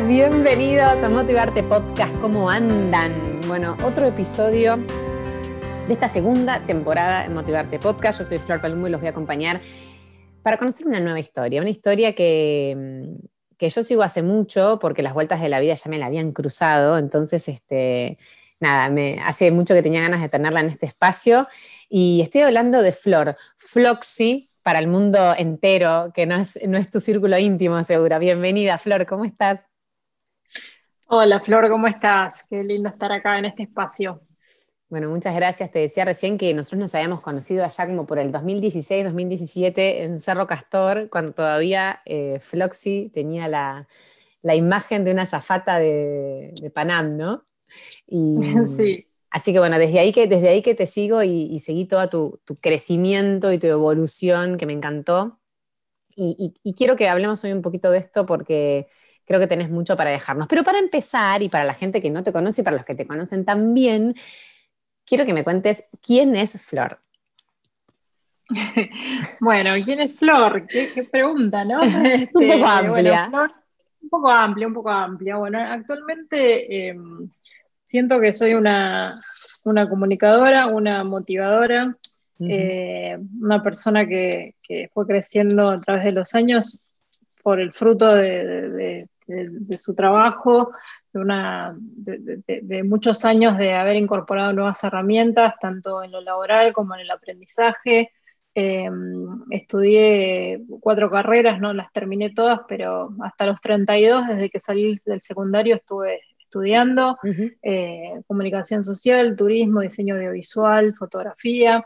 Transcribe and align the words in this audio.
Bienvenidos 0.00 1.02
a 1.04 1.08
Motivarte 1.10 1.62
Podcast. 1.62 2.16
¿Cómo 2.20 2.48
andan? 2.48 3.12
Bueno, 3.46 3.76
otro 3.84 4.06
episodio 4.06 4.78
de 5.86 5.92
esta 5.92 6.08
segunda 6.08 6.60
temporada 6.60 7.26
en 7.26 7.34
Motivarte 7.34 7.78
Podcast. 7.78 8.20
Yo 8.20 8.24
soy 8.24 8.38
Flor 8.38 8.62
Palumbo 8.62 8.88
y 8.88 8.90
los 8.90 9.02
voy 9.02 9.08
a 9.08 9.10
acompañar 9.10 9.60
para 10.42 10.56
conocer 10.56 10.86
una 10.86 10.98
nueva 10.98 11.20
historia. 11.20 11.60
Una 11.60 11.68
historia 11.68 12.14
que, 12.14 13.06
que 13.58 13.68
yo 13.68 13.82
sigo 13.82 14.02
hace 14.02 14.22
mucho 14.22 14.78
porque 14.80 15.02
las 15.02 15.12
vueltas 15.12 15.42
de 15.42 15.50
la 15.50 15.60
vida 15.60 15.74
ya 15.74 15.90
me 15.90 15.98
la 15.98 16.06
habían 16.06 16.32
cruzado. 16.32 16.96
Entonces, 16.96 17.46
este, 17.48 18.16
nada, 18.60 18.88
me, 18.88 19.20
hace 19.22 19.50
mucho 19.50 19.74
que 19.74 19.82
tenía 19.82 20.00
ganas 20.00 20.22
de 20.22 20.30
tenerla 20.30 20.60
en 20.60 20.70
este 20.70 20.86
espacio. 20.86 21.46
Y 21.90 22.22
estoy 22.22 22.40
hablando 22.40 22.80
de 22.80 22.92
Flor, 22.92 23.36
Floxy, 23.58 24.48
para 24.62 24.78
el 24.78 24.88
mundo 24.88 25.34
entero, 25.36 26.08
que 26.14 26.24
no 26.24 26.36
es, 26.36 26.58
no 26.66 26.78
es 26.78 26.90
tu 26.90 26.98
círculo 26.98 27.38
íntimo, 27.38 27.84
segura. 27.84 28.18
Bienvenida, 28.18 28.78
Flor, 28.78 29.04
¿cómo 29.04 29.26
estás? 29.26 29.68
Hola, 31.14 31.40
Flor, 31.40 31.68
¿cómo 31.68 31.88
estás? 31.88 32.46
Qué 32.48 32.62
lindo 32.62 32.88
estar 32.88 33.12
acá 33.12 33.38
en 33.38 33.44
este 33.44 33.64
espacio. 33.64 34.22
Bueno, 34.88 35.10
muchas 35.10 35.34
gracias. 35.34 35.70
Te 35.70 35.80
decía 35.80 36.06
recién 36.06 36.38
que 36.38 36.54
nosotros 36.54 36.80
nos 36.80 36.94
habíamos 36.94 37.20
conocido 37.20 37.66
allá 37.66 37.86
como 37.86 38.06
por 38.06 38.18
el 38.18 38.32
2016, 38.32 39.04
2017 39.04 40.04
en 40.04 40.20
Cerro 40.20 40.46
Castor, 40.46 41.10
cuando 41.10 41.34
todavía 41.34 42.00
eh, 42.06 42.38
Floxy 42.40 43.10
tenía 43.12 43.46
la, 43.46 43.86
imagen 44.42 45.04
de 45.04 45.12
una 45.12 45.26
zafata 45.26 45.78
de, 45.78 46.54
de 46.58 46.70
Panam, 46.70 47.18
¿no? 47.18 47.44
Y, 48.06 48.36
sí. 48.66 49.06
Así 49.28 49.52
que 49.52 49.58
bueno, 49.58 49.78
desde 49.78 49.98
ahí 49.98 50.14
que, 50.14 50.26
desde 50.26 50.48
ahí 50.48 50.62
que 50.62 50.74
te 50.74 50.86
sigo 50.86 51.22
y, 51.22 51.58
seguí 51.58 51.84
todo 51.84 52.08
tu, 52.08 52.56
crecimiento 52.62 53.52
y 53.52 53.58
tu 53.58 53.66
evolución, 53.66 54.56
que 54.56 54.64
me 54.64 54.72
encantó. 54.72 55.38
Y, 56.16 56.54
quiero 56.74 56.96
que 56.96 57.10
hablemos 57.10 57.44
hoy 57.44 57.52
un 57.52 57.60
poquito 57.60 57.90
de 57.90 57.98
esto 57.98 58.24
porque 58.24 58.88
creo 59.24 59.40
que 59.40 59.46
tenés 59.46 59.70
mucho 59.70 59.96
para 59.96 60.10
dejarnos. 60.10 60.48
Pero 60.48 60.62
para 60.62 60.78
empezar, 60.78 61.42
y 61.42 61.48
para 61.48 61.64
la 61.64 61.74
gente 61.74 62.02
que 62.02 62.10
no 62.10 62.22
te 62.22 62.32
conoce 62.32 62.60
y 62.60 62.64
para 62.64 62.76
los 62.76 62.86
que 62.86 62.94
te 62.94 63.06
conocen 63.06 63.44
también, 63.44 64.14
quiero 65.04 65.24
que 65.26 65.32
me 65.32 65.44
cuentes 65.44 65.84
quién 66.00 66.36
es 66.36 66.60
Flor. 66.60 66.98
bueno, 69.40 69.70
¿quién 69.84 70.00
es 70.00 70.18
Flor? 70.18 70.66
Qué, 70.66 71.08
pregunta, 71.10 71.64
¿no? 71.64 71.80
un 71.82 71.92
poco 71.92 72.04
este, 72.04 72.64
amplia. 72.64 73.30
un 74.02 74.08
poco 74.08 74.30
amplia, 74.30 74.66
un 74.66 74.74
poco 74.74 74.90
amplia. 74.90 75.36
Bueno, 75.36 75.60
actualmente... 75.60 76.88
Em, 76.88 77.30
siento 77.92 78.18
que 78.18 78.32
soy 78.32 78.54
una, 78.54 79.20
comunicadora, 79.62 80.66
una 80.66 81.04
motivadora, 81.04 81.94
eh, 82.40 83.18
una 83.38 83.62
persona 83.62 84.06
que, 84.06 84.54
fue 84.94 85.06
creciendo 85.06 85.68
a 85.68 85.78
través 85.78 86.04
de 86.04 86.12
los 86.12 86.34
años 86.34 86.80
por 87.42 87.60
el 87.60 87.70
fruto 87.70 88.14
de, 88.14 89.06
su 89.70 89.94
trabajo, 89.94 90.72
de, 91.12 92.82
muchos 92.84 93.24
años 93.24 93.58
de 93.58 93.74
haber 93.74 93.96
incorporado 93.96 94.52
nuevas 94.52 94.82
herramientas, 94.84 95.54
tanto 95.60 96.02
en 96.02 96.12
lo 96.12 96.20
laboral 96.20 96.72
como 96.72 96.94
en 96.94 97.00
el 97.02 97.10
aprendizaje. 97.10 98.10
Em, 98.54 99.44
estudié 99.50 100.62
cuatro 100.80 101.10
carreras, 101.10 101.58
no 101.60 101.72
las 101.72 101.90
terminé 101.92 102.30
todas, 102.34 102.60
pero 102.68 103.10
hasta 103.22 103.46
los 103.46 103.60
32, 103.60 104.28
desde 104.28 104.50
que 104.50 104.60
salí 104.60 104.98
del 105.06 105.20
secundario, 105.20 105.76
estuve 105.76 106.20
estudiando, 106.38 107.16
eh, 107.62 108.20
comunicación 108.26 108.84
social, 108.84 109.36
turismo, 109.36 109.80
diseño 109.80 110.16
audiovisual, 110.16 110.94
fotografía. 110.94 111.82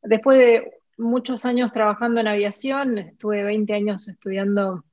Después 0.00 0.38
de 0.38 0.72
muchos 0.96 1.44
años 1.44 1.72
trabajando 1.72 2.20
en 2.20 2.28
aviación, 2.28 2.98
estuve 2.98 3.42
20 3.42 3.74
años 3.74 4.08
estudiando, 4.08 4.84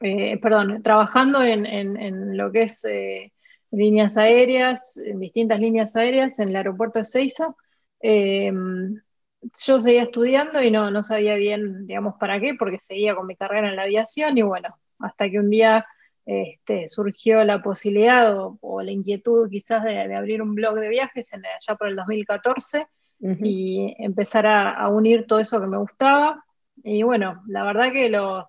eh, 0.00 0.38
perdón, 0.38 0.82
trabajando 0.82 1.42
en, 1.42 2.36
lo 2.36 2.52
que 2.52 2.62
es 2.62 2.84
eh, 2.84 3.32
líneas 3.70 4.16
aéreas, 4.16 4.96
en 4.96 5.20
distintas 5.20 5.60
líneas 5.60 5.96
aéreas 5.96 6.38
en 6.38 6.50
el 6.50 6.56
aeropuerto 6.56 6.98
de 6.98 7.04
Seiza. 7.04 7.54
yo 8.02 9.80
seguía 9.80 10.02
estudiando 10.02 10.62
y 10.62 10.70
no, 10.70 10.90
no 10.90 11.02
sabía 11.02 11.34
bien, 11.34 11.86
digamos, 11.86 12.14
para 12.18 12.40
qué, 12.40 12.54
porque 12.54 12.78
seguía 12.78 13.14
con 13.14 13.26
mi 13.26 13.36
carrera 13.36 13.68
en 13.68 13.76
la 13.76 13.82
aviación 13.82 14.38
y 14.38 14.42
bueno, 14.42 14.76
hasta 14.98 15.30
que 15.30 15.38
un 15.38 15.50
día 15.50 15.86
este, 16.28 16.88
surgió 16.88 17.42
la 17.42 17.62
posibilidad 17.62 18.36
o, 18.60 18.82
la 18.82 18.92
inquietud 18.92 19.48
quizás 19.48 19.82
de, 19.82 20.14
abrir 20.14 20.42
un 20.42 20.54
blog 20.54 20.74
de 20.74 20.90
viajes 20.90 21.32
en, 21.32 21.42
allá 21.46 21.74
por 21.78 21.88
el 21.88 21.96
2014 21.96 22.86
y 23.20 23.94
empezar 23.98 24.46
a, 24.46 24.88
unir 24.90 25.26
todo 25.26 25.38
eso 25.38 25.58
que 25.58 25.66
me 25.66 25.78
gustaba. 25.78 26.44
Y 26.84 27.02
bueno, 27.02 27.42
la 27.46 27.64
verdad 27.64 27.92
que 27.92 28.10
lo, 28.10 28.46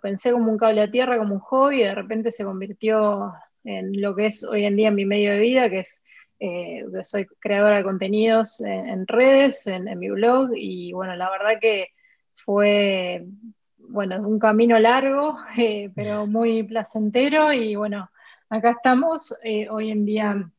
pensé 0.00 0.32
como 0.32 0.50
un 0.50 0.58
cable 0.58 0.82
a 0.82 0.90
tierra, 0.90 1.18
como 1.18 1.34
un 1.34 1.40
hobby, 1.40 1.80
y 1.80 1.84
de 1.84 1.94
repente 1.94 2.32
se 2.32 2.44
convirtió 2.44 3.32
en 3.64 3.92
lo 4.00 4.14
que 4.14 4.26
es 4.26 4.44
hoy 4.44 4.64
en 4.64 4.76
día 4.76 4.90
mi 4.90 5.04
medio 5.04 5.32
de 5.32 5.40
vida, 5.40 5.70
que 5.70 5.80
es 5.80 6.04
eh, 6.40 6.84
que 6.92 7.04
soy 7.04 7.26
creadora 7.38 7.78
de 7.78 7.84
contenidos 7.84 8.60
en, 8.62 9.06
redes, 9.06 9.66
en, 9.66 9.88
en, 9.88 9.98
mi 9.98 10.10
blog, 10.10 10.50
y 10.56 10.92
bueno, 10.92 11.14
la 11.16 11.30
verdad 11.30 11.60
que 11.60 11.88
fue 12.34 13.24
bueno, 13.92 14.26
un 14.26 14.38
camino 14.38 14.78
largo, 14.78 15.38
eh, 15.58 15.90
pero 15.94 16.26
muy 16.26 16.62
placentero 16.62 17.52
y 17.52 17.76
bueno, 17.76 18.10
acá 18.48 18.70
estamos 18.70 19.36
eh, 19.44 19.68
hoy 19.68 19.90
en 19.90 20.04
día 20.06 20.50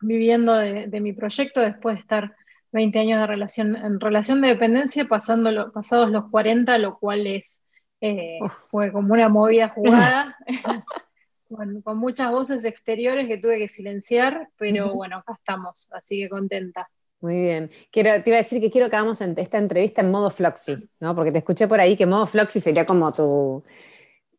viviendo 0.00 0.54
de, 0.54 1.00
mi 1.00 1.12
proyecto 1.12 1.60
después 1.60 1.96
de 1.96 2.00
estar 2.02 2.36
20 2.72 2.98
años 2.98 3.20
de 3.20 3.26
relación, 3.26 3.76
en 3.76 4.00
relación 4.00 4.40
de 4.40 4.48
dependencia, 4.48 5.06
pasando 5.06 5.72
pasados 5.72 6.10
los 6.10 6.28
40, 6.30 6.78
lo 6.78 6.98
cual 6.98 7.26
es, 7.26 7.66
eh, 8.00 8.38
fue 8.70 8.92
como 8.92 9.14
una 9.14 9.28
movida 9.28 9.68
jugada, 9.68 10.36
con 11.84 11.98
muchas 11.98 12.30
voces 12.30 12.64
exteriores 12.64 13.26
que 13.26 13.38
tuve 13.38 13.58
que 13.58 13.68
silenciar, 13.68 14.48
pero 14.56 14.94
bueno, 14.94 15.18
acá 15.18 15.34
estamos, 15.34 15.90
así 15.92 16.20
que 16.20 16.28
contenta. 16.28 16.88
Muy 17.20 17.40
bien. 17.40 17.70
Quiero, 17.90 18.22
te 18.22 18.30
iba 18.30 18.36
a 18.36 18.42
decir 18.42 18.60
que 18.60 18.70
quiero 18.70 18.88
que 18.88 18.94
hagamos 18.94 19.20
esta 19.20 19.58
entrevista 19.58 20.02
en 20.02 20.10
modo 20.10 20.30
Floxy, 20.30 20.88
¿no? 21.00 21.16
Porque 21.16 21.32
te 21.32 21.38
escuché 21.38 21.66
por 21.66 21.80
ahí 21.80 21.96
que 21.96 22.06
modo 22.06 22.26
Floxy 22.26 22.60
sería 22.60 22.86
como 22.86 23.12
tu 23.12 23.64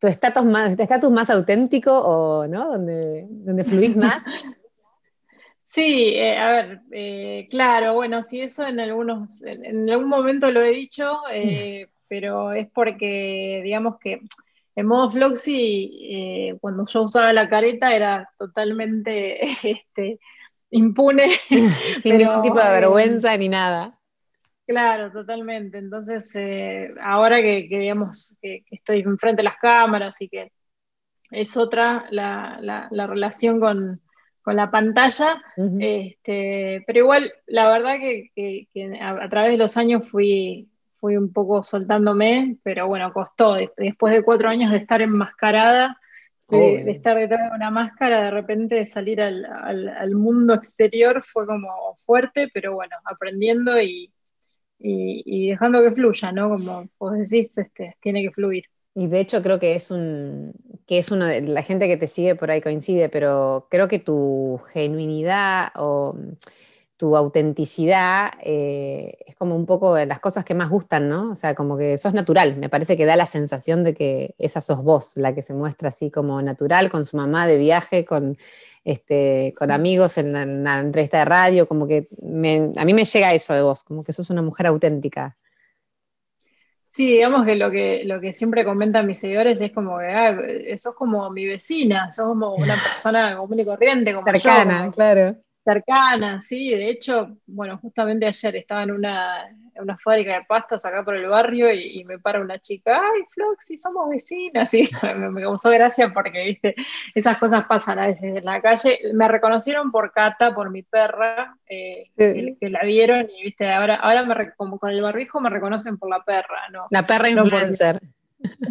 tu 0.00 0.06
estatus 0.06 0.44
más, 0.44 0.78
estatus 0.78 1.10
más 1.10 1.30
auténtico 1.30 1.92
o 1.92 2.46
no, 2.46 2.72
donde, 2.72 3.26
donde 3.28 3.64
fluís 3.64 3.94
más. 3.96 4.24
Sí, 5.62 6.14
eh, 6.16 6.36
a 6.36 6.50
ver, 6.50 6.80
eh, 6.90 7.46
claro, 7.48 7.94
bueno, 7.94 8.22
sí, 8.22 8.40
eso 8.40 8.66
en 8.66 8.80
algunos, 8.80 9.42
en, 9.42 9.88
algún 9.88 10.08
momento 10.08 10.50
lo 10.50 10.62
he 10.62 10.70
dicho, 10.70 11.20
eh, 11.30 11.86
pero 12.10 12.52
es 12.52 12.68
porque, 12.70 13.62
digamos 13.64 13.96
que 13.98 14.20
en 14.76 14.86
modo 14.86 15.10
Floxy, 15.10 16.58
cuando 16.60 16.84
yo 16.86 17.02
usaba 17.02 17.32
la 17.32 17.48
careta 17.48 17.94
era 17.94 18.28
totalmente 18.38 19.40
este, 19.62 20.20
impune. 20.70 21.28
Sin 22.02 22.18
ningún 22.18 22.42
tipo 22.42 22.58
de 22.58 22.66
eh, 22.66 22.70
vergüenza 22.70 23.36
ni 23.36 23.48
nada. 23.48 23.98
Claro, 24.66 25.10
totalmente. 25.10 25.78
Entonces, 25.78 26.34
eh, 26.36 26.94
ahora 27.00 27.40
que, 27.40 27.66
digamos 27.68 28.36
que, 28.40 28.62
estoy 28.70 29.00
enfrente 29.00 29.40
de 29.40 29.44
las 29.44 29.56
cámaras 29.60 30.20
y 30.22 30.28
que 30.28 30.52
es 31.30 31.56
otra 31.56 32.06
la, 32.10 32.88
relación 32.90 33.60
con, 33.60 34.00
la 34.46 34.70
pantalla, 34.70 35.40
este, 35.78 36.82
pero 36.84 36.98
igual 36.98 37.32
la 37.46 37.70
verdad 37.70 37.96
que, 37.98 38.68
a, 39.00 39.28
través 39.28 39.52
de 39.52 39.58
los 39.58 39.76
años 39.76 40.08
fui, 40.08 40.68
fui 41.00 41.16
un 41.16 41.32
poco 41.32 41.62
soltándome, 41.64 42.58
pero 42.62 42.86
bueno, 42.86 43.12
costó. 43.12 43.56
Después 43.76 44.14
de 44.14 44.22
cuatro 44.22 44.48
años 44.48 44.70
de 44.70 44.78
estar 44.78 45.00
enmascarada, 45.00 45.98
de, 46.48 46.90
estar 46.90 47.16
detrás 47.16 47.50
de 47.50 47.56
una 47.56 47.70
máscara, 47.70 48.24
de 48.24 48.30
repente 48.30 48.86
salir 48.86 49.20
al, 49.20 50.10
mundo 50.14 50.54
exterior 50.54 51.22
fue 51.22 51.46
como 51.46 51.96
fuerte, 51.98 52.48
pero 52.52 52.74
bueno, 52.74 52.96
aprendiendo 53.04 53.80
y, 53.80 54.12
dejando 54.78 55.82
que 55.82 55.92
fluya, 55.92 56.32
¿no? 56.32 56.48
Como 56.50 56.88
vos 56.98 57.12
decís, 57.18 57.56
este, 57.56 57.96
tiene 58.00 58.22
que 58.22 58.30
fluir. 58.30 58.64
Y 58.94 59.06
de 59.06 59.20
hecho 59.20 59.42
creo 59.42 59.60
que 59.60 59.76
es 59.76 59.90
un, 59.90 60.52
que 60.86 60.98
es 60.98 61.10
uno 61.12 61.26
de 61.26 61.42
la 61.42 61.62
gente 61.62 61.86
que 61.86 61.96
te 61.96 62.08
sigue 62.08 62.34
por 62.34 62.50
ahí 62.50 62.60
coincide, 62.60 63.08
pero 63.08 63.68
creo 63.70 63.86
que 63.86 64.00
tu 64.00 64.60
genuinidad 64.72 65.68
o 65.76 66.16
tu 67.00 67.16
autenticidad 67.16 68.32
eh, 68.42 69.16
es 69.26 69.34
como 69.34 69.56
un 69.56 69.64
poco 69.64 69.94
de 69.94 70.04
las 70.04 70.20
cosas 70.20 70.44
que 70.44 70.52
más 70.52 70.68
gustan, 70.68 71.08
¿no? 71.08 71.30
O 71.30 71.34
sea, 71.34 71.54
como 71.54 71.78
que 71.78 71.96
sos 71.96 72.12
natural, 72.12 72.58
me 72.58 72.68
parece 72.68 72.94
que 72.94 73.06
da 73.06 73.16
la 73.16 73.24
sensación 73.24 73.84
de 73.84 73.94
que 73.94 74.34
esa 74.36 74.60
sos 74.60 74.84
vos, 74.84 75.16
la 75.16 75.34
que 75.34 75.40
se 75.40 75.54
muestra 75.54 75.88
así 75.88 76.10
como 76.10 76.42
natural, 76.42 76.90
con 76.90 77.06
su 77.06 77.16
mamá 77.16 77.46
de 77.46 77.56
viaje, 77.56 78.04
con, 78.04 78.36
este, 78.84 79.54
con 79.56 79.70
amigos 79.70 80.18
en 80.18 80.36
una 80.36 80.80
entrevista 80.80 81.20
de 81.20 81.24
radio, 81.24 81.66
como 81.66 81.88
que 81.88 82.08
a 82.20 82.84
mí 82.84 82.92
me 82.92 83.04
llega 83.04 83.32
eso 83.32 83.54
de 83.54 83.62
vos, 83.62 83.82
como 83.82 84.04
que 84.04 84.12
sos 84.12 84.28
una 84.28 84.42
mujer 84.42 84.66
auténtica. 84.66 85.38
Sí, 86.84 87.12
digamos 87.12 87.46
que 87.46 87.56
lo 87.56 87.70
que, 87.70 88.02
lo 88.04 88.20
que 88.20 88.34
siempre 88.34 88.62
comentan 88.62 89.06
mis 89.06 89.20
seguidores 89.20 89.58
es 89.62 89.72
como 89.72 90.00
que 90.00 90.06
ah, 90.06 90.36
sos 90.76 90.94
como 90.94 91.30
mi 91.30 91.46
vecina, 91.46 92.10
sos 92.10 92.26
como 92.26 92.56
una 92.56 92.74
persona 92.92 93.38
común 93.38 93.58
y 93.58 93.64
corriente, 93.64 94.12
como 94.12 94.30
Cercana, 94.30 94.90
claro 94.90 95.38
cercana, 95.64 96.40
sí, 96.40 96.70
de 96.70 96.90
hecho, 96.90 97.36
bueno, 97.46 97.78
justamente 97.78 98.26
ayer 98.26 98.56
estaba 98.56 98.82
en 98.82 98.92
una, 98.92 99.46
una 99.76 99.96
fábrica 99.98 100.34
de 100.34 100.44
pastas 100.44 100.84
acá 100.84 101.04
por 101.04 101.16
el 101.16 101.26
barrio 101.26 101.72
y, 101.72 102.04
me 102.04 102.18
para 102.18 102.40
una 102.40 102.58
chica, 102.58 103.00
ay, 103.00 103.22
Floxy, 103.30 103.76
somos 103.76 104.08
vecinas, 104.08 104.72
y 104.74 104.88
me, 105.16 105.42
causó 105.42 105.70
gracia 105.70 106.10
porque, 106.12 106.44
viste, 106.44 106.74
esas 107.14 107.38
cosas 107.38 107.66
pasan 107.66 107.98
a 107.98 108.06
veces 108.06 108.36
en 108.36 108.44
la 108.44 108.60
calle. 108.60 108.98
Me 109.14 109.28
reconocieron 109.28 109.90
por 109.90 110.12
Cata, 110.12 110.54
por 110.54 110.70
mi 110.70 110.82
perra, 110.82 111.56
eh, 111.68 112.04
que, 112.16 112.70
la 112.70 112.82
vieron 112.82 113.28
y, 113.30 113.44
viste, 113.44 113.70
ahora, 113.70 113.96
ahora 113.96 114.24
me, 114.24 114.52
como 114.54 114.78
con 114.78 114.90
el 114.90 115.02
barbijo 115.02 115.40
me 115.40 115.50
reconocen 115.50 115.98
por 115.98 116.08
la 116.08 116.22
perra, 116.22 116.68
¿no? 116.72 116.86
La 116.90 117.06
perra 117.06 117.28
influencer. 117.28 118.00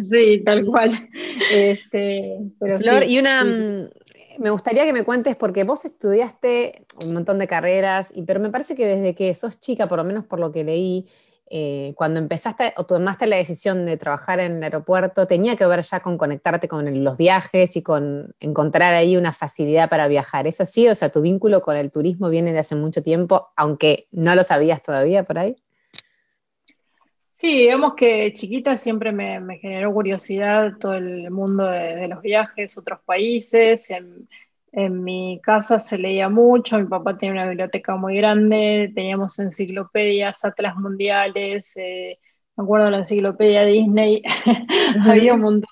Sí, 0.00 0.42
tal 0.44 0.64
cual. 0.64 0.90
Este, 1.52 2.36
Flor, 2.58 3.04
y 3.04 3.18
una, 3.18 3.44
mm, 3.44 3.88
me 4.40 4.50
gustaría 4.50 4.84
que 4.84 4.92
me 4.94 5.04
cuentes, 5.04 5.36
porque 5.36 5.64
vos 5.64 5.84
estudiaste 5.84 6.86
un 7.04 7.12
montón 7.12 7.38
de 7.38 7.46
carreras, 7.46 8.10
y, 8.14 8.22
pero 8.22 8.40
me 8.40 8.48
parece 8.48 8.74
que 8.74 8.86
desde 8.86 9.14
que 9.14 9.34
sos 9.34 9.60
chica, 9.60 9.86
por 9.86 9.98
lo 9.98 10.04
menos 10.04 10.24
por 10.24 10.40
lo 10.40 10.50
que 10.50 10.64
leí, 10.64 11.06
eh, 11.52 11.92
cuando 11.96 12.20
empezaste 12.20 12.72
o 12.76 12.84
tomaste 12.86 13.26
la 13.26 13.36
decisión 13.36 13.84
de 13.84 13.96
trabajar 13.98 14.40
en 14.40 14.56
el 14.56 14.62
aeropuerto, 14.62 15.26
tenía 15.26 15.56
que 15.56 15.66
ver 15.66 15.82
ya 15.82 16.00
con 16.00 16.16
conectarte 16.16 16.68
con 16.68 17.04
los 17.04 17.16
viajes 17.18 17.76
y 17.76 17.82
con 17.82 18.34
encontrar 18.40 18.94
ahí 18.94 19.16
una 19.16 19.32
facilidad 19.32 19.90
para 19.90 20.08
viajar. 20.08 20.46
¿Es 20.46 20.60
así? 20.60 20.88
O 20.88 20.94
sea, 20.94 21.10
tu 21.10 21.20
vínculo 21.20 21.60
con 21.60 21.76
el 21.76 21.90
turismo 21.90 22.30
viene 22.30 22.52
de 22.52 22.60
hace 22.60 22.76
mucho 22.76 23.02
tiempo, 23.02 23.48
aunque 23.56 24.06
no 24.10 24.34
lo 24.34 24.42
sabías 24.42 24.80
todavía 24.80 25.24
por 25.24 25.38
ahí. 25.38 25.56
Sí, 27.40 27.60
digamos 27.60 27.94
que 27.94 28.34
chiquita 28.34 28.76
siempre 28.76 29.12
me, 29.12 29.58
generó 29.60 29.94
curiosidad 29.94 30.76
todo 30.78 30.92
el 30.92 31.30
mundo 31.30 31.64
de, 31.64 32.06
los 32.06 32.20
viajes, 32.20 32.76
otros 32.76 33.00
países. 33.00 33.88
En, 33.90 35.02
mi 35.02 35.40
casa 35.42 35.80
se 35.80 35.96
leía 35.96 36.28
mucho, 36.28 36.78
mi 36.78 36.84
papá 36.84 37.16
tenía 37.16 37.32
una 37.32 37.48
biblioteca 37.48 37.96
muy 37.96 38.16
grande, 38.18 38.92
teníamos 38.94 39.38
enciclopedias, 39.38 40.44
atlas 40.44 40.76
mundiales, 40.76 41.76
eh, 41.78 42.18
me 42.56 42.64
acuerdo 42.64 42.84
de 42.86 42.90
la 42.92 42.98
enciclopedia 42.98 43.64
Disney, 43.64 44.22
había 45.02 45.32
un 45.32 45.40
montón 45.40 45.70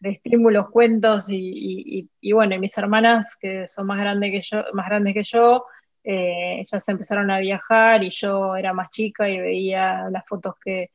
de, 0.00 0.10
estímulos, 0.12 0.70
cuentos 0.70 1.30
y, 1.30 2.08
y, 2.20 2.32
bueno, 2.32 2.58
mis 2.58 2.76
hermanas 2.78 3.36
que 3.38 3.66
son 3.66 3.86
más 3.86 3.98
grandes 3.98 4.30
que 4.32 4.40
yo, 4.40 4.64
más 4.72 4.86
grandes 4.88 5.12
que 5.12 5.24
yo 5.24 5.66
eh, 6.08 6.60
ellas 6.60 6.88
empezaron 6.88 7.32
a 7.32 7.40
viajar 7.40 8.04
y 8.04 8.10
yo 8.10 8.54
era 8.54 8.72
más 8.72 8.90
chica 8.90 9.28
y 9.28 9.40
veía 9.40 10.08
las 10.08 10.24
fotos 10.24 10.54
que, 10.64 10.90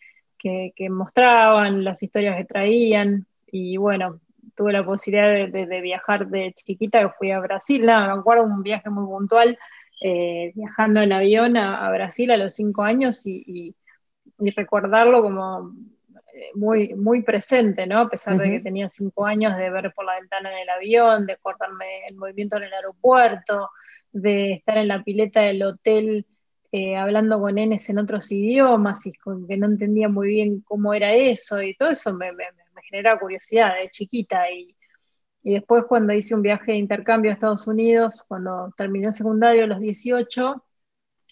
mostraban, 0.89 1.83
las 1.83 2.01
historias 2.01 2.37
que 2.37 2.45
traían. 2.45 3.27
Y 3.51 3.75
bueno, 3.75 4.21
tuve 4.55 4.71
la 4.71 4.85
posibilidad 4.85 5.49
de, 5.49 5.81
viajar 5.81 6.27
de 6.27 6.53
chiquita, 6.53 7.01
que 7.01 7.09
fui 7.09 7.31
a 7.31 7.41
Brasil, 7.41 7.83
me 7.83 7.91
acuerdo 7.91 8.45
un 8.45 8.63
viaje 8.63 8.89
muy 8.89 9.05
puntual, 9.05 9.59
eh, 10.01 10.53
viajando 10.55 11.01
en 11.01 11.11
avión 11.11 11.57
a, 11.57 11.91
Brasil 11.91 12.31
a 12.31 12.37
los 12.37 12.53
cinco 12.55 12.83
años 12.83 13.27
y, 13.27 13.75
recordarlo 14.55 15.21
como 15.21 15.73
eh, 16.33 16.51
muy, 16.55 16.95
muy 16.95 17.21
presente, 17.21 17.85
¿no? 17.85 17.99
A 17.99 18.09
pesar 18.09 18.37
de 18.37 18.49
que 18.49 18.59
tenía 18.61 18.87
cinco 18.87 19.25
años, 19.25 19.57
de 19.57 19.69
ver 19.69 19.93
por 19.93 20.05
la 20.05 20.19
ventana 20.19 20.53
en 20.53 20.59
el 20.59 20.69
avión, 20.69 21.25
de 21.25 21.35
cortarme 21.35 22.05
el 22.09 22.15
movimiento 22.15 22.55
en 22.55 22.63
el 22.63 22.73
aeropuerto, 22.73 23.69
de 24.11 24.53
estar 24.53 24.77
en 24.77 24.87
la 24.87 25.03
pileta 25.03 25.41
del 25.41 25.63
hotel 25.63 26.25
eh, 26.73 26.95
hablando 26.95 27.39
con 27.41 27.55
nenes 27.55 27.89
en 27.89 27.99
otros 27.99 28.31
idiomas 28.31 29.05
y 29.05 29.13
con 29.13 29.45
que 29.47 29.57
no 29.57 29.65
entendía 29.67 30.07
muy 30.09 30.27
bien 30.27 30.61
cómo 30.61 30.93
era 30.93 31.13
eso 31.13 31.61
y 31.61 31.75
todo 31.75 31.89
eso 31.89 32.13
me, 32.13 32.31
me, 32.31 32.45
genera 32.89 33.19
curiosidad 33.19 33.75
de 33.75 33.89
chiquita. 33.89 34.49
Y, 34.51 34.75
después 35.43 35.85
cuando 35.87 36.13
hice 36.13 36.35
un 36.35 36.41
viaje 36.43 36.73
de 36.73 36.77
intercambio 36.77 37.31
a 37.31 37.33
Estados 37.33 37.67
Unidos, 37.67 38.23
cuando 38.27 38.73
terminé 38.77 39.07
el 39.07 39.13
secundario 39.13 39.63
a 39.65 39.67
los 39.67 39.79
18, 39.79 40.63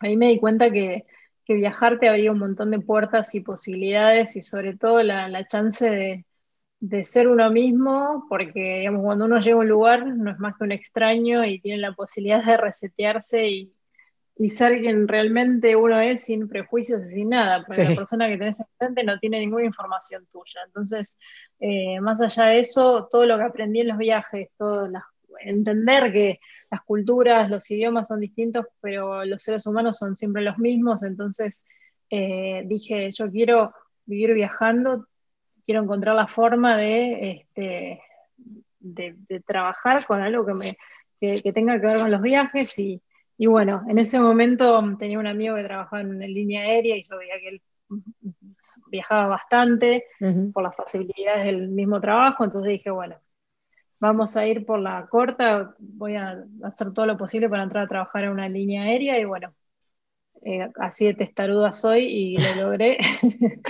ahí 0.01 0.17
me 0.17 0.29
di 0.29 0.39
cuenta 0.39 0.71
que, 0.71 1.05
viajar 1.47 1.99
te 1.99 2.07
abría 2.07 2.31
un 2.31 2.37
montón 2.37 2.69
de 2.69 2.79
puertas 2.79 3.33
y 3.33 3.41
posibilidades 3.41 4.35
y 4.35 4.43
sobre 4.43 4.77
todo 4.77 5.01
la 5.01 5.47
chance 5.47 5.89
de, 5.89 6.25
de 6.79 7.03
ser 7.03 7.27
uno 7.27 7.51
mismo, 7.51 8.25
porque 8.29 8.79
digamos, 8.79 9.03
cuando 9.03 9.25
uno 9.25 9.39
llega 9.39 9.55
a 9.55 9.59
un 9.59 9.67
lugar 9.67 10.05
no 10.07 10.31
es 10.31 10.39
más 10.39 10.55
que 10.57 10.63
un 10.63 10.71
extraño 10.71 11.43
y 11.45 11.59
tiene 11.59 11.79
la 11.79 11.93
posibilidad 11.93 12.43
de 12.43 12.57
resetearse 12.57 13.47
y, 13.49 13.73
ser 14.49 14.79
quien 14.79 15.09
realmente 15.09 15.75
uno 15.75 15.99
es 15.99 16.23
sin 16.23 16.47
prejuicios 16.47 17.05
y 17.07 17.15
sin 17.15 17.29
nada, 17.31 17.65
porque 17.65 17.83
la 17.83 17.95
persona 17.95 18.29
que 18.29 18.37
tenés 18.37 18.57
enfrente 18.57 19.03
no 19.03 19.19
tiene 19.19 19.37
ninguna 19.37 19.65
información 19.65 20.25
tuya. 20.27 20.61
Entonces, 20.65 21.19
eh, 21.59 21.99
más 21.99 22.21
allá 22.21 22.45
de 22.45 22.59
eso, 22.59 23.09
todo 23.11 23.25
lo 23.25 23.37
que 23.37 23.43
aprendí 23.43 23.81
en 23.81 23.89
los 23.89 23.97
viajes, 23.97 24.47
todo 24.57 24.87
entender 25.41 26.13
que 26.13 26.39
las 26.71 26.81
culturas, 26.83 27.49
los 27.49 27.69
idiomas 27.69 28.07
son 28.07 28.21
distintos, 28.21 28.65
pero 28.79 29.25
los 29.25 29.43
seres 29.43 29.67
humanos 29.67 29.97
son 29.97 30.15
siempre 30.15 30.41
los 30.41 30.57
mismos, 30.57 31.03
entonces 31.03 31.67
eh, 32.09 32.63
dije, 32.65 33.09
yo 33.11 33.29
quiero 33.29 33.73
vivir 34.05 34.33
viajando, 34.33 35.08
quiero 35.69 35.83
encontrar 35.83 36.15
la 36.15 36.25
forma 36.25 36.77
de, 36.77 37.45
este, 37.53 38.01
de, 38.79 39.39
trabajar 39.45 40.03
con 40.03 40.19
algo 40.19 40.43
que, 40.43 40.53
me, 40.55 41.51
tenga 41.53 41.79
que 41.79 41.85
ver 41.85 41.99
con 41.99 42.09
los 42.09 42.23
viajes. 42.23 42.79
Y, 42.79 42.99
bueno, 43.45 43.83
en 43.87 43.99
ese 43.99 44.19
momento 44.19 44.83
tenía 44.97 45.19
un 45.19 45.27
amigo 45.27 45.55
que 45.55 45.63
trabajaba 45.63 46.01
en, 46.01 46.17
línea 46.21 46.63
aérea 46.63 46.97
y 46.97 47.03
yo 47.03 47.15
veía 47.19 47.39
que 47.39 47.49
él 47.49 47.61
viajaba 48.87 49.27
bastante 49.27 50.05
por 50.51 50.63
las 50.63 50.75
facilidades 50.75 51.45
del 51.45 51.69
mismo 51.69 52.01
trabajo, 52.01 52.43
entonces 52.43 52.71
dije, 52.71 52.89
bueno, 52.89 53.17
vamos 53.99 54.35
a 54.37 54.47
ir 54.47 54.65
por 54.65 54.79
la 54.79 55.05
corta, 55.05 55.75
voy 55.77 56.15
a 56.15 56.45
hacer 56.63 56.93
todo 56.93 57.05
lo 57.05 57.15
posible 57.15 57.47
para 57.47 57.61
entrar 57.61 57.83
a 57.83 57.87
trabajar 57.87 58.23
en 58.23 58.31
una 58.31 58.49
línea 58.49 58.85
aérea 58.85 59.19
y 59.19 59.25
bueno, 59.25 59.53
eh, 60.43 60.69
así 60.79 61.05
de 61.05 61.13
testaruda 61.13 61.73
soy 61.73 62.05
y 62.05 62.37
lo 62.37 62.63
logré. 62.63 62.97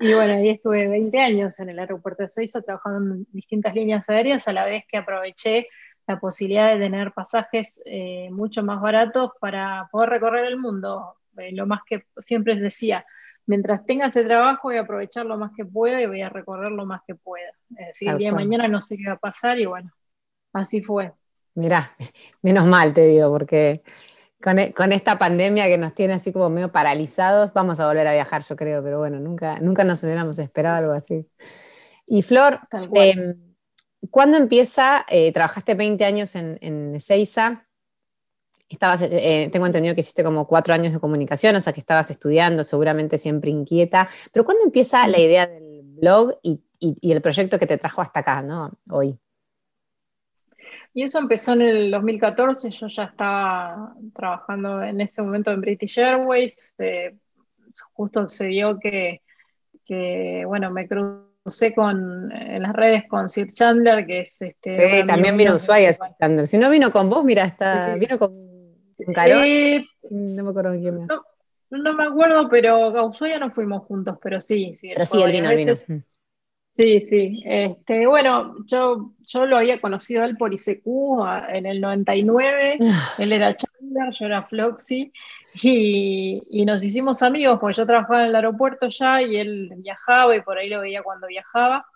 y 0.00 0.14
bueno, 0.14 0.34
ahí 0.34 0.50
estuve 0.50 0.88
20 0.88 1.18
años 1.20 1.58
en 1.60 1.70
el 1.70 1.78
aeropuerto 1.78 2.22
de 2.22 2.28
Seiza 2.28 2.62
trabajando 2.62 3.14
en 3.14 3.26
distintas 3.32 3.74
líneas 3.74 4.08
aéreas, 4.08 4.48
a 4.48 4.52
la 4.52 4.64
vez 4.64 4.84
que 4.88 4.96
aproveché 4.96 5.68
la 6.06 6.20
posibilidad 6.20 6.72
de 6.72 6.80
tener 6.80 7.12
pasajes 7.12 7.82
eh, 7.84 8.28
mucho 8.30 8.62
más 8.62 8.80
baratos 8.80 9.32
para 9.40 9.88
poder 9.90 10.10
recorrer 10.10 10.46
el 10.46 10.56
mundo. 10.56 11.16
Eh, 11.36 11.52
lo 11.52 11.66
más 11.66 11.80
que 11.86 12.04
siempre 12.18 12.54
les 12.54 12.62
decía, 12.62 13.04
mientras 13.46 13.84
tenga 13.84 14.06
este 14.06 14.24
trabajo 14.24 14.68
voy 14.68 14.76
a 14.76 14.82
aprovechar 14.82 15.26
lo 15.26 15.36
más 15.36 15.52
que 15.56 15.64
pueda 15.64 16.00
y 16.00 16.06
voy 16.06 16.22
a 16.22 16.28
recorrer 16.28 16.72
lo 16.72 16.86
más 16.86 17.02
que 17.06 17.14
pueda. 17.14 17.50
Es 17.76 17.86
decir, 17.88 18.08
el 18.08 18.18
día 18.18 18.30
de 18.30 18.36
mañana 18.36 18.68
no 18.68 18.80
sé 18.80 18.96
qué 18.96 19.06
va 19.08 19.14
a 19.14 19.18
pasar 19.18 19.58
y 19.58 19.66
bueno, 19.66 19.90
así 20.52 20.82
fue. 20.82 21.12
Mirá, 21.54 21.96
menos 22.42 22.66
mal 22.66 22.92
te 22.92 23.06
digo, 23.06 23.30
porque 23.30 23.82
e, 24.46 24.72
con, 24.72 24.92
esta 24.92 25.18
pandemia 25.18 25.66
que 25.66 25.78
nos 25.78 25.94
tiene 25.94 26.14
así 26.14 26.32
como 26.32 26.50
medio 26.50 26.70
paralizados, 26.70 27.52
vamos 27.52 27.80
a 27.80 27.86
volver 27.86 28.06
a 28.06 28.12
viajar, 28.12 28.42
yo 28.42 28.56
creo, 28.56 28.82
pero 28.82 28.98
bueno, 28.98 29.18
nunca, 29.18 29.58
nunca 29.60 29.84
nos 29.84 30.02
hubiéramos 30.02 30.38
esperado 30.38 30.76
algo 30.76 30.92
así. 30.92 31.26
Y 32.06 32.22
Flor, 32.22 32.60
eh, 32.94 33.34
¿cuándo 34.10 34.36
empieza? 34.36 35.04
Eh, 35.08 35.32
trabajaste 35.32 35.74
20 35.74 36.04
años 36.04 36.34
en, 36.36 36.58
en 36.60 36.94
Ezeiza. 36.94 37.66
Estabas, 38.68 39.02
eh, 39.02 39.48
tengo 39.52 39.66
entendido 39.66 39.94
que 39.94 40.00
hiciste 40.00 40.24
como 40.24 40.46
cuatro 40.46 40.74
años 40.74 40.92
de 40.92 41.00
comunicación, 41.00 41.54
o 41.56 41.60
sea 41.60 41.72
que 41.72 41.80
estabas 41.80 42.10
estudiando, 42.10 42.64
seguramente 42.64 43.18
siempre 43.18 43.50
inquieta. 43.50 44.08
Pero 44.32 44.44
¿cuándo 44.44 44.64
empieza 44.64 45.06
la 45.08 45.18
idea 45.18 45.46
del 45.46 45.82
blog 45.82 46.38
y, 46.42 46.60
y 46.78 47.12
el 47.12 47.20
proyecto 47.22 47.58
que 47.58 47.66
te 47.66 47.78
trajo 47.78 48.02
hasta 48.02 48.20
acá, 48.20 48.42
¿no? 48.42 48.72
Hoy. 48.90 49.18
Y 50.96 51.02
eso 51.02 51.18
empezó 51.18 51.52
en 51.52 51.60
el 51.60 51.90
2014, 51.90 52.70
yo 52.70 52.86
ya 52.86 53.04
estaba 53.04 53.94
trabajando 54.14 54.82
en 54.82 55.02
ese 55.02 55.20
momento 55.20 55.50
en 55.50 55.60
British 55.60 55.98
Airways, 55.98 56.74
eh, 56.78 57.14
justo 57.92 58.26
se 58.26 58.46
vio 58.46 58.78
que, 58.78 59.20
bueno, 60.46 60.70
me 60.70 60.88
crucé 60.88 61.74
con, 61.74 62.32
en 62.32 62.62
las 62.62 62.72
redes 62.72 63.04
con 63.08 63.28
Sir 63.28 63.48
Chandler, 63.48 64.06
que 64.06 64.20
es 64.20 64.40
este... 64.40 65.00
Sí, 65.00 65.06
también 65.06 65.36
vino 65.36 65.54
Ushuaia 65.54 65.92
Sir 65.92 66.14
Chandler. 66.18 66.46
Si 66.46 66.56
no 66.56 66.70
vino 66.70 66.90
con 66.90 67.10
vos, 67.10 67.22
mira, 67.22 67.44
está, 67.44 67.94
vino 67.96 68.18
con, 68.18 68.32
Carol. 69.14 69.42
Eh, 69.44 69.86
no 70.08 70.44
me 70.44 70.48
acuerdo 70.48 70.72
quién 70.80 71.00
más. 71.00 71.08
No, 71.68 71.92
me 71.92 72.04
acuerdo, 72.04 72.48
pero 72.48 72.74
a 72.74 73.04
Ushuaia 73.04 73.38
no 73.38 73.50
fuimos 73.50 73.86
juntos, 73.86 74.16
pero 74.22 74.40
sí. 74.40 74.74
sí 74.80 74.92
pero 74.94 75.04
sí, 75.04 75.20
él 75.20 75.32
vino, 75.32 75.50
veces, 75.50 75.86
vino. 75.86 76.02
Sí, 76.76 77.00
sí. 77.00 77.42
Este, 77.46 78.06
bueno, 78.06 78.54
yo, 78.66 79.12
yo 79.24 79.46
lo 79.46 79.56
había 79.56 79.80
conocido 79.80 80.24
él 80.24 80.36
por 80.36 80.52
ICQ 80.52 80.86
en 81.48 81.64
el 81.64 81.80
99. 81.80 82.78
él 83.18 83.32
era 83.32 83.54
Chandler, 83.54 84.10
yo 84.10 84.26
era 84.26 84.42
Floxy. 84.42 85.10
Y, 85.62 86.64
nos 86.66 86.84
hicimos 86.84 87.22
amigos 87.22 87.58
porque 87.58 87.76
yo 87.78 87.86
trabajaba 87.86 88.22
en 88.22 88.28
el 88.28 88.36
aeropuerto 88.36 88.88
ya 88.88 89.22
y 89.22 89.36
él 89.36 89.72
viajaba 89.78 90.36
y 90.36 90.42
por 90.42 90.58
ahí 90.58 90.68
lo 90.68 90.80
veía 90.82 91.02
cuando 91.02 91.28
viajaba. 91.28 91.86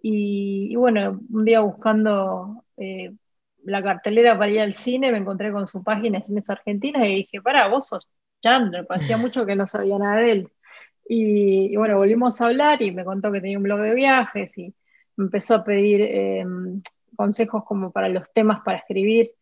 Y, 0.00 0.74
bueno, 0.76 1.20
un 1.30 1.44
día 1.44 1.60
buscando 1.60 2.64
eh, 2.78 3.12
la 3.64 3.82
cartelera 3.82 4.38
para 4.38 4.50
ir 4.50 4.60
al 4.60 4.72
cine, 4.72 5.12
me 5.12 5.18
encontré 5.18 5.52
con 5.52 5.66
su 5.66 5.82
página 5.84 6.20
de 6.20 6.24
cines 6.24 6.48
argentinas 6.48 7.04
y 7.04 7.16
dije, 7.16 7.42
para, 7.42 7.68
vos 7.68 7.88
sos 7.88 8.08
Chandler, 8.40 8.86
parecía 8.86 9.16
mucho 9.18 9.44
que 9.44 9.56
no 9.56 9.66
sabía 9.66 9.98
nada 9.98 10.22
de 10.22 10.30
él. 10.30 10.52
Y, 11.08 11.76
bueno, 11.76 11.96
volvimos 11.98 12.40
a 12.40 12.46
hablar 12.46 12.82
y 12.82 12.92
me 12.92 13.04
contó 13.04 13.32
que 13.32 13.40
tenía 13.40 13.58
un 13.58 13.64
blog 13.64 13.80
de 13.80 13.94
viajes 13.94 14.58
y 14.58 14.74
me 15.16 15.26
empezó 15.26 15.56
a 15.56 15.64
pedir 15.64 16.02
em, 16.02 16.82
consejos 17.16 17.64
como 17.64 17.92
para 17.92 18.08
los 18.08 18.32
temas 18.32 18.60
para 18.64 18.78
escribir. 18.78 19.32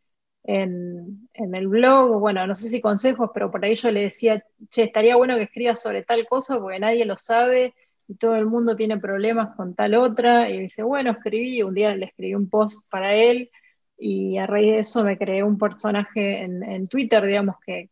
en, 0.44 1.28
el 1.34 1.68
blog, 1.68 2.20
bueno, 2.20 2.46
no 2.46 2.54
sé 2.54 2.68
si 2.68 2.80
consejos, 2.80 3.30
pero 3.34 3.50
por 3.50 3.64
ahí 3.64 3.74
yo 3.76 3.90
le 3.90 4.02
decía, 4.02 4.44
che, 4.70 4.84
estaría 4.84 5.16
bueno 5.16 5.36
que 5.36 5.44
escribas 5.44 5.80
sobre 5.82 6.02
tal 6.02 6.26
cosa 6.26 6.58
porque 6.60 6.78
nadie 6.80 7.06
lo 7.06 7.16
sabe 7.16 7.74
y 8.08 8.16
todo 8.16 8.36
el 8.36 8.46
mundo 8.46 8.76
tiene 8.76 8.98
problemas 8.98 9.56
con 9.56 9.74
tal 9.74 9.94
otra. 9.94 10.50
Y 10.50 10.60
dice, 10.60 10.82
bueno, 10.82 11.12
escribí, 11.12 11.62
un 11.62 11.74
día 11.74 11.94
le 11.96 12.06
escribí 12.06 12.34
un 12.34 12.48
post 12.50 12.88
para 12.90 13.14
él 13.14 13.50
y 13.96 14.38
a 14.38 14.46
raíz 14.46 14.72
de 14.72 14.78
eso 14.80 15.04
me 15.04 15.16
creé 15.18 15.42
un 15.42 15.58
personaje 15.58 16.42
en, 16.42 16.86
Twitter, 16.88 17.24
digamos, 17.24 17.56
que, 17.64 17.90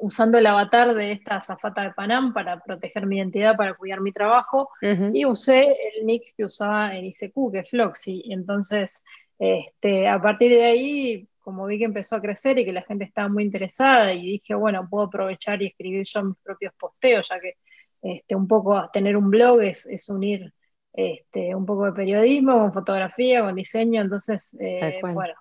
usando 0.00 0.38
el 0.38 0.46
avatar 0.46 0.94
de 0.94 1.12
esta 1.12 1.40
zafata 1.40 1.82
de 1.82 1.92
Panam 1.92 2.32
para 2.32 2.60
proteger 2.60 3.06
mi 3.06 3.18
identidad, 3.18 3.56
para 3.56 3.74
cuidar 3.74 4.00
mi 4.00 4.12
trabajo, 4.12 4.70
y 5.12 5.24
usé 5.24 5.76
el 5.96 6.06
nick 6.06 6.34
que 6.36 6.44
usaba 6.44 6.94
en 6.94 7.04
ICQ, 7.06 7.52
que 7.52 7.58
es 7.60 7.70
Floxy. 7.70 8.24
Entonces, 8.30 9.02
este, 9.38 10.08
a 10.08 10.20
partir 10.20 10.50
de 10.50 10.64
ahí, 10.64 11.28
como 11.40 11.66
vi 11.66 11.78
que 11.78 11.84
empezó 11.84 12.16
a 12.16 12.20
crecer 12.20 12.58
y 12.58 12.64
que 12.64 12.72
la 12.72 12.82
gente 12.82 13.04
estaba 13.04 13.28
muy 13.28 13.44
interesada, 13.44 14.12
y 14.12 14.26
dije, 14.26 14.54
bueno, 14.54 14.86
puedo 14.88 15.06
aprovechar 15.06 15.62
y 15.62 15.66
escribir 15.66 16.04
yo 16.04 16.24
mis 16.24 16.38
propios 16.42 16.72
posteos, 16.78 17.28
ya 17.28 17.40
que 17.40 17.54
este, 18.02 18.34
un 18.36 18.46
poco 18.46 18.90
tener 18.92 19.16
un 19.16 19.30
blog 19.30 19.62
es, 19.62 20.08
unir 20.08 20.52
este, 20.92 21.54
un 21.54 21.66
poco 21.66 21.86
de 21.86 21.92
periodismo 21.92 22.58
con 22.58 22.72
fotografía, 22.72 23.42
con 23.42 23.54
diseño, 23.54 24.02
entonces, 24.02 24.56
eh, 24.60 25.00
bueno, 25.02 25.34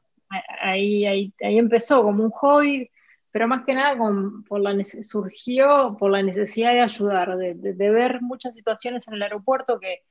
ahí, 0.62 1.06
ahí, 1.06 1.34
ahí 1.42 1.58
empezó 1.58 2.04
como 2.04 2.24
un 2.24 2.32
hobby 2.32 2.90
pero 3.34 3.48
más 3.48 3.66
que 3.66 3.74
nada 3.74 3.98
por 4.48 4.62
la, 4.62 4.84
surgió 4.86 5.98
por 5.98 6.12
la 6.12 6.22
necesidad 6.22 6.72
de 6.72 6.82
ayudar, 6.82 7.36
de, 7.36 7.74
ver 7.90 8.22
muchas 8.22 8.54
situaciones 8.54 9.08
en 9.08 9.16
el 9.16 9.24
aeropuerto 9.24 9.80
que 9.80 10.04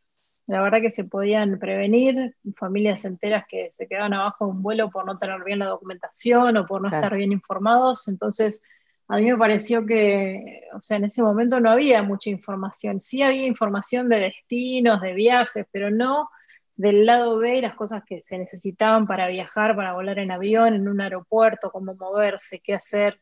la 0.49 0.61
verdad 0.61 0.81
que 0.81 0.91
se 0.91 1.05
podían 1.05 1.57
prevenir, 1.61 2.35
familias 2.57 3.05
enteras 3.05 3.45
que 3.49 3.69
se 3.71 3.87
quedaban 3.87 4.13
abajo 4.13 4.47
de 4.47 4.51
un 4.51 4.63
vuelo 4.63 4.91
por 4.91 5.07
no 5.07 5.19
tener 5.19 5.45
bien 5.45 5.61
la 5.61 5.67
documentación 5.67 6.57
o 6.57 6.67
por 6.67 6.83
no 6.83 6.89
estar 6.89 7.15
bien 7.17 7.31
informados, 7.31 8.09
entonces 8.09 8.65
a 9.07 9.19
mí 9.19 9.31
me 9.31 9.39
pareció 9.39 9.87
que, 9.87 10.65
o 10.75 10.83
sea, 10.83 10.97
en 10.97 11.05
ese 11.05 11.23
momento 11.23 11.61
no 11.61 11.71
había 11.71 12.03
mucha 12.03 12.29
información, 12.29 12.99
sí 12.99 13.23
había 13.23 13.47
información 13.47 14.09
de 14.09 14.19
destinos, 14.19 15.01
de 15.01 15.15
viajes, 15.15 15.65
pero 15.71 15.93
no 15.93 16.29
del 16.77 17.07
lado 17.07 17.39
B 17.39 17.61
las 17.61 17.75
cosas 17.75 18.03
que 18.05 18.21
se 18.21 18.39
necesitaban 18.39 19.07
para 19.07 19.29
viajar, 19.29 19.77
para 19.77 19.93
volar 19.93 20.19
en 20.19 20.31
avión, 20.31 20.75
en 20.75 20.89
un 20.89 21.01
aeropuerto, 21.01 21.71
cómo 21.71 21.95
moverse, 21.95 22.61
qué 22.61 22.75
hacer, 22.75 23.21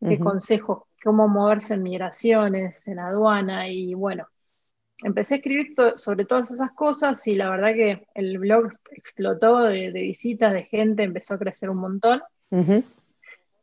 qué 0.00 0.18
consejos, 0.18 0.84
cómo 1.02 1.28
moverse 1.28 1.74
en 1.74 1.82
migraciones, 1.82 2.86
en 2.88 2.98
aduana 2.98 3.68
y 3.68 3.94
bueno. 3.94 4.26
Empecé 5.04 5.34
a 5.34 5.36
escribir 5.38 5.74
sobre 5.96 6.24
todas 6.24 6.52
esas 6.52 6.72
cosas 6.72 7.26
y 7.26 7.34
la 7.34 7.50
verdad 7.50 7.74
que 7.74 8.06
el 8.14 8.38
blog 8.38 8.72
explotó 8.92 9.58
de, 9.60 9.90
visitas, 9.90 10.52
de 10.52 10.64
gente, 10.64 11.02
empezó 11.02 11.34
a 11.34 11.38
crecer 11.38 11.70
un 11.70 11.78
montón. 11.78 12.22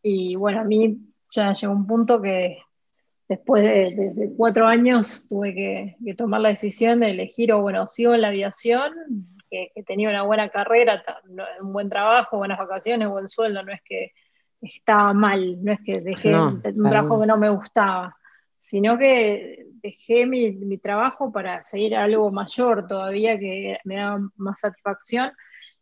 Y 0.01 0.35
bueno, 0.35 0.61
a 0.61 0.63
mí 0.65 0.97
ya 1.29 1.53
llegó 1.53 1.73
un 1.73 1.87
punto 1.87 2.21
que 2.21 2.57
después 3.29 3.63
de, 3.95 4.33
cuatro 4.35 4.65
años 4.65 5.27
tuve 5.29 5.53
que, 5.53 6.15
tomar 6.15 6.41
la 6.41 6.49
decisión 6.49 6.99
de 6.99 7.11
elegir, 7.11 7.53
o 7.53 7.61
bueno, 7.61 7.87
sigo 7.87 8.15
en 8.15 8.21
la 8.21 8.29
aviación, 8.29 8.91
que, 9.49 9.71
tenía 9.85 10.09
una 10.09 10.23
buena 10.23 10.49
carrera, 10.49 11.03
un 11.61 11.71
buen 11.71 11.89
trabajo, 11.89 12.37
buenas 12.37 12.57
vacaciones, 12.57 13.07
buen 13.07 13.27
sueldo, 13.27 13.63
no 13.63 13.71
es 13.71 13.81
que 13.83 14.11
estaba 14.61 15.13
mal, 15.13 15.63
no 15.63 15.71
es 15.71 15.79
que 15.85 16.01
dejé 16.01 16.35
un 16.35 16.61
trabajo 16.89 17.21
que 17.21 17.27
no 17.27 17.37
me 17.37 17.49
gustaba, 17.49 18.17
sino 18.59 18.97
que 18.97 19.67
dejé 19.81 20.25
mi, 20.25 20.77
trabajo 20.79 21.31
para 21.31 21.61
seguir 21.61 21.95
algo 21.95 22.31
mayor 22.31 22.87
todavía 22.87 23.37
que 23.37 23.77
me 23.85 23.97
da 23.97 24.19
más 24.37 24.59
satisfacción, 24.59 25.31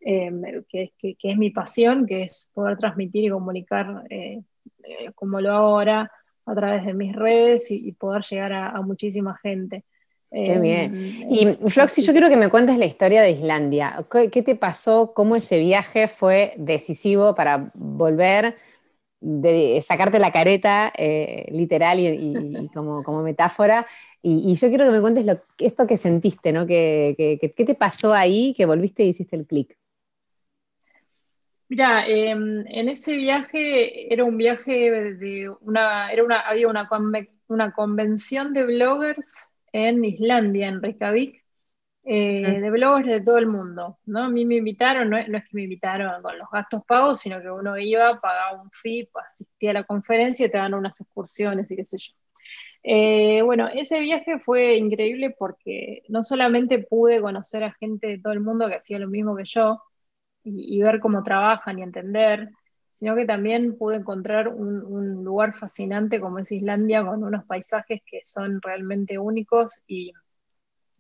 em, 0.02 0.42
que, 0.70 0.94
es 1.02 1.38
mi 1.38 1.50
pasión, 1.50 2.06
que 2.06 2.24
es 2.24 2.52
poder 2.54 2.78
transmitir 2.78 3.24
y 3.24 3.30
comunicar 3.30 4.04
eh, 4.10 4.42
eh, 4.84 5.12
como 5.16 5.40
lo 5.42 5.52
hago 5.52 5.68
ahora 5.68 6.12
a 6.48 6.56
través 6.56 6.86
de 6.86 6.94
mis 6.94 7.14
redes 7.14 7.70
y, 7.70 7.92
poder 7.92 8.24
llegar 8.24 8.54
a, 8.54 8.82
muchísima 8.82 9.38
gente. 9.38 9.84
Qué 10.32 10.58
bien. 10.60 10.96
Em, 10.96 11.28
y 11.30 11.70
Floxy, 11.70 12.02
yo 12.02 12.14
quiero 12.14 12.30
que 12.30 12.38
me 12.38 12.50
cuentes 12.50 12.78
la 12.78 12.86
historia 12.86 13.22
de 13.22 13.32
Islandia. 13.32 14.06
¿Qué, 14.10 14.42
te 14.42 14.56
pasó? 14.56 15.14
¿Cómo 15.14 15.36
ese 15.36 15.60
viaje 15.60 16.08
fue 16.08 16.54
decisivo 16.58 17.36
para 17.36 17.72
volver, 17.74 18.56
de 19.20 19.82
sacarte 19.82 20.20
la 20.20 20.32
careta 20.32 20.94
eh, 20.98 21.48
literal 21.52 22.00
y, 22.00 22.70
como, 22.74 23.04
como, 23.04 23.22
metáfora? 23.22 23.86
Y, 24.22 24.54
yo 24.54 24.70
quiero 24.70 24.86
que 24.86 24.92
me 24.92 25.02
cuentes 25.02 25.26
lo, 25.26 25.40
esto 25.60 25.86
que 25.86 25.98
sentiste, 25.98 26.54
¿no? 26.54 26.66
¿Qué, 26.66 27.54
te 27.56 27.76
pasó 27.76 28.14
ahí 28.14 28.54
que 28.56 28.66
volviste 28.66 29.04
y 29.04 29.10
hiciste 29.10 29.36
el 29.36 29.46
clic? 29.46 29.78
Mira, 31.70 32.08
em, 32.08 32.66
en 32.68 32.90
ese 32.90 33.16
viaje 33.18 34.14
era 34.14 34.24
un 34.24 34.38
viaje 34.38 34.72
de 35.16 35.50
una, 35.62 36.12
era 36.12 36.24
una, 36.24 36.40
había 36.42 36.68
una, 36.70 36.90
una 37.48 37.74
convención 37.74 38.54
de 38.54 38.66
bloggers 38.66 39.52
en 39.74 40.04
Islandia, 40.06 40.68
en 40.70 40.82
Reykjavik, 40.82 41.44
eh, 42.06 42.60
de 42.62 42.72
bloggers 42.72 43.08
de 43.10 43.22
todo 43.22 43.38
el 43.40 43.48
mundo. 43.48 44.00
¿no? 44.06 44.26
A 44.26 44.30
mí 44.30 44.46
me 44.46 44.56
invitaron, 44.58 45.10
no, 45.10 45.18
es 45.18 45.28
que 45.28 45.56
me 45.56 45.64
invitaron 45.64 46.22
con 46.24 46.38
los 46.38 46.50
gastos 46.52 46.84
pagos, 46.86 47.20
sino 47.22 47.42
que 47.42 47.52
uno 47.52 47.78
iba, 47.78 48.20
pagaba 48.22 48.62
un 48.62 48.72
fee, 48.72 49.10
asistía 49.26 49.72
a 49.72 49.74
la 49.76 49.84
conferencia 49.86 50.46
y 50.48 50.52
te 50.52 50.58
dan 50.58 50.74
unas 50.74 51.00
excursiones 51.02 51.70
y 51.72 51.76
qué 51.78 51.86
sé 51.86 51.98
yo. 52.00 52.14
Eh, 52.84 53.42
bueno, 53.44 53.68
ese 53.70 54.00
viaje 54.00 54.40
fue 54.40 54.78
increíble 54.78 55.36
porque 55.38 56.04
no 56.10 56.24
solamente 56.24 56.80
pude 56.80 57.22
conocer 57.22 57.64
a 57.64 57.74
gente 57.74 58.08
de 58.08 58.20
todo 58.20 58.34
el 58.34 58.40
mundo 58.42 58.68
que 58.70 58.76
hacía 58.76 59.00
lo 59.00 59.10
mismo 59.10 59.36
que 59.36 59.44
yo, 59.46 59.82
y, 60.48 60.82
ver 60.82 61.00
cómo 61.00 61.24
trabajan 61.24 61.80
y 61.80 61.84
entender, 61.84 62.50
sino 62.92 63.16
que 63.16 63.26
también 63.26 63.78
pude 63.78 63.98
encontrar 63.98 64.48
un, 64.48 65.24
lugar 65.24 65.54
fascinante 65.54 66.20
como 66.20 66.40
es 66.40 66.52
Islandia, 66.52 67.06
con 67.06 67.24
unos 67.24 67.46
paisajes 67.46 68.02
que 68.06 68.22
son 68.24 68.62
realmente 68.62 69.18
únicos 69.18 69.84
y 69.88 70.14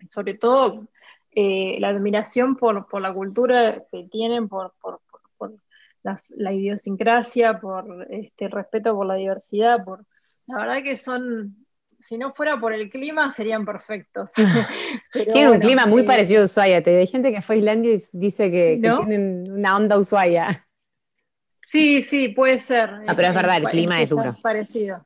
sobre 0.10 0.36
todo 0.36 0.88
eh, 1.32 1.78
la 1.80 1.90
admiración 1.90 2.56
por, 2.56 3.02
la 3.02 3.14
cultura 3.14 3.84
que 3.92 4.04
tienen, 4.06 4.48
por, 4.48 4.74
la, 6.04 6.54
idiosincrasia, 6.54 7.60
por 7.60 8.08
este, 8.10 8.46
el 8.46 8.52
respeto 8.52 8.96
por 8.96 9.06
la 9.06 9.16
diversidad, 9.16 9.84
por 9.84 10.06
la 10.48 10.58
verdad 10.60 10.84
que 10.84 10.96
son 10.96 11.67
si 12.08 12.18
no 12.18 12.32
fuera 12.32 12.58
por 12.58 12.72
el 12.72 12.90
clima, 12.90 13.30
serían 13.32 13.66
perfectos. 13.66 14.32
Tiene 15.12 15.52
un 15.52 15.60
clima 15.60 15.86
muy 15.86 16.04
eh, 16.04 16.06
parecido 16.06 16.42
a 16.42 16.46
Ushuaia. 16.46 16.82
Te 16.82 16.98
hay 16.98 17.06
gente 17.06 17.34
que 17.34 17.42
fue 17.42 17.56
a 17.56 17.58
Islandia 17.58 17.96
y 17.96 18.02
dice 18.14 18.50
que, 18.50 18.80
tienen 18.80 19.44
una 19.52 19.76
onda 19.76 20.00
Ushuaia. 20.00 20.66
Sí, 21.62 22.02
sí, 22.02 22.30
puede 22.30 22.60
ser. 22.60 22.92
Ah, 23.08 23.14
pero 23.14 23.28
es 23.28 23.34
verdad, 23.34 23.58
el 23.58 23.68
clima 23.68 24.02
es, 24.02 24.10
duro. 24.10 24.34
Parecido. 24.42 25.04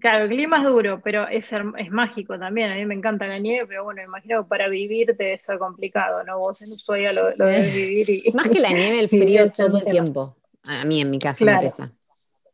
Claro, 0.00 0.26
el 0.26 0.30
clima 0.30 0.58
es 0.58 0.62
duro, 0.62 1.00
pero 1.02 1.26
es, 1.26 1.52
es 1.52 1.90
mágico 1.90 2.38
también. 2.38 2.70
A 2.70 2.76
mí 2.76 2.86
me 2.86 2.94
encanta 2.94 3.26
la 3.26 3.40
nieve, 3.40 3.66
pero 3.66 3.82
bueno, 3.82 4.00
imagino 4.00 4.44
que 4.44 4.48
para 4.48 4.68
vivir 4.68 5.16
debe 5.16 5.36
ser 5.38 5.58
complicado, 5.58 6.22
¿no? 6.22 6.38
Vos 6.38 6.62
en 6.62 6.70
Ushuaia 6.70 7.12
lo, 7.12 7.34
lo 7.34 7.46
debes 7.46 7.74
vivir. 7.74 8.10
Y, 8.10 8.30
Más 8.34 8.48
que 8.48 8.60
la 8.60 8.70
nieve, 8.70 9.00
el 9.00 9.08
frío 9.08 9.50
todo 9.50 9.78
el 9.78 9.86
tiempo. 9.86 10.36
A 10.62 10.84
mí, 10.84 11.00
en 11.00 11.10
mi 11.10 11.18
caso, 11.18 11.44
me 11.44 11.58
pesa. 11.58 11.90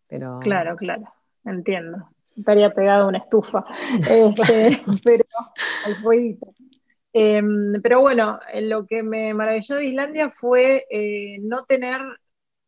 Pero... 0.07 0.41
Claro, 0.41 0.75
claro, 0.75 1.13
entiendo 1.45 2.14
estaría 2.37 2.73
pegado 2.73 3.05
a 3.05 3.09
una 3.09 3.19
estufa, 3.19 3.65
este, 4.01 4.83
pero 5.05 5.25
al 5.87 6.39
em, 7.13 7.83
pero 7.83 8.01
bueno, 8.01 8.41
lo 8.63 8.87
que 8.87 9.03
me 9.03 9.35
maravilló 9.35 9.77
de 9.77 9.87
Islandia 9.87 10.31
fue 10.31 10.87
eh, 10.91 11.39
no 11.41 11.65
tener, 11.65 12.01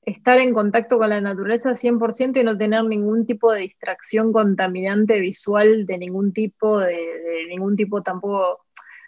estar 0.03 0.39
en 0.39 0.55
contacto 0.55 0.99
con 0.99 1.11
la 1.11 1.21
naturaleza 1.21 1.75
100% 1.75 2.41
y 2.41 2.45
no 2.45 2.57
tener 2.57 2.85
ningún 2.85 3.27
tipo 3.27 3.53
de 3.53 3.63
distracción 3.63 4.33
contaminante 4.33 5.19
visual 5.21 5.87
de 5.87 5.99
ningún 5.99 6.33
tipo, 6.33 6.79
de, 6.79 6.97
de 6.97 7.47
ningún 7.49 7.77
tipo 7.77 8.03
tampoco 8.03 8.67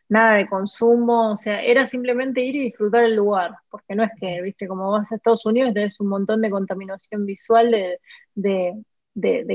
nada 0.09 0.37
de 0.37 0.49
consumo, 0.49 1.33
o 1.33 1.37
sea, 1.37 1.63
era 1.63 1.87
simplemente 1.87 2.41
ir 2.41 2.57
y 2.57 2.61
disfrutar 2.65 3.05
el 3.05 3.17
lugar, 3.17 3.57
porque 3.71 3.95
no 3.95 4.05
es 4.05 4.11
que, 4.19 4.41
viste, 4.43 4.67
como 4.67 4.91
vas 4.91 5.13
a 5.13 5.17
Estados 5.17 5.45
Unidos 5.47 5.75
tenés 5.75 6.01
un 6.01 6.09
montón 6.09 6.41
de 6.41 6.51
contaminación 6.51 7.27
visual 7.27 7.71
de, 7.71 8.01
de, 8.35 8.83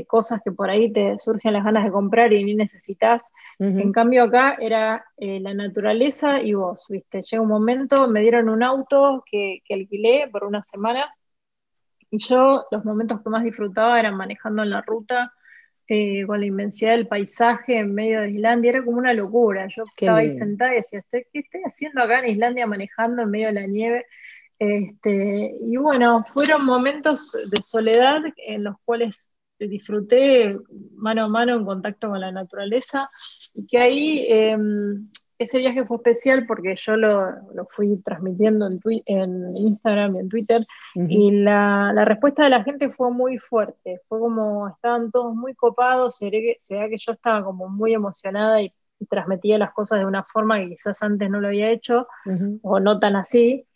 cosas 0.06 0.40
que 0.44 0.52
por 0.52 0.70
ahí 0.70 0.92
te 0.92 1.18
surgen 1.18 1.52
las 1.52 1.64
ganas 1.64 1.84
de 1.84 1.90
comprar 1.90 2.32
y 2.32 2.44
ni 2.44 2.54
necesitas. 2.54 3.34
En 3.58 3.92
cambio 3.92 4.24
acá 4.24 4.56
era 4.60 5.04
eh, 5.16 5.40
la 5.40 5.54
naturaleza 5.54 6.40
y 6.40 6.54
vos, 6.54 6.86
¿viste? 6.88 7.22
Llega 7.22 7.42
un 7.42 7.48
momento, 7.48 8.08
me 8.08 8.20
dieron 8.20 8.48
un 8.48 8.62
auto 8.62 9.22
que, 9.30 9.62
alquilé 9.70 10.28
por 10.30 10.44
una 10.44 10.62
semana 10.62 11.06
y 12.10 12.18
yo 12.18 12.64
los 12.70 12.84
momentos 12.84 13.22
que 13.22 13.30
más 13.30 13.44
disfrutaba 13.44 13.98
eran 13.98 14.16
manejando 14.16 14.62
en 14.62 14.70
la 14.70 14.82
ruta. 14.82 15.32
Eh, 15.86 16.24
con 16.26 16.40
la 16.40 16.46
inmensidad 16.46 16.92
del 16.92 17.08
paisaje 17.08 17.76
en 17.76 17.94
medio 17.94 18.22
de 18.22 18.30
Islandia, 18.30 18.70
era 18.70 18.82
como 18.82 18.96
una 18.96 19.12
locura. 19.12 19.66
Yo 19.68 19.84
estaba 19.94 20.20
ahí 20.20 20.30
sentada 20.30 20.72
y 20.72 20.76
decía, 20.76 21.04
¿qué 21.10 21.26
estoy 21.34 21.60
haciendo 21.62 22.02
acá 22.02 22.20
en 22.20 22.30
Islandia 22.30 22.66
manejando 22.66 23.20
en 23.20 23.30
medio 23.30 23.48
de 23.48 23.52
la 23.52 23.66
nieve? 23.66 24.06
Este, 24.58 25.56
y 25.60 25.76
bueno, 25.76 26.24
fueron 26.24 26.64
momentos 26.64 27.32
de 27.32 27.60
soledad 27.60 28.22
en 28.36 28.64
los 28.64 28.76
cuales 28.84 29.33
disfruté 29.68 30.56
mano 30.96 31.24
a 31.24 31.28
mano 31.28 31.56
en 31.56 31.64
contacto 31.64 32.08
con 32.08 32.20
la 32.20 32.32
naturaleza 32.32 33.10
y 33.54 33.66
que 33.66 33.78
ahí 33.78 34.26
em, 34.28 35.08
ese 35.38 35.58
viaje 35.58 35.84
fue 35.84 35.96
especial 35.96 36.46
porque 36.46 36.74
yo 36.76 36.96
lo, 36.96 37.34
fui 37.68 38.00
transmitiendo 38.02 38.66
en, 38.66 38.80
en, 39.06 39.56
Instagram 39.56 40.16
y 40.16 40.18
en 40.20 40.28
Twitter 40.28 40.64
y 40.94 41.30
la, 41.32 41.92
respuesta 42.04 42.44
de 42.44 42.50
la 42.50 42.62
gente 42.62 42.88
fue 42.88 43.10
muy 43.10 43.38
fuerte, 43.38 44.00
fue 44.08 44.20
como 44.20 44.68
estaban 44.68 45.10
todos 45.10 45.34
muy 45.34 45.54
copados, 45.54 46.16
se 46.16 46.30
ve 46.30 46.56
que, 46.68 46.88
que 46.90 46.96
yo 46.96 47.12
estaba 47.12 47.44
como 47.44 47.68
muy 47.68 47.94
emocionada 47.94 48.62
y, 48.62 48.72
transmitía 49.10 49.58
las 49.58 49.74
cosas 49.74 49.98
de 49.98 50.06
una 50.06 50.22
forma 50.22 50.58
que 50.58 50.70
quizás 50.70 51.02
antes 51.02 51.28
no 51.28 51.38
lo 51.38 51.48
había 51.48 51.70
hecho 51.70 52.06
o 52.62 52.80
no 52.80 52.98
tan 52.98 53.16
así. 53.16 53.66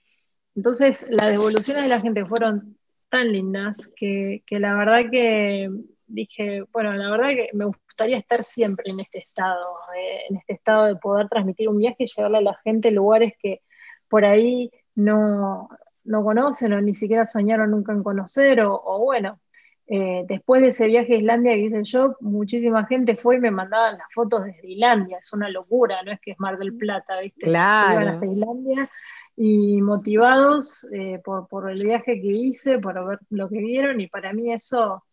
Entonces 0.54 1.11
las 1.11 1.26
devoluciones 1.26 1.83
de 1.83 1.90
la 1.90 2.00
gente 2.00 2.25
fueron 2.25 2.77
tan 3.08 3.32
lindas 3.32 3.92
que, 3.96 4.42
que 4.46 4.60
la 4.60 4.74
verdad 4.74 5.10
que 5.10 5.70
dije, 6.08 6.64
bueno, 6.72 6.92
la 6.94 7.10
verdad 7.10 7.28
que 7.30 7.50
me 7.52 7.66
gustaría 7.66 8.18
estar 8.18 8.42
siempre 8.42 8.90
en 8.90 9.00
este 9.00 9.18
estado, 9.18 9.76
eh, 9.96 10.22
en 10.28 10.36
este 10.36 10.54
estado 10.54 10.86
de 10.86 10.96
poder 10.96 11.28
transmitir 11.28 11.68
un 11.68 11.78
viaje 11.78 12.04
y 12.04 12.06
llevarle 12.06 12.38
a 12.38 12.42
la 12.42 12.54
gente 12.64 12.90
lugares 12.90 13.34
que 13.38 13.62
por 14.08 14.24
ahí 14.24 14.70
no, 14.94 15.68
conocen 16.04 16.72
o 16.72 16.80
ni 16.80 16.94
siquiera 16.94 17.26
soñaron 17.26 17.70
nunca 17.70 17.92
en 17.92 18.02
conocer, 18.02 18.60
o, 18.62 18.98
bueno, 19.04 19.38
eh, 19.86 20.24
después 20.26 20.62
de 20.62 20.68
ese 20.68 20.86
viaje 20.86 21.14
a 21.14 21.18
Islandia 21.18 21.52
que 21.52 21.60
hice 21.60 21.82
yo, 21.84 22.16
muchísima 22.20 22.86
gente 22.86 23.16
fue 23.16 23.36
y 23.36 23.40
me 23.40 23.50
mandaban 23.50 23.98
las 23.98 24.06
fotos 24.14 24.44
desde 24.44 24.68
Islandia, 24.68 25.18
es 25.20 25.32
una 25.32 25.50
locura, 25.50 26.02
no 26.02 26.12
es 26.12 26.20
que 26.20 26.32
es 26.32 26.40
Mar 26.40 26.58
del 26.58 26.74
Plata, 26.74 27.20
¿viste? 27.20 27.46
Claro. 27.46 28.00
iban 28.00 28.08
hasta 28.08 28.26
Islandia 28.26 28.90
y 29.40 29.80
motivados 29.83 30.85
eh, 30.92 31.21
por, 31.25 31.47
por 31.47 31.71
el 31.71 31.80
viaje 31.80 32.21
que 32.21 32.26
hice, 32.26 32.80
por 32.80 32.95
ver 33.07 33.21
lo 33.30 33.49
que 33.49 33.61
vieron, 33.61 34.00
y 34.00 34.09
para 34.09 34.33
mí 34.33 34.52
eso 34.52 35.04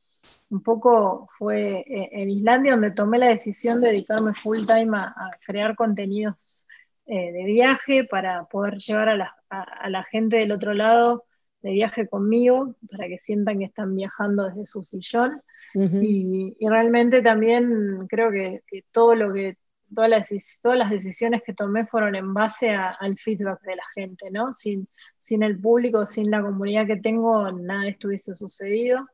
un 0.50 0.63
poco 0.63 1.27
fue 1.38 1.84
eh, 1.88 2.10
en 2.12 2.32
Islandia 2.32 2.72
donde 2.72 2.89
tomé 2.89 3.20
la 3.20 3.27
decisión 3.27 3.82
de 3.82 3.89
dedicarme 3.89 4.34
full 4.34 4.65
time 4.65 4.98
a, 4.98 5.13
crear 5.46 5.75
contenidos 5.75 6.65
eh, 7.05 7.32
de 7.32 7.44
viaje 7.46 8.03
para 8.05 8.46
poder 8.46 8.77
llevar 8.77 9.10
a 9.10 9.89
la, 9.89 10.03
gente 10.05 10.38
del 10.38 10.51
otro 10.51 10.74
lado 10.74 11.25
de 11.62 11.72
viaje 11.72 12.08
conmigo, 12.08 12.75
para 12.89 13.08
que 13.08 13.20
sientan 13.20 13.60
que 13.60 13.65
están 13.65 13.96
viajando 13.96 14.46
desde 14.46 14.65
su 14.65 14.84
sillón. 14.84 15.39
y, 15.75 16.55
realmente 16.67 17.22
también 17.22 18.08
creo 18.08 18.32
que, 18.32 18.63
todo 18.91 19.13
lo 19.13 19.32
que 19.34 19.58
todas 19.95 20.09
las, 20.09 20.59
todas 20.61 20.77
las 20.77 20.89
decisiones 20.91 21.41
que 21.43 21.53
tomé 21.53 21.87
fueron 21.87 22.15
en 22.15 22.33
base 22.33 22.69
al 22.69 23.17
feedback 23.17 23.61
de 23.61 23.75
la 23.75 23.83
gente, 23.95 24.29
¿no? 24.31 24.53
Sin, 24.53 24.87
sin 25.19 25.41
el 25.43 25.59
público, 25.59 26.05
sin 26.05 26.29
la 26.29 26.41
comunidad 26.41 26.85
que 26.85 26.97
tengo, 26.97 27.51
nada 27.51 27.83
de 27.83 27.89
esto 27.89 28.09
hubiese 28.09 28.35
sucedido. 28.35 29.07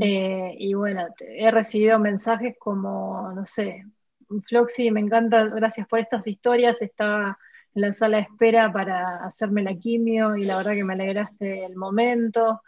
Eh, 0.00 0.54
y 0.58 0.72
bueno, 0.74 1.06
he 1.20 1.50
recibido 1.50 1.98
mensajes 1.98 2.56
como, 2.58 3.32
no 3.32 3.44
sé, 3.44 3.84
Floxy, 4.46 4.90
me 4.90 5.00
encanta, 5.00 5.44
gracias 5.44 5.86
por 5.86 5.98
estas 5.98 6.26
historias, 6.26 6.80
estaba 6.80 7.38
en 7.74 7.82
la 7.82 7.92
sala 7.92 8.18
de 8.18 8.22
espera 8.24 8.72
para 8.72 9.24
hacerme 9.24 9.62
la 9.62 9.74
quimio 9.74 10.36
y 10.36 10.44
la 10.44 10.56
verdad 10.56 10.72
que 10.72 10.84
me 10.84 10.94
alegraste 10.94 11.64
el 11.64 11.76
momento. 11.76 12.62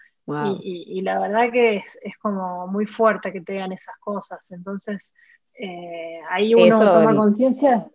Y, 0.60 1.02
la 1.02 1.20
verdad 1.20 1.52
que 1.52 1.76
es, 1.76 2.16
como 2.18 2.66
muy 2.66 2.86
fuerte 2.86 3.32
que 3.32 3.40
te 3.40 3.52
digan 3.52 3.72
esas 3.72 3.96
cosas. 3.98 4.50
Entonces, 4.50 5.14
eh, 5.58 6.20
ahí 6.30 6.54
uno 6.54 6.90
toma 6.90 7.14
conciencia 7.14 7.88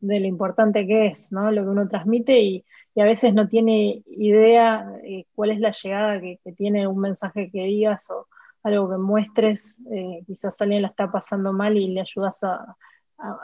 de 0.00 0.20
lo 0.20 0.26
importante 0.26 0.86
que 0.86 1.06
es, 1.06 1.32
¿no? 1.32 1.50
Lo 1.50 1.62
que 1.62 1.68
uno 1.70 1.88
transmite 1.88 2.40
y, 2.40 2.64
a 2.96 3.04
veces 3.04 3.32
no 3.32 3.46
tiene 3.46 4.02
idea 4.08 4.84
eh, 5.04 5.24
cuál 5.36 5.52
es 5.52 5.60
la 5.60 5.70
llegada 5.70 6.20
que, 6.20 6.40
que, 6.42 6.50
tiene 6.50 6.88
un 6.88 6.98
mensaje 6.98 7.48
que 7.48 7.62
digas 7.62 8.10
o, 8.10 8.26
algo 8.62 8.90
que 8.90 8.96
muestres, 8.96 9.80
eh, 9.92 10.22
quizás 10.26 10.60
alguien 10.60 10.82
la 10.82 10.88
está 10.88 11.10
pasando 11.10 11.52
mal 11.52 11.76
y 11.76 11.88
le 11.88 12.00
ayudas 12.00 12.44
a, 12.44 12.76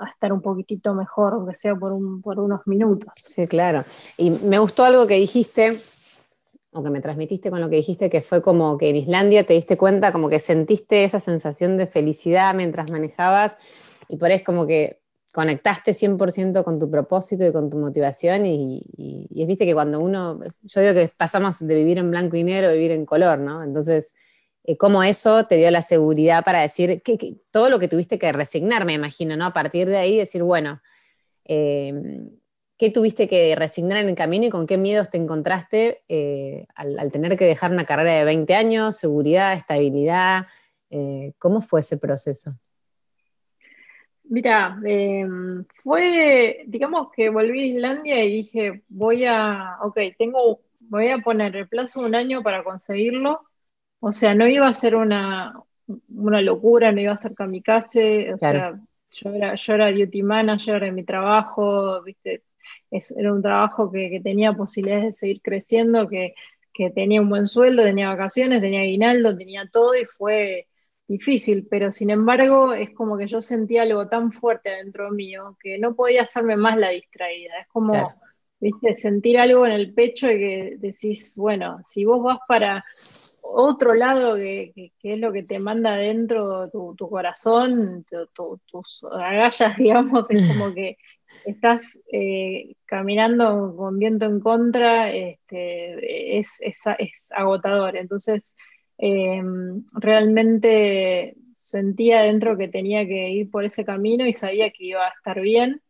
estar 0.08 0.32
un 0.32 0.40
poquitito 0.40 0.94
mejor, 0.94 1.32
aunque 1.32 1.56
sea 1.56 1.74
por, 1.74 1.92
por 2.22 2.38
unos 2.38 2.60
minutos. 2.64 3.12
Sí, 3.16 3.48
claro. 3.48 3.84
Y 4.16 4.30
me 4.30 4.60
gustó 4.60 4.84
algo 4.84 5.04
que 5.08 5.14
dijiste, 5.14 5.80
o 6.74 6.82
que 6.82 6.90
me 6.90 7.00
transmitiste 7.00 7.50
con 7.50 7.60
lo 7.60 7.70
que 7.70 7.76
dijiste, 7.76 8.10
que 8.10 8.20
fue 8.20 8.42
como 8.42 8.76
que 8.76 8.88
en 8.90 8.96
Islandia 8.96 9.46
te 9.46 9.54
diste 9.54 9.76
cuenta, 9.76 10.12
como 10.12 10.28
que 10.28 10.40
sentiste 10.40 11.04
esa 11.04 11.20
sensación 11.20 11.76
de 11.76 11.86
felicidad 11.86 12.52
mientras 12.52 12.90
manejabas, 12.90 13.56
y 14.08 14.16
por 14.16 14.30
eso 14.30 14.38
es 14.38 14.44
como 14.44 14.66
que 14.66 14.98
conectaste 15.32 15.92
100% 15.94 16.62
con 16.64 16.78
tu 16.78 16.90
propósito 16.90 17.46
y 17.46 17.52
con 17.52 17.70
tu 17.70 17.76
motivación 17.76 18.46
y, 18.46 18.84
y, 18.96 19.46
viste 19.46 19.66
que 19.66 19.74
cuando 19.74 19.98
uno, 20.00 20.38
yo 20.62 20.80
digo 20.80 20.94
que 20.94 21.10
pasamos 21.16 21.58
de 21.58 21.74
vivir 21.74 21.98
en 21.98 22.10
blanco 22.10 22.36
y 22.36 22.44
negro 22.44 22.68
a 22.68 22.72
vivir 22.72 22.92
en 22.92 23.04
color, 23.04 23.38
¿no? 23.38 23.64
Entonces, 23.64 24.14
eh, 24.64 24.76
cómo 24.76 25.02
eso 25.02 25.44
te 25.46 25.56
dio 25.56 25.70
la 25.70 25.82
seguridad 25.82 26.44
para 26.44 26.60
decir 26.60 27.02
que, 27.02 27.36
todo 27.50 27.68
lo 27.68 27.78
que 27.78 27.88
tuviste 27.88 28.18
que 28.18 28.32
resignar, 28.32 28.84
me 28.84 28.94
imagino, 28.94 29.36
¿no? 29.36 29.46
A 29.46 29.52
partir 29.52 29.88
de 29.88 29.96
ahí 29.96 30.16
decir, 30.16 30.42
bueno, 30.42 30.80
em, 31.44 32.30
¿qué 32.78 32.90
tuviste 32.90 33.28
que 33.28 33.54
resignar 33.56 33.98
en 33.98 34.08
el 34.08 34.14
camino 34.14 34.46
y 34.46 34.50
con 34.50 34.66
qué 34.66 34.76
miedos 34.76 35.10
te 35.10 35.18
encontraste 35.18 36.02
eh, 36.08 36.66
al, 36.74 37.10
tener 37.12 37.36
que 37.36 37.44
dejar 37.44 37.70
una 37.70 37.84
carrera 37.84 38.14
de 38.14 38.24
20 38.24 38.54
años, 38.54 38.96
seguridad, 38.96 39.54
estabilidad? 39.54 40.46
Eh, 40.90 41.32
¿Cómo 41.38 41.60
fue 41.60 41.80
ese 41.80 41.96
proceso? 41.96 42.54
Mira, 44.24 44.78
em, 44.84 45.64
fue, 45.82 46.64
digamos 46.66 47.08
que 47.14 47.28
volví 47.28 47.60
a 47.60 47.66
Islandia 47.66 48.24
y 48.24 48.32
dije, 48.36 48.82
voy 48.88 49.24
a, 49.26 49.78
ok, 49.82 49.98
tengo, 50.18 50.60
voy 50.80 51.08
a 51.08 51.18
poner 51.18 51.54
el 51.56 51.68
plazo 51.68 52.00
de 52.00 52.08
un 52.08 52.14
año 52.14 52.42
para 52.42 52.64
conseguirlo 52.64 53.42
o 54.06 54.12
sea, 54.12 54.34
no 54.34 54.46
iba 54.46 54.68
a 54.68 54.72
ser 54.74 54.96
una, 54.96 55.58
locura, 55.88 56.92
no 56.92 57.00
iba 57.00 57.14
a 57.14 57.16
ser 57.16 57.34
kamikaze, 57.34 58.34
o 58.34 58.36
sea, 58.36 58.78
yo 59.10 59.30
era, 59.30 59.54
yo 59.54 59.72
era 59.72 59.90
duty 59.90 60.22
manager 60.22 60.84
en 60.84 60.94
mi 60.94 61.04
trabajo, 61.04 62.02
¿viste? 62.02 62.42
Era 62.90 63.32
un 63.32 63.42
trabajo 63.42 63.90
que, 63.90 64.20
tenía 64.22 64.52
posibilidades 64.52 65.04
de 65.04 65.12
seguir 65.12 65.40
creciendo, 65.42 66.08
que, 66.08 66.34
tenía 66.94 67.20
un 67.20 67.28
buen 67.28 67.46
sueldo, 67.46 67.84
tenía 67.84 68.08
vacaciones, 68.08 68.60
tenía 68.60 68.80
aguinaldo, 68.80 69.36
tenía 69.36 69.68
todo 69.70 69.94
y 69.94 70.06
fue 70.06 70.66
difícil, 71.06 71.68
pero 71.70 71.90
sin 71.90 72.10
embargo 72.10 72.72
es 72.72 72.90
como 72.90 73.16
que 73.16 73.26
yo 73.26 73.40
sentía 73.40 73.82
algo 73.82 74.08
tan 74.08 74.32
fuerte 74.32 74.70
dentro 74.70 75.10
mío 75.10 75.56
que 75.60 75.78
no 75.78 75.94
podía 75.94 76.22
hacerme 76.22 76.56
más 76.56 76.76
la 76.76 76.88
distraída. 76.88 77.52
Es 77.60 77.68
como, 77.68 78.14
viste, 78.58 78.96
sentir 78.96 79.38
algo 79.38 79.66
en 79.66 79.72
el 79.72 79.94
pecho 79.94 80.30
y 80.30 80.38
que 80.38 80.76
decís, 80.78 81.34
bueno, 81.36 81.78
si 81.84 82.04
vos 82.04 82.22
vas 82.22 82.38
para 82.48 82.84
otro 83.44 83.94
lado 83.94 84.36
que, 84.36 84.92
es 85.02 85.18
lo 85.18 85.32
que 85.32 85.42
te 85.42 85.58
manda 85.58 85.94
adentro 85.94 86.70
tu, 86.70 87.08
corazón, 87.08 88.04
tus 88.66 89.04
agallas, 89.04 89.76
digamos, 89.78 90.30
es 90.30 90.48
como 90.48 90.74
que 90.74 90.96
estás 91.44 92.02
eh, 92.12 92.76
caminando 92.84 93.74
con 93.76 93.98
viento 93.98 94.26
en 94.26 94.40
contra, 94.40 95.10
este, 95.10 96.38
es, 96.38 96.60
agotador. 97.30 97.96
Entonces, 97.96 98.56
em, 98.98 99.84
realmente 99.92 101.36
sentía 101.56 102.20
adentro 102.20 102.56
que 102.56 102.68
tenía 102.68 103.06
que 103.06 103.30
ir 103.30 103.50
por 103.50 103.64
ese 103.64 103.84
camino 103.84 104.26
y 104.26 104.32
sabía 104.32 104.70
que 104.70 104.84
iba 104.86 105.06
a 105.06 105.12
estar 105.16 105.40
bien. 105.40 105.82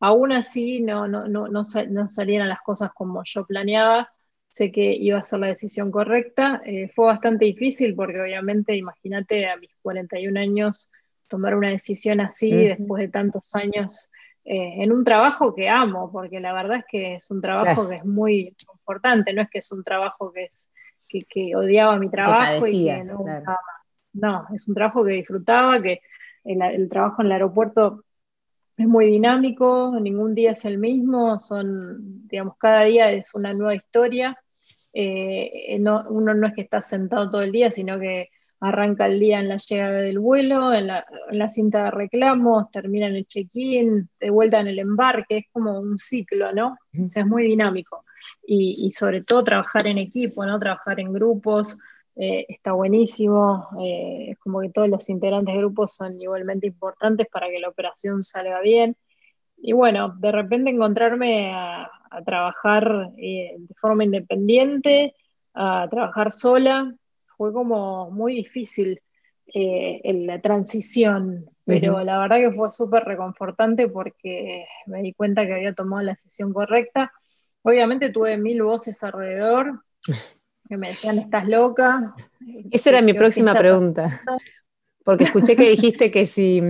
Aún 0.00 0.32
así, 0.32 0.80
no, 0.80 1.08
no, 1.08 1.28
no, 1.28 1.48
no 1.48 1.64
salían 1.64 2.48
las 2.48 2.60
cosas 2.62 2.90
como 2.94 3.22
yo 3.24 3.46
planeaba 3.46 4.10
sé 4.52 4.70
que 4.70 4.94
iba 4.94 5.18
a 5.18 5.24
ser 5.24 5.40
la 5.40 5.46
decisión 5.46 5.90
correcta. 5.90 6.60
Eh, 6.66 6.90
fue 6.94 7.06
bastante 7.06 7.46
difícil 7.46 7.94
porque 7.94 8.20
obviamente, 8.20 8.76
imagínate 8.76 9.48
a 9.48 9.56
mis 9.56 9.74
41 9.80 10.38
años 10.38 10.92
tomar 11.26 11.54
una 11.54 11.70
decisión 11.70 12.20
así 12.20 12.54
después 12.54 13.00
de 13.00 13.08
tantos 13.08 13.54
años 13.54 14.10
eh, 14.44 14.82
en 14.82 14.92
un 14.92 15.04
trabajo 15.04 15.54
que 15.54 15.68
amo, 15.68 16.10
porque 16.10 16.40
la 16.40 16.52
verdad 16.52 16.78
es 16.78 16.84
que 16.88 17.14
es 17.14 17.30
un 17.30 17.40
trabajo 17.40 17.88
que 17.88 17.96
es 17.96 18.04
muy 18.04 18.56
importante, 18.74 19.32
no 19.32 19.42
es 19.42 19.50
que 19.50 19.58
es 19.58 19.70
un 19.70 19.84
trabajo 19.84 20.32
que 20.32 20.44
es 20.44 20.68
que, 21.28 21.54
odiaba 21.54 21.96
mi 21.98 22.08
trabajo 22.08 22.66
y 22.66 22.86
que 22.86 23.04
no 23.04 23.24
No, 24.14 24.46
es 24.54 24.66
un 24.66 24.74
trabajo 24.74 25.04
que 25.04 25.12
disfrutaba, 25.12 25.80
que 25.80 26.00
el 26.44 26.88
trabajo 26.88 27.22
en 27.22 27.26
el 27.26 27.32
aeropuerto 27.32 28.04
es 28.76 28.86
muy 28.86 29.06
dinámico, 29.06 29.96
ningún 30.00 30.34
día 30.34 30.52
es 30.52 30.64
el 30.64 30.78
mismo, 30.78 31.38
son, 31.38 32.26
digamos, 32.26 32.56
cada 32.56 32.84
día 32.84 33.10
es 33.10 33.34
una 33.34 33.52
nueva 33.52 33.74
historia. 33.74 34.36
Eh, 34.94 35.78
uno 35.78 36.34
no 36.34 36.46
es 36.46 36.54
que 36.54 36.62
está 36.62 36.82
sentado 36.82 37.30
todo 37.30 37.42
el 37.42 37.52
día, 37.52 37.70
sino 37.70 37.98
que 37.98 38.30
arranca 38.62 39.06
el 39.06 39.18
día 39.18 39.40
en 39.40 39.48
la 39.48 39.56
llegada 39.56 39.98
del 39.98 40.18
vuelo, 40.20 40.72
en 40.72 40.86
la, 40.86 41.48
cinta 41.48 41.84
de 41.84 41.90
reclamos, 41.90 42.70
termina 42.70 43.08
en 43.08 43.16
el 43.16 43.26
check-in, 43.26 44.08
de 44.20 44.30
vuelta 44.30 44.60
en 44.60 44.68
el 44.68 44.78
embarque, 44.78 45.38
es 45.38 45.44
como 45.52 45.78
un 45.80 45.98
ciclo, 45.98 46.52
¿no? 46.52 46.78
es 46.92 47.26
muy 47.26 47.44
dinámico. 47.44 48.04
Y, 48.46 48.86
y, 48.86 48.90
sobre 48.92 49.22
todo 49.22 49.44
trabajar 49.44 49.86
en 49.86 49.98
equipo, 49.98 50.44
¿no? 50.46 50.58
Trabajar 50.58 50.98
en 51.00 51.12
grupos, 51.12 51.78
eh, 52.14 52.44
está 52.48 52.72
buenísimo, 52.72 53.68
eh, 53.80 54.32
es 54.32 54.38
como 54.38 54.60
que 54.60 54.70
todos 54.70 54.88
los 54.88 55.08
integrantes 55.08 55.54
del 55.54 55.62
grupo 55.62 55.86
son 55.86 56.20
igualmente 56.20 56.66
importantes 56.66 57.26
para 57.32 57.48
que 57.48 57.58
la 57.58 57.68
operación 57.68 58.22
salga 58.22 58.60
bien. 58.60 58.96
Y 59.56 59.72
bueno, 59.72 60.14
de 60.18 60.32
repente 60.32 60.70
encontrarme 60.70 61.52
a, 61.54 61.90
trabajar 62.26 63.10
eh, 63.16 63.56
de 63.58 63.74
forma 63.80 64.04
independiente, 64.04 65.14
a 65.54 65.88
trabajar 65.90 66.30
sola, 66.30 66.94
fue 67.42 67.52
como 67.52 68.08
muy 68.12 68.36
difícil. 68.36 69.00
en 69.54 70.26
la 70.26 70.40
transición, 70.40 71.44
pero 71.64 72.04
la 72.04 72.20
verdad 72.20 72.36
que 72.36 72.52
fue 72.52 72.70
súper 72.70 73.02
reconfortante 73.02 73.88
porque 73.88 74.64
me 74.86 75.02
di 75.02 75.12
cuenta 75.12 75.44
que 75.44 75.54
había 75.54 75.74
tomado 75.74 76.02
la 76.02 76.12
decisión 76.12 76.52
correcta. 76.52 77.12
Obviamente 77.62 78.10
tuve 78.10 78.38
mil 78.38 78.62
voces 78.62 79.02
alrededor 79.02 79.82
que 80.68 80.76
me 80.76 80.90
decían, 80.90 81.18
estás 81.18 81.48
loca. 81.48 82.14
Esa 82.70 82.90
era 82.90 83.02
mi 83.02 83.12
próxima 83.12 83.52
pregunta. 83.54 84.22
Porque 85.04 85.24
escuché 85.24 85.56
que 85.56 85.68
dijiste 85.68 86.12
que 86.12 86.26
si, 86.26 86.62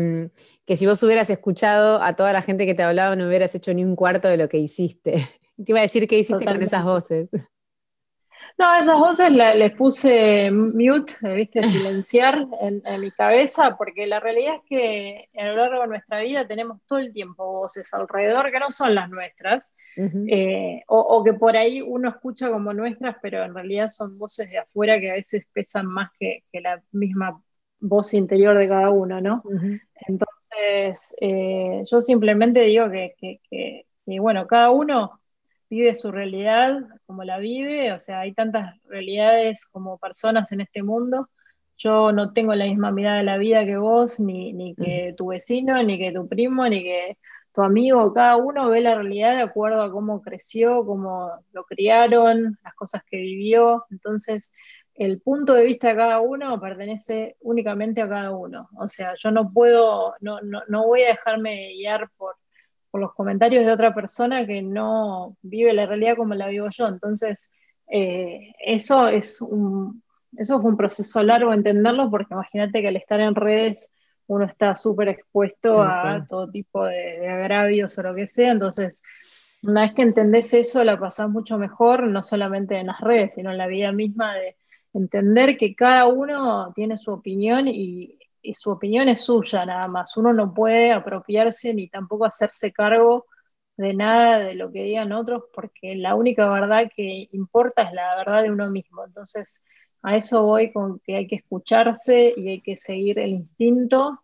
que 0.65 0.79
si 0.79 0.87
vos 0.87 1.03
hubieras 1.03 1.29
escuchado 1.29 2.03
a 2.03 2.17
toda 2.17 2.33
la 2.33 2.41
gente 2.41 2.65
que 2.65 2.75
te 2.75 2.83
hablaba, 2.83 3.15
no 3.15 3.29
hubieras 3.29 3.55
hecho 3.55 3.75
ni 3.75 3.85
un 3.85 3.95
cuarto 3.95 4.29
de 4.29 4.39
lo 4.39 4.49
que 4.49 4.57
hiciste. 4.57 5.17
Te 5.63 5.71
iba 5.71 5.81
a 5.81 5.83
decir 5.83 6.09
qué 6.09 6.19
hiciste 6.19 6.47
con 6.47 6.63
esas 6.63 6.83
voces. 6.83 7.31
No, 8.59 8.75
esas 8.75 8.97
voces 8.97 9.31
les 9.31 9.73
puse 9.73 10.51
mute, 10.51 11.15
viste, 11.35 11.63
silenciar 11.65 12.47
en, 12.61 12.83
mi 13.01 13.11
cabeza, 13.11 13.77
porque 13.77 14.07
la 14.07 14.21
realidad 14.21 14.57
es 14.57 14.63
que 14.69 15.29
a 15.39 15.45
lo 15.47 15.57
largo 15.57 15.83
de 15.83 15.89
nuestra 15.89 16.21
vida 16.21 16.47
tenemos 16.47 16.81
todo 16.87 16.99
el 16.99 17.13
tiempo 17.13 17.45
voces 17.45 17.93
alrededor 17.95 18.51
que 18.51 18.61
no 18.61 18.71
son 18.71 18.95
las 18.95 19.11
nuestras, 19.11 19.77
eh, 19.97 20.83
o, 20.87 21.23
que 21.25 21.35
por 21.35 21.57
ahí 21.57 21.81
uno 21.83 22.11
escucha 22.11 22.51
como 22.51 22.73
nuestras, 22.73 23.17
pero 23.23 23.45
en 23.45 23.55
realidad 23.55 23.89
son 23.89 24.19
voces 24.19 24.51
de 24.51 24.59
afuera 24.59 25.01
que 25.01 25.11
a 25.11 25.15
veces 25.15 25.47
pesan 25.53 25.87
más 25.87 26.11
que, 26.19 26.45
la 26.53 26.83
misma 26.93 27.43
voz 27.81 28.15
interior 28.15 28.57
de 28.57 28.69
cada 28.69 28.91
uno, 28.91 29.21
¿no? 29.21 29.43
Entonces, 30.07 31.17
eh, 31.21 31.83
yo 31.91 32.01
simplemente 32.01 32.61
digo 32.61 32.91
que, 32.91 33.15
que, 33.19 33.87
bueno, 34.21 34.47
cada 34.47 34.71
uno 34.71 35.22
vive 35.73 35.95
su 35.95 36.13
realidad 36.13 36.81
como 37.07 37.25
la 37.25 37.39
vive, 37.39 37.93
o 37.95 37.99
sea, 37.99 38.21
hay 38.21 38.35
tantas 38.35 38.79
realidades 38.85 39.65
como 39.65 39.97
personas 39.97 40.53
en 40.53 40.61
este 40.61 40.83
mundo. 40.83 41.31
Yo 41.79 42.13
no 42.13 42.35
tengo 42.35 42.55
la 42.55 42.67
misma 42.67 42.91
mirada 42.91 43.17
de 43.17 43.23
la 43.23 43.39
vida 43.39 43.65
que 43.65 43.79
vos, 43.79 44.21
ni, 44.21 44.53
ni 44.53 44.75
que 44.75 45.15
tu 45.17 45.29
vecino, 45.29 45.83
ni 45.83 45.99
que 45.99 46.13
tu 46.13 46.29
primo, 46.29 46.69
ni 46.69 46.83
que 46.83 47.17
tu 47.55 47.63
amigo. 47.63 48.13
Cada 48.13 48.37
uno 48.37 48.69
ve 48.69 48.83
la 48.83 48.97
realidad 48.97 49.35
de 49.35 49.43
acuerdo 49.45 49.83
a 49.83 49.91
cómo 49.91 50.21
creció, 50.21 50.85
cómo 50.85 51.31
lo 51.53 51.65
criaron, 51.65 52.59
las 52.63 52.75
cosas 52.75 53.03
que 53.05 53.17
vivió. 53.17 53.87
Entonces, 53.91 54.55
el 54.95 55.23
punto 55.23 55.55
de 55.55 55.65
vista 55.65 55.89
de 55.89 55.97
cada 55.97 56.21
uno 56.21 56.61
pertenece 56.61 57.37
únicamente 57.41 58.03
a 58.03 58.11
cada 58.11 58.37
uno. 58.37 58.69
O 58.77 58.89
sea, 58.89 59.15
yo 59.17 59.31
no 59.31 59.51
puedo, 59.51 60.17
no, 60.21 60.39
no, 60.43 60.61
no 60.69 60.87
voy 60.87 61.05
a 61.05 61.09
dejarme 61.09 61.73
guiar 61.79 62.11
por 62.19 62.37
por 62.93 63.01
los 63.01 63.15
comentarios 63.15 63.65
de 63.65 63.73
otra 63.73 63.95
persona 63.95 64.47
que 64.47 64.61
no 64.63 65.37
vive 65.43 65.73
la 65.73 65.87
realidad 65.87 66.15
como 66.17 66.35
la 66.35 66.47
vivo 66.47 66.69
yo. 66.71 66.87
Entonces, 66.87 67.51
eh, 67.89 68.53
eso 68.65 69.09
es 69.09 69.41
un, 69.41 70.03
eso 70.37 70.61
fue 70.61 70.71
un 70.71 70.77
proceso 70.77 71.23
largo 71.23 71.55
entenderlo, 71.55 72.11
porque 72.11 72.35
imagínate 72.35 72.83
que 72.83 72.89
al 72.89 72.97
estar 72.97 73.19
en 73.19 73.35
redes 73.35 73.91
uno 74.27 74.45
está 74.45 74.77
súper 74.77 75.09
expuesto 75.09 75.83
a 75.83 76.25
todo 76.29 76.51
tipo 76.51 76.85
de, 76.85 77.27
agravios 77.29 77.99
o 77.99 78.03
lo 78.03 78.15
que 78.15 78.27
sea. 78.27 78.53
Entonces, 78.53 79.03
una 79.63 79.83
vez 79.83 79.95
que 79.95 80.03
entendés 80.03 80.53
eso, 80.53 80.85
la 80.85 80.99
pasás 80.99 81.31
mucho 81.31 81.57
mejor, 81.57 82.07
no 82.07 82.23
solamente 82.23 82.77
en 82.77 82.89
las 82.89 83.01
redes, 83.01 83.35
sino 83.35 83.51
en 83.51 83.59
la 83.59 83.67
vida 83.69 83.91
misma 83.91 84.35
de 84.35 84.57
entender 84.93 85.57
que 85.57 85.75
cada 85.75 86.07
uno 86.09 86.73
tiene 86.75 86.99
su 86.99 87.11
opinión 87.11 87.69
y 87.69 88.19
su 88.55 88.71
opinión 88.71 89.09
es 89.09 89.25
suya 89.25 89.65
nada 89.67 89.89
más. 89.89 90.17
Uno 90.17 90.33
no 90.33 90.53
puede 90.53 90.93
apropiarse 90.93 91.75
ni 91.75 91.89
tampoco 91.89 92.25
hacerse 92.25 92.73
cargo 92.73 93.27
de 93.77 93.95
nada 93.95 94.39
de 94.39 94.55
lo 94.55 94.71
que 94.71 94.83
digan 94.83 95.13
otros, 95.13 95.45
porque 95.55 95.95
la 95.95 96.15
única 96.15 96.49
verdad 96.51 96.91
que 96.95 97.29
importa 97.33 97.83
es 97.83 97.93
la 97.93 98.17
verdad 98.17 98.43
de 98.43 98.51
uno 98.51 98.71
mismo. 98.71 99.05
Entonces, 99.05 99.65
a 100.03 100.17
eso 100.17 100.43
voy 100.43 100.73
con 100.73 101.01
que 101.01 101.17
hay 101.17 101.27
que 101.27 101.37
escucharse 101.37 102.35
y 102.37 102.49
hay 102.49 102.61
que 102.61 102.77
seguir 102.77 103.19
el 103.19 103.31
instinto 103.31 104.21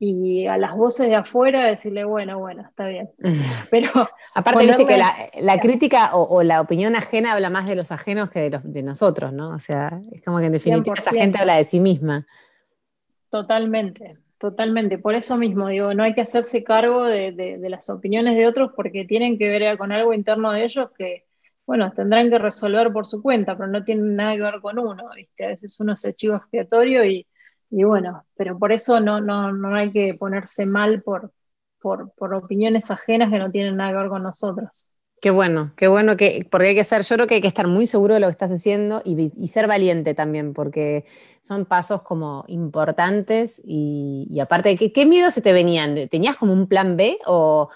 y 0.00 0.46
a 0.46 0.56
las 0.56 0.76
voces 0.76 1.08
de 1.08 1.16
afuera 1.16 1.66
decirle, 1.66 2.04
bueno, 2.04 2.38
bueno, 2.38 2.62
está 2.62 2.86
bien. 2.86 3.10
Pero 3.70 3.90
aparte 4.34 4.66
viste 4.66 4.86
que 4.86 4.96
la, 4.96 5.60
crítica 5.60 6.14
o, 6.14 6.42
la 6.42 6.60
opinión 6.60 6.94
ajena 6.94 7.32
habla 7.32 7.50
más 7.50 7.66
de 7.66 7.74
los 7.74 7.90
ajenos 7.90 8.30
que 8.30 8.40
de, 8.40 8.50
los, 8.50 8.62
de 8.64 8.82
nosotros, 8.82 9.32
¿no? 9.32 9.50
O 9.50 9.58
sea, 9.58 10.00
es 10.12 10.22
como 10.22 10.38
que 10.38 10.46
en 10.46 10.52
definitiva 10.52 10.94
esa 10.96 11.10
gente 11.10 11.38
habla 11.38 11.56
de 11.56 11.64
sí 11.64 11.80
misma. 11.80 12.26
Totalmente, 13.30 14.18
totalmente. 14.38 14.98
Por 14.98 15.14
eso 15.14 15.36
mismo 15.36 15.68
digo, 15.68 15.92
no 15.94 16.02
hay 16.02 16.14
que 16.14 16.22
hacerse 16.22 16.64
cargo 16.64 17.04
de, 17.04 17.58
las 17.68 17.90
opiniones 17.90 18.36
de 18.36 18.46
otros 18.46 18.72
porque 18.74 19.04
tienen 19.04 19.36
que 19.38 19.48
ver 19.48 19.76
con 19.78 19.92
algo 19.92 20.14
interno 20.14 20.52
de 20.52 20.64
ellos 20.64 20.90
que, 20.96 21.26
bueno, 21.66 21.92
tendrán 21.92 22.30
que 22.30 22.38
resolver 22.38 22.90
por 22.92 23.06
su 23.06 23.22
cuenta, 23.22 23.54
pero 23.56 23.68
no 23.68 23.84
tienen 23.84 24.16
nada 24.16 24.34
que 24.34 24.42
ver 24.42 24.60
con 24.62 24.78
uno, 24.78 25.10
¿viste? 25.14 25.44
A 25.44 25.48
veces 25.48 25.78
uno 25.80 25.94
se 25.94 26.14
chivo 26.14 26.36
expiatorio 26.36 27.04
y, 27.04 27.26
bueno, 27.70 28.24
pero 28.34 28.58
por 28.58 28.72
eso 28.72 28.98
no, 29.00 29.20
no, 29.20 29.52
no 29.52 29.76
hay 29.76 29.92
que 29.92 30.14
ponerse 30.18 30.64
mal 30.64 31.02
por, 31.02 31.32
por, 31.80 32.12
por 32.14 32.32
opiniones 32.34 32.90
ajenas 32.90 33.30
que 33.30 33.38
no 33.38 33.50
tienen 33.50 33.76
nada 33.76 33.92
que 33.92 33.98
ver 33.98 34.08
con 34.08 34.22
nosotros. 34.22 34.87
Qué 35.20 35.30
bueno, 35.30 35.72
qué 35.76 35.88
bueno 35.88 36.16
que, 36.16 36.46
porque 36.48 36.68
hay 36.68 36.74
que 36.76 36.84
ser, 36.84 37.02
yo 37.02 37.16
creo 37.16 37.26
que 37.26 37.34
hay 37.36 37.40
que 37.40 37.48
estar 37.48 37.66
muy 37.66 37.86
seguro 37.86 38.14
de 38.14 38.20
lo 38.20 38.28
que 38.28 38.32
estás 38.32 38.52
haciendo 38.52 39.02
y, 39.04 39.48
ser 39.48 39.66
valiente 39.66 40.14
también, 40.14 40.54
porque 40.54 41.06
son 41.40 41.64
pasos 41.64 42.04
como 42.04 42.44
importantes 42.46 43.60
y, 43.64 44.38
aparte, 44.40 44.76
¿qué, 44.76 44.92
¿qué 44.92 45.06
miedos 45.06 45.34
se 45.34 45.42
te 45.42 45.52
venían? 45.52 46.08
¿Tenías 46.08 46.36
como 46.36 46.52
un 46.52 46.68
plan 46.68 46.96
B 46.96 47.18
o, 47.26 47.68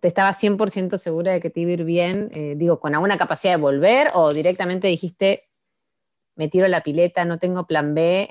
te 0.00 0.06
estabas 0.06 0.38
100% 0.40 0.96
segura 0.96 1.32
de 1.32 1.40
que 1.40 1.50
te 1.50 1.60
iba 1.60 1.70
a 1.70 1.74
ir 1.74 1.84
bien, 1.84 2.30
eh, 2.32 2.54
digo, 2.56 2.78
con 2.78 2.94
alguna 2.94 3.18
capacidad 3.18 3.54
de 3.54 3.60
volver 3.60 4.10
o 4.14 4.32
directamente 4.32 4.86
dijiste, 4.86 5.48
me 6.36 6.48
tiro 6.48 6.68
la 6.68 6.82
pileta, 6.82 7.24
no 7.24 7.38
tengo 7.38 7.66
plan 7.66 7.94
B? 7.94 8.28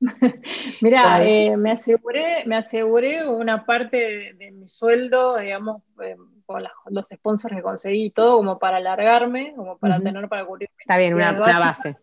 Mira, 0.80 1.24
eh, 1.24 1.56
me, 1.56 1.72
aseguré, 1.72 2.44
me 2.46 2.56
aseguré 2.56 3.26
una 3.28 3.64
parte 3.66 4.34
de, 4.34 4.52
mi 4.52 4.68
sueldo, 4.68 5.38
digamos, 5.38 5.82
eh, 6.02 6.16
con 6.52 6.94
los 6.94 7.08
sponsors 7.08 7.54
que 7.54 7.62
conseguí 7.62 8.06
y 8.06 8.10
todo, 8.10 8.36
como 8.36 8.58
para 8.58 8.78
alargarme, 8.78 9.54
como 9.56 9.78
para 9.78 10.00
tener 10.00 10.28
para 10.28 10.44
cubrir. 10.44 10.70
Está 10.78 10.96
bien, 10.98 11.14
una, 11.14 11.32
base. 11.32 11.94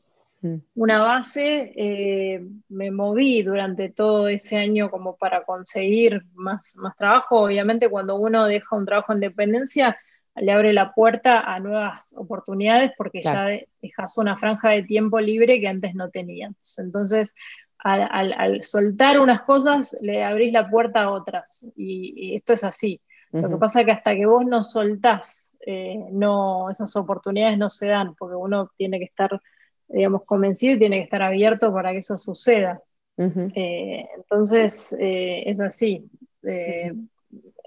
Mm. 0.41 0.55
Una 0.75 1.01
base, 1.01 1.73
eh, 1.75 2.41
me 2.69 2.91
moví 2.91 3.43
durante 3.43 3.89
todo 3.89 4.27
ese 4.27 4.57
año 4.57 4.89
como 4.89 5.15
para 5.15 5.43
conseguir 5.43 6.23
más, 6.33 6.75
más 6.77 6.95
trabajo. 6.95 7.41
Obviamente 7.41 7.89
cuando 7.89 8.15
uno 8.15 8.45
deja 8.45 8.75
un 8.75 8.85
trabajo 8.85 9.13
en 9.13 9.19
dependencia, 9.19 9.97
le 10.35 10.51
abre 10.51 10.73
la 10.73 10.93
puerta 10.93 11.41
a 11.41 11.59
nuevas 11.59 12.15
oportunidades 12.17 12.91
porque 12.97 13.21
ya 13.21 13.49
dejas 13.81 14.17
una 14.17 14.37
franja 14.37 14.69
de 14.69 14.83
tiempo 14.83 15.19
libre 15.19 15.59
que 15.59 15.67
antes 15.67 15.95
no 15.95 16.09
tenías. 16.09 16.53
Entonces, 16.77 17.35
al, 17.79 18.63
soltar 18.63 19.19
unas 19.19 19.41
cosas, 19.41 19.95
le 20.01 20.23
abrís 20.23 20.51
la 20.51 20.69
puerta 20.69 21.03
a 21.03 21.11
otras. 21.11 21.71
Y, 21.75 22.35
esto 22.35 22.53
es 22.53 22.63
así. 22.63 23.01
Lo 23.31 23.49
que 23.49 23.57
pasa 23.57 23.81
es 23.81 23.85
que 23.85 23.91
hasta 23.91 24.15
que 24.15 24.25
vos 24.25 24.45
no 24.45 24.63
soltás, 24.63 25.53
eh, 25.65 26.07
no, 26.11 26.69
esas 26.69 26.95
oportunidades 26.95 27.57
no 27.57 27.69
se 27.69 27.87
dan, 27.87 28.15
porque 28.15 28.35
uno 28.35 28.71
tiene 28.75 28.97
que 28.97 29.05
estar, 29.05 29.39
digamos, 29.87 30.23
convencido 30.25 30.73
y 30.73 30.79
tiene 30.79 30.97
que 30.97 31.03
estar 31.03 31.21
abierto 31.21 31.71
para 31.71 31.91
que 31.91 31.99
eso 31.99 32.17
suceda. 32.17 32.81
Eh, 33.17 34.07
entonces, 34.15 34.95
eh, 34.99 35.43
es 35.45 35.59
así. 35.59 36.09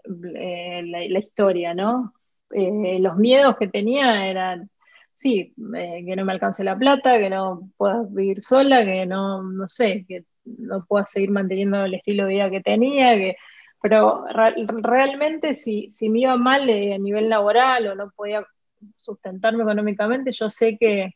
La, 0.05 1.19
historia, 1.19 1.75
¿no? 1.75 2.15
los 2.51 3.17
miedos 3.17 3.57
que 3.57 3.69
tenía 3.69 4.27
eran 4.27 4.71
sí, 5.15 5.55
eh, 5.77 6.05
que 6.07 6.17
no 6.17 6.25
me 6.25 6.33
alcance 6.33 6.65
la 6.65 6.77
plata, 6.77 7.19
que 7.19 7.31
no 7.31 7.71
pueda 7.77 8.03
vivir 8.11 8.41
sola, 8.41 8.85
que 8.85 9.07
no, 9.07 9.43
no 9.43 9.69
sé, 9.69 10.05
que 10.09 10.25
no 10.45 10.85
pueda 10.87 11.07
seguir 11.07 11.31
manteniendo 11.31 11.85
el 11.85 11.95
estilo 11.95 12.25
de 12.25 12.31
vida 12.31 12.51
que 12.51 12.61
tenía, 12.61 13.15
que, 13.15 13.37
pero 13.83 14.25
realmente 14.29 15.55
si, 15.55 15.89
si, 15.91 16.09
me 16.09 16.21
iba 16.21 16.37
mal 16.37 16.71
eh, 16.71 16.95
a 16.95 16.99
nivel 16.99 17.29
laboral 17.29 17.89
o 17.89 17.95
no 17.95 18.11
podía 18.15 18.47
sustentarme 18.97 19.65
económicamente, 19.65 20.31
yo 20.31 20.49
sé 20.49 20.79
que 20.79 21.15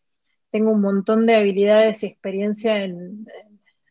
tengo 0.50 0.72
un 0.72 0.80
montón 0.80 1.26
de 1.26 1.36
habilidades 1.36 2.02
y 2.02 2.06
experiencia 2.06 2.84
en, 2.84 3.26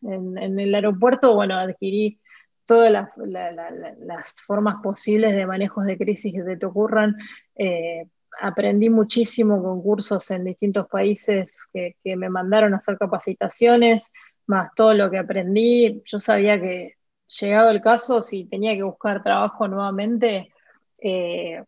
en, 0.02 0.58
el 0.58 0.74
aeropuerto, 0.74 1.34
bueno, 1.34 1.56
adquirí 1.56 2.20
todas 2.66 2.90
las, 2.90 3.16
las, 3.16 4.32
formas 4.46 4.76
posibles 4.82 5.34
de 5.34 5.46
manejos 5.46 5.86
de 5.86 5.96
crisis 5.96 6.34
que 6.34 6.56
te 6.56 6.66
ocurran, 6.66 7.16
eh, 7.54 8.06
aprendí 8.40 8.90
muchísimo 8.90 9.62
con 9.62 9.82
cursos 9.82 10.30
en 10.30 10.44
distintos 10.44 10.86
países 10.88 11.70
que, 11.72 11.96
me 12.16 12.28
mandaron 12.28 12.74
a 12.74 12.78
hacer 12.78 12.98
capacitaciones, 12.98 14.12
más 14.46 14.70
todo 14.74 14.94
lo 14.94 15.10
que 15.10 15.18
aprendí. 15.18 16.02
Yo 16.04 16.18
sabía 16.18 16.60
que 16.60 16.94
llegado 17.28 17.70
el 17.70 17.80
caso, 17.82 18.22
si 18.22 18.44
tenía 18.44 18.74
que 18.74 18.82
buscar 18.82 19.22
trabajo 19.22 19.68
nuevamente, 19.68 20.52
eh, 20.98 21.62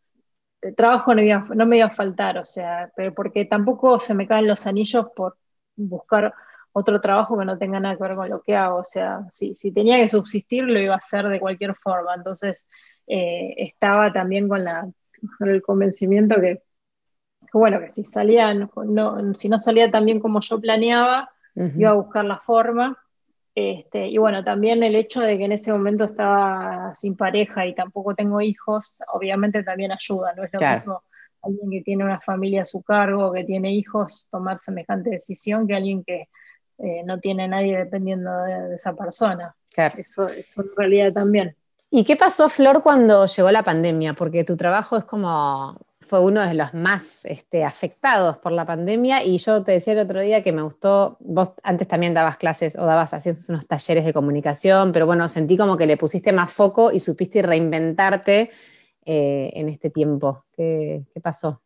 el 0.60 0.74
trabajo 0.74 1.14
no, 1.14 1.66
me 1.66 1.76
iba 1.76 1.86
a 1.86 1.90
faltar, 1.90 2.38
o 2.38 2.44
sea, 2.44 2.90
pero 2.96 3.14
porque 3.14 3.44
tampoco 3.44 4.00
se 4.00 4.14
me 4.14 4.26
caen 4.26 4.48
los 4.48 4.66
anillos 4.66 5.06
por 5.14 5.36
buscar 5.76 6.34
otro 6.72 7.00
trabajo 7.00 7.38
que 7.38 7.44
no 7.44 7.58
tenga 7.58 7.80
nada 7.80 7.96
que 7.96 8.02
ver 8.02 8.16
con 8.16 8.28
lo 8.28 8.42
que 8.42 8.56
hago, 8.56 8.78
o 8.78 8.84
sea, 8.84 9.20
si, 9.30 9.54
tenía 9.72 9.98
que 9.98 10.08
subsistir 10.08 10.64
lo 10.64 10.80
iba 10.80 10.94
a 10.94 10.98
hacer 10.98 11.28
de 11.28 11.40
cualquier 11.40 11.74
forma, 11.74 12.14
entonces 12.14 12.68
eh, 13.06 13.54
estaba 13.56 14.12
también 14.12 14.48
con 14.48 14.64
la 14.64 14.88
con 15.38 15.48
el 15.48 15.62
convencimiento 15.62 16.40
que, 16.40 16.62
bueno, 17.52 17.80
que 17.80 17.90
si 17.90 18.04
salía, 18.04 18.54
no, 18.54 19.34
si 19.34 19.48
no 19.48 19.58
salía 19.58 19.90
tan 19.90 20.04
bien 20.04 20.20
como 20.20 20.40
yo 20.40 20.60
planeaba, 20.60 21.30
iba 21.54 21.90
a 21.90 21.94
buscar 21.94 22.24
la 22.24 22.38
forma. 22.38 22.96
Este, 23.60 24.06
y 24.06 24.18
bueno, 24.18 24.44
también 24.44 24.84
el 24.84 24.94
hecho 24.94 25.20
de 25.20 25.36
que 25.36 25.46
en 25.46 25.50
ese 25.50 25.72
momento 25.72 26.04
estaba 26.04 26.94
sin 26.94 27.16
pareja 27.16 27.66
y 27.66 27.74
tampoco 27.74 28.14
tengo 28.14 28.40
hijos, 28.40 28.98
obviamente 29.12 29.64
también 29.64 29.90
ayuda, 29.90 30.32
no 30.36 30.44
es 30.44 30.50
lo 30.52 30.60
mismo 30.60 31.02
alguien 31.42 31.70
que 31.70 31.80
tiene 31.82 32.04
una 32.04 32.20
familia 32.20 32.62
a 32.62 32.64
su 32.64 32.82
cargo, 32.82 33.32
que 33.32 33.42
tiene 33.42 33.72
hijos, 33.72 34.28
tomar 34.30 34.58
semejante 34.58 35.10
decisión 35.10 35.66
que 35.66 35.74
alguien 35.74 36.04
que 36.04 36.28
eh, 36.78 37.02
no 37.04 37.18
tiene 37.18 37.48
nadie 37.48 37.78
dependiendo 37.78 38.30
de, 38.42 38.76
esa 38.76 38.94
persona. 38.94 39.56
Eso, 39.96 40.28
eso 40.28 40.62
en 40.62 40.70
realidad 40.76 41.12
también. 41.12 41.56
¿Y 41.90 42.04
qué 42.04 42.14
pasó, 42.14 42.48
Flor, 42.48 42.80
cuando 42.80 43.26
llegó 43.26 43.50
la 43.50 43.64
pandemia? 43.64 44.14
Porque 44.14 44.44
tu 44.44 44.56
trabajo 44.56 44.96
es 44.96 45.04
como 45.04 45.80
fue 46.08 46.20
uno 46.20 46.44
de 46.44 46.54
los 46.54 46.72
más 46.72 47.24
este, 47.26 47.64
afectados 47.64 48.38
por 48.38 48.52
la 48.52 48.64
pandemia 48.64 49.22
y 49.22 49.38
yo 49.38 49.62
te 49.62 49.72
decía 49.72 49.92
el 49.92 49.98
otro 50.00 50.20
día 50.20 50.42
que 50.42 50.52
me 50.52 50.62
gustó, 50.62 51.18
vos 51.20 51.52
antes 51.62 51.86
también 51.86 52.14
dabas 52.14 52.38
clases 52.38 52.76
o 52.76 52.86
dabas 52.86 53.12
haciendo 53.12 53.40
unos 53.50 53.66
talleres 53.66 54.04
de 54.04 54.14
comunicación, 54.14 54.92
pero 54.92 55.06
bueno, 55.06 55.28
sentí 55.28 55.56
como 55.56 55.76
que 55.76 55.86
le 55.86 55.98
pusiste 55.98 56.32
más 56.32 56.50
foco 56.50 56.90
y 56.90 56.98
supiste 56.98 57.42
reinventarte 57.42 58.50
eh, 59.04 59.50
en 59.52 59.68
este 59.68 59.90
tiempo. 59.90 60.44
¿Qué, 60.56 61.04
pasó? 61.22 61.62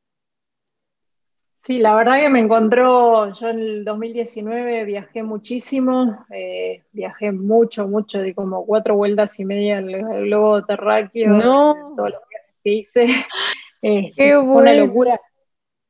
Sí, 1.57 1.79
la 1.79 1.95
verdad 1.95 2.17
que 2.17 2.29
me 2.29 2.41
encontró, 2.41 3.33
yo 3.33 3.49
en 3.49 3.61
el 3.61 3.85
2019 3.85 4.85
viajé 4.85 5.23
muchísimo, 5.23 6.27
eh, 6.31 6.83
viajé 6.91 7.31
mucho, 7.31 7.87
mucho, 7.87 8.21
di 8.21 8.35
como 8.35 8.67
cuatro 8.67 8.97
vueltas 8.97 9.39
y 9.39 9.45
media 9.45 9.79
al, 9.79 10.25
globo 10.25 10.65
terráqueo, 10.65 11.31
no. 11.31 11.95
todos 11.97 12.11
los 12.11 12.21
viajes 12.29 12.57
que 12.65 12.71
hice. 12.71 13.07
Este, 13.83 14.39
una 14.39 14.73
locura. 14.73 15.21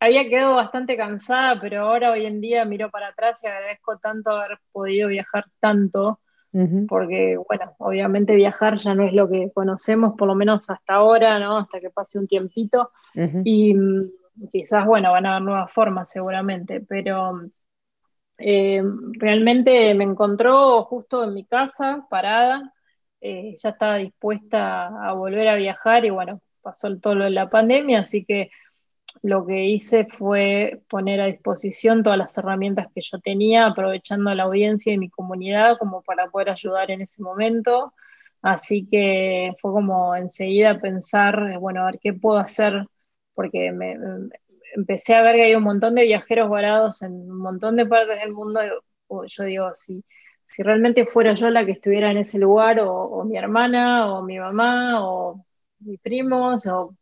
Había 0.00 0.28
quedado 0.28 0.57
bastante 0.57 0.96
cansada, 0.96 1.61
pero 1.61 1.83
ahora 1.83 2.11
hoy 2.11 2.26
en 2.26 2.40
día 2.40 2.64
miro 2.64 2.90
para 2.90 3.09
atrás 3.09 3.40
y 3.44 3.46
agradezco 3.46 3.98
tanto 3.98 4.33
haber 4.33 4.59
podido 4.72 5.09
viajar 5.09 5.44
tanto, 5.61 6.18
porque, 6.88 7.38
bueno, 7.48 7.74
obviamente 7.78 8.35
viajar 8.35 8.76
ya 8.76 8.94
no 8.94 9.05
es 9.05 9.12
lo 9.12 9.28
que 9.31 9.52
conocemos, 9.55 10.14
por 10.18 10.26
lo 10.26 10.35
menos 10.35 10.68
hasta 10.68 10.94
ahora, 10.94 11.38
¿no? 11.38 11.59
Hasta 11.59 11.81
que 11.81 11.90
pase 11.90 12.18
un 12.18 12.26
tiempito. 12.26 12.90
Y 13.44 13.74
mm, 13.74 14.11
quizás, 14.50 14.85
bueno, 14.87 15.12
van 15.12 15.26
a 15.26 15.37
haber 15.37 15.42
nuevas 15.42 15.72
formas 15.72 16.11
seguramente, 16.11 16.81
pero 16.81 17.40
eh, 18.38 18.83
realmente 19.12 19.94
me 19.94 20.05
encontró 20.05 20.83
justo 20.85 21.22
en 21.22 21.35
mi 21.35 21.44
casa, 21.44 22.07
parada, 22.11 22.72
eh, 23.20 23.55
ya 23.57 23.68
estaba 23.68 23.96
dispuesta 23.96 24.88
a 24.88 25.12
volver 25.12 25.46
a 25.48 25.55
viajar 25.55 26.05
y 26.05 26.11
bueno, 26.11 26.40
pasó 26.62 26.96
todo 26.98 27.14
lo 27.16 27.25
de 27.25 27.31
la 27.31 27.51
pandemia, 27.51 28.01
así 28.01 28.25
que 28.25 28.51
lo 29.22 29.46
que 29.46 29.66
hice 29.66 30.07
fue 30.07 30.83
poner 30.88 31.20
a 31.20 31.27
disposición 31.27 32.03
todas 32.03 32.18
las 32.18 32.37
herramientas 32.38 32.88
que 32.94 33.01
yo 33.03 33.20
tenía, 33.20 33.66
aprovechando 33.66 34.35
la 34.35 34.44
audiencia 34.44 34.92
y 34.92 34.98
mi 34.98 35.11
comunidad 35.11 35.79
como 35.79 36.03
para 36.03 36.29
poder 36.31 36.51
ayudar 36.51 36.90
en 36.90 37.03
ese 37.03 37.22
momento. 37.22 37.92
Así 38.42 38.88
que 38.90 39.53
fue 39.61 39.72
como 39.72 40.16
enseguida 40.16 40.81
pensar, 40.81 41.59
bueno, 41.61 41.83
a 41.83 41.87
ver 41.87 42.01
qué 42.01 42.12
puedo 42.14 42.38
hacer, 42.38 42.87
porque 43.35 43.72
empecé 44.75 45.14
a 45.14 45.22
ver 45.22 45.37
que 45.37 45.44
hay 45.44 45.55
un 45.55 45.62
montón 45.64 45.94
de 45.94 46.05
viajeros 46.05 46.51
varados 46.51 47.03
en 47.03 47.12
un 47.12 47.38
montón 47.38 47.77
de 47.77 47.87
partes 47.87 48.20
del 48.20 48.33
mundo. 48.33 48.61
Yo 49.29 49.44
digo, 49.44 49.70
si, 49.75 50.05
si 50.46 50.62
realmente 50.62 51.07
fuera 51.07 51.35
yo 51.35 51.51
la 51.51 51.64
que 51.66 51.72
estuviera 51.72 52.11
en 52.11 52.18
ese 52.18 52.38
lugar, 52.38 52.81
o, 52.81 52.92
o 52.92 53.25
mi 53.25 53.37
hermana, 53.37 54.12
o 54.12 54.22
mi 54.22 54.38
mamá, 54.38 55.07
o 55.09 55.44
mis 55.85 56.01
primos, 56.01 56.66
o 56.66 56.95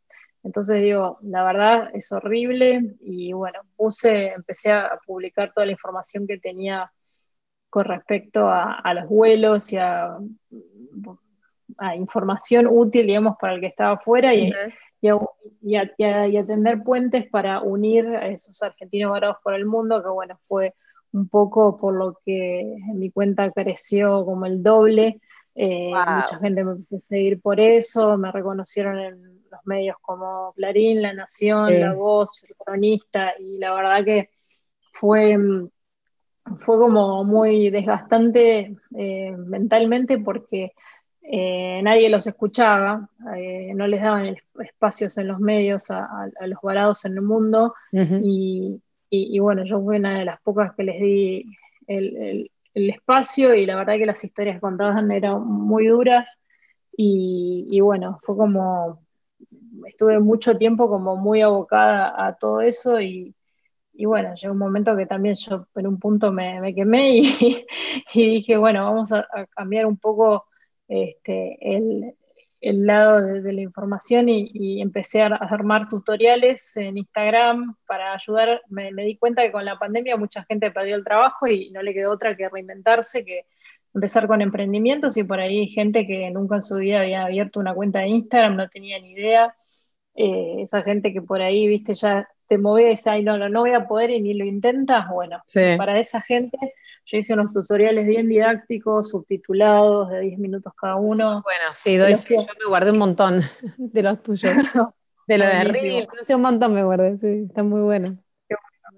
entonces 0.42 0.82
digo, 0.82 1.18
la 1.22 1.44
verdad 1.44 1.90
es 1.94 2.10
horrible 2.12 2.96
y 3.00 3.32
bueno, 3.32 3.60
puse, 3.76 4.28
empecé 4.28 4.72
a 4.72 4.98
publicar 5.06 5.52
toda 5.52 5.66
la 5.66 5.72
información 5.72 6.26
que 6.26 6.38
tenía 6.38 6.90
con 7.68 7.84
respecto 7.84 8.48
a, 8.48 8.92
los 8.94 9.08
vuelos 9.08 9.72
y 9.72 9.76
a, 9.76 10.16
información 11.96 12.66
útil, 12.68 13.06
digamos, 13.06 13.36
para 13.40 13.54
el 13.54 13.60
que 13.60 13.68
estaba 13.68 13.92
afuera 13.92 14.34
y, 14.34 14.52
y, 15.00 15.76
a, 15.76 16.44
tender 16.46 16.82
puentes 16.82 17.28
para 17.30 17.62
unir 17.62 18.06
a 18.08 18.26
esos 18.26 18.60
argentinos 18.62 19.12
varados 19.12 19.36
por 19.42 19.54
el 19.54 19.66
mundo, 19.66 20.02
que 20.02 20.08
bueno, 20.08 20.38
fue 20.42 20.74
un 21.12 21.28
poco 21.28 21.78
por 21.78 21.94
lo 21.94 22.18
que 22.24 22.60
en 22.60 22.98
mi 22.98 23.10
cuenta 23.10 23.50
creció 23.52 24.24
como 24.24 24.46
el 24.46 24.62
doble. 24.62 25.20
Eh, 25.54 25.90
mucha 25.90 26.38
gente 26.40 26.64
me 26.64 26.72
empezó 26.72 26.96
a 26.96 27.00
seguir 27.00 27.40
por 27.40 27.58
eso, 27.60 28.16
me 28.16 28.30
reconocieron 28.30 28.98
en 28.98 29.42
los 29.50 29.60
medios 29.64 29.96
como 30.00 30.52
Clarín, 30.54 31.02
La 31.02 31.12
Nación, 31.12 31.80
La 31.80 31.92
Voz, 31.92 32.44
El 32.44 32.54
Cronista, 32.56 33.32
y 33.38 33.58
la 33.58 33.74
verdad 33.74 34.04
que 34.04 34.30
fue, 34.92 35.36
fue 36.58 36.78
como 36.78 37.24
muy 37.24 37.70
desgastante 37.70 38.76
eh, 38.96 39.36
mentalmente 39.36 40.18
porque 40.18 40.72
eh, 41.22 41.80
nadie 41.82 42.10
los 42.10 42.26
escuchaba, 42.26 43.08
no 43.74 43.86
les 43.86 44.02
daban 44.02 44.36
espacios 44.60 45.18
en 45.18 45.28
los 45.28 45.40
medios 45.40 45.90
a, 45.90 46.30
los 46.46 46.58
varados 46.62 47.04
en 47.04 47.14
el 47.14 47.22
mundo, 47.22 47.74
y, 47.92 49.38
bueno, 49.40 49.64
yo 49.64 49.82
fui 49.82 49.96
una 49.96 50.14
de 50.14 50.24
las 50.24 50.40
pocas 50.40 50.72
que 50.76 50.84
les 50.84 51.00
di 51.00 51.44
el, 51.88 52.50
espacio 52.74 53.54
y 53.54 53.66
la 53.66 53.76
verdad 53.76 53.98
que 53.98 54.06
las 54.06 54.22
historias 54.24 54.56
que 54.56 54.60
contaban 54.60 55.10
eran 55.10 55.44
muy 55.44 55.86
duras. 55.86 56.40
Y, 56.96 57.66
y, 57.70 57.80
bueno, 57.80 58.18
fue 58.22 58.36
como 58.36 59.00
estuve 59.86 60.18
mucho 60.20 60.56
tiempo 60.56 60.88
como 60.88 61.16
muy 61.16 61.42
abocada 61.42 62.26
a 62.26 62.36
todo 62.36 62.60
eso 62.60 63.00
y, 63.00 63.34
bueno, 64.04 64.34
llegó 64.34 64.52
un 64.52 64.58
momento 64.58 64.96
que 64.96 65.06
también 65.06 65.34
yo 65.34 65.66
en 65.74 65.86
un 65.86 65.98
punto 65.98 66.32
me, 66.32 66.74
quemé 66.74 67.18
y, 67.20 67.66
dije, 68.14 68.56
bueno, 68.56 68.84
vamos 68.84 69.12
a, 69.12 69.26
cambiar 69.50 69.86
un 69.86 69.98
poco 69.98 70.46
este, 70.88 71.58
el, 71.60 72.14
lado 72.60 73.20
de, 73.22 73.52
la 73.52 73.60
información 73.62 74.28
y, 74.28 74.80
empecé 74.82 75.22
a 75.22 75.26
armar 75.26 75.88
tutoriales 75.88 76.76
en 76.76 76.98
Instagram 76.98 77.76
para 77.86 78.12
ayudar. 78.14 78.62
Me, 78.68 78.92
me, 78.92 79.04
di 79.04 79.16
cuenta 79.16 79.42
que 79.42 79.52
con 79.52 79.64
la 79.64 79.78
pandemia 79.78 80.16
mucha 80.16 80.44
gente 80.44 80.70
perdió 80.70 80.96
el 80.96 81.04
trabajo 81.04 81.46
y 81.46 81.70
no 81.70 81.82
le 81.82 81.94
quedó 81.94 82.12
otra 82.12 82.36
que 82.36 82.48
reinventarse, 82.48 83.24
que 83.24 83.46
empezar 83.94 84.26
con 84.26 84.42
emprendimientos 84.42 85.16
y 85.16 85.24
por 85.24 85.40
ahí 85.40 85.68
gente 85.68 86.06
que 86.06 86.30
nunca 86.30 86.56
en 86.56 86.62
su 86.62 86.76
vida 86.76 87.00
había 87.00 87.24
abierto 87.24 87.60
una 87.60 87.74
cuenta 87.74 88.00
de 88.00 88.08
Instagram, 88.08 88.56
no 88.56 88.68
tenía 88.68 89.00
ni 89.00 89.12
idea 89.12 89.54
eh, 90.14 90.56
esa 90.62 90.82
gente 90.82 91.12
que 91.12 91.22
por 91.22 91.42
ahí, 91.42 91.66
viste, 91.66 91.94
ya 91.94 92.28
te 92.50 92.58
mueve 92.58 92.94
y 93.16 93.22
no, 93.22 93.38
no, 93.38 93.48
no 93.48 93.60
voy 93.60 93.74
a 93.74 93.86
poder 93.86 94.10
y 94.10 94.20
ni 94.20 94.34
lo 94.34 94.44
intentas, 94.44 95.08
bueno, 95.08 95.40
para 95.78 96.00
esa 96.00 96.20
gente 96.20 96.58
yo 97.06 97.16
hice 97.16 97.32
unos 97.32 97.52
tutoriales 97.52 98.08
bien 98.08 98.28
didácticos, 98.28 99.10
subtitulados, 99.10 100.10
de 100.10 100.20
10 100.20 100.38
minutos 100.40 100.72
cada 100.74 100.96
uno. 100.96 101.42
Bueno, 101.44 101.64
sí, 101.74 101.96
doy, 101.96 102.16
yo 102.16 102.38
me 102.38 102.66
guardé 102.68 102.90
un 102.90 102.98
montón 102.98 103.40
de 103.78 104.02
los 104.02 104.20
tuyos. 104.20 104.52
de 105.28 105.38
lo 105.38 105.44
de 105.44 105.64
Reel, 105.64 106.08
no 106.12 106.24
sé, 106.24 106.34
un 106.34 106.42
montón 106.42 106.74
me 106.74 106.82
guardé, 106.82 107.16
sí, 107.18 107.44
está 107.48 107.62
muy 107.62 107.82
bueno. 107.82 108.18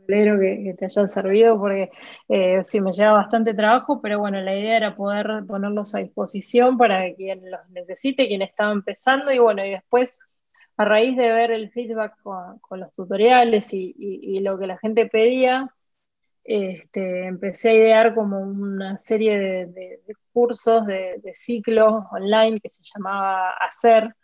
Espero 0.00 0.40
que, 0.40 0.64
que, 0.64 0.74
te 0.74 0.86
hayan 0.86 1.08
servido 1.10 1.58
porque 1.58 1.90
eh, 2.28 2.64
sí 2.64 2.80
me 2.80 2.92
lleva 2.92 3.12
bastante 3.12 3.52
trabajo, 3.52 4.00
pero 4.00 4.18
bueno, 4.18 4.40
la 4.40 4.56
idea 4.56 4.78
era 4.78 4.96
poder 4.96 5.44
ponerlos 5.46 5.94
a 5.94 5.98
disposición 5.98 6.78
para 6.78 7.14
quien 7.14 7.50
los 7.50 7.60
necesite, 7.68 8.28
quien 8.28 8.40
estaba 8.40 8.72
empezando 8.72 9.30
y 9.30 9.38
bueno, 9.38 9.62
y 9.64 9.70
después 9.72 10.18
a 10.76 10.84
raíz 10.84 11.16
de 11.16 11.28
ver 11.30 11.50
el 11.50 11.70
feedback 11.70 12.16
con, 12.22 12.80
los 12.80 12.92
tutoriales 12.94 13.72
y, 13.72 14.40
lo 14.40 14.58
que 14.58 14.66
la 14.66 14.78
gente 14.78 15.06
pedía, 15.06 15.70
este, 16.44 17.26
empecé 17.26 17.70
a 17.70 17.74
idear 17.74 18.14
como 18.14 18.40
una 18.40 18.98
serie 18.98 19.38
de, 19.38 20.00
cursos, 20.32 20.86
de, 20.86 21.20
ciclos 21.34 22.04
online 22.10 22.60
que 22.60 22.70
se 22.70 22.82
llamaba 22.82 23.50
Hacer, 23.60 24.14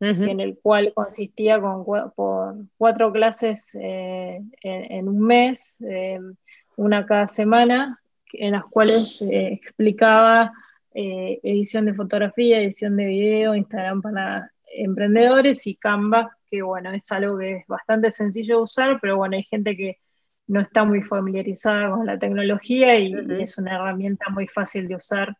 en 0.00 0.38
el 0.38 0.56
cual 0.62 0.92
consistía 0.94 1.60
con 1.60 1.84
por 2.14 2.54
cuatro 2.76 3.10
clases 3.12 3.74
eh, 3.74 4.40
en, 4.62 5.08
un 5.08 5.20
mes, 5.20 5.80
eh, 5.88 6.20
una 6.76 7.04
cada 7.04 7.26
semana, 7.26 8.00
en 8.32 8.52
las 8.52 8.64
cuales 8.64 9.20
eh, 9.22 9.48
explicaba 9.52 10.52
edición 10.94 11.84
de 11.84 11.94
fotografía, 11.94 12.60
edición 12.60 12.96
de 12.96 13.06
video, 13.06 13.54
Instagram 13.54 14.02
para 14.02 14.50
emprendedores 14.76 15.66
y 15.66 15.76
Canva, 15.76 16.36
que 16.48 16.62
bueno, 16.62 16.92
es 16.92 17.10
algo 17.12 17.38
que 17.38 17.56
es 17.56 17.66
bastante 17.66 18.10
sencillo 18.10 18.56
de 18.56 18.62
usar, 18.62 18.98
pero 19.00 19.16
bueno, 19.16 19.36
hay 19.36 19.44
gente 19.44 19.76
que 19.76 19.98
no 20.46 20.60
está 20.60 20.84
muy 20.84 21.02
familiarizada 21.02 21.90
con 21.90 22.06
la 22.06 22.18
tecnología 22.18 22.98
y, 22.98 23.14
es 23.40 23.58
una 23.58 23.76
herramienta 23.76 24.30
muy 24.30 24.48
fácil 24.48 24.88
de 24.88 24.96
usar 24.96 25.36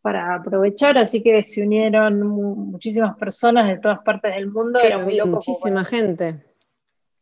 para 0.00 0.34
aprovechar, 0.34 0.98
así 0.98 1.22
que 1.22 1.42
se 1.42 1.62
unieron 1.62 2.20
muchísimas 2.26 3.16
personas 3.16 3.68
de 3.68 3.78
todas 3.78 4.00
partes 4.00 4.34
del 4.34 4.50
mundo. 4.50 4.80
Era 4.80 4.98
muy 4.98 5.16
loco 5.16 5.30
muchísima 5.30 5.84
gente. 5.84 6.42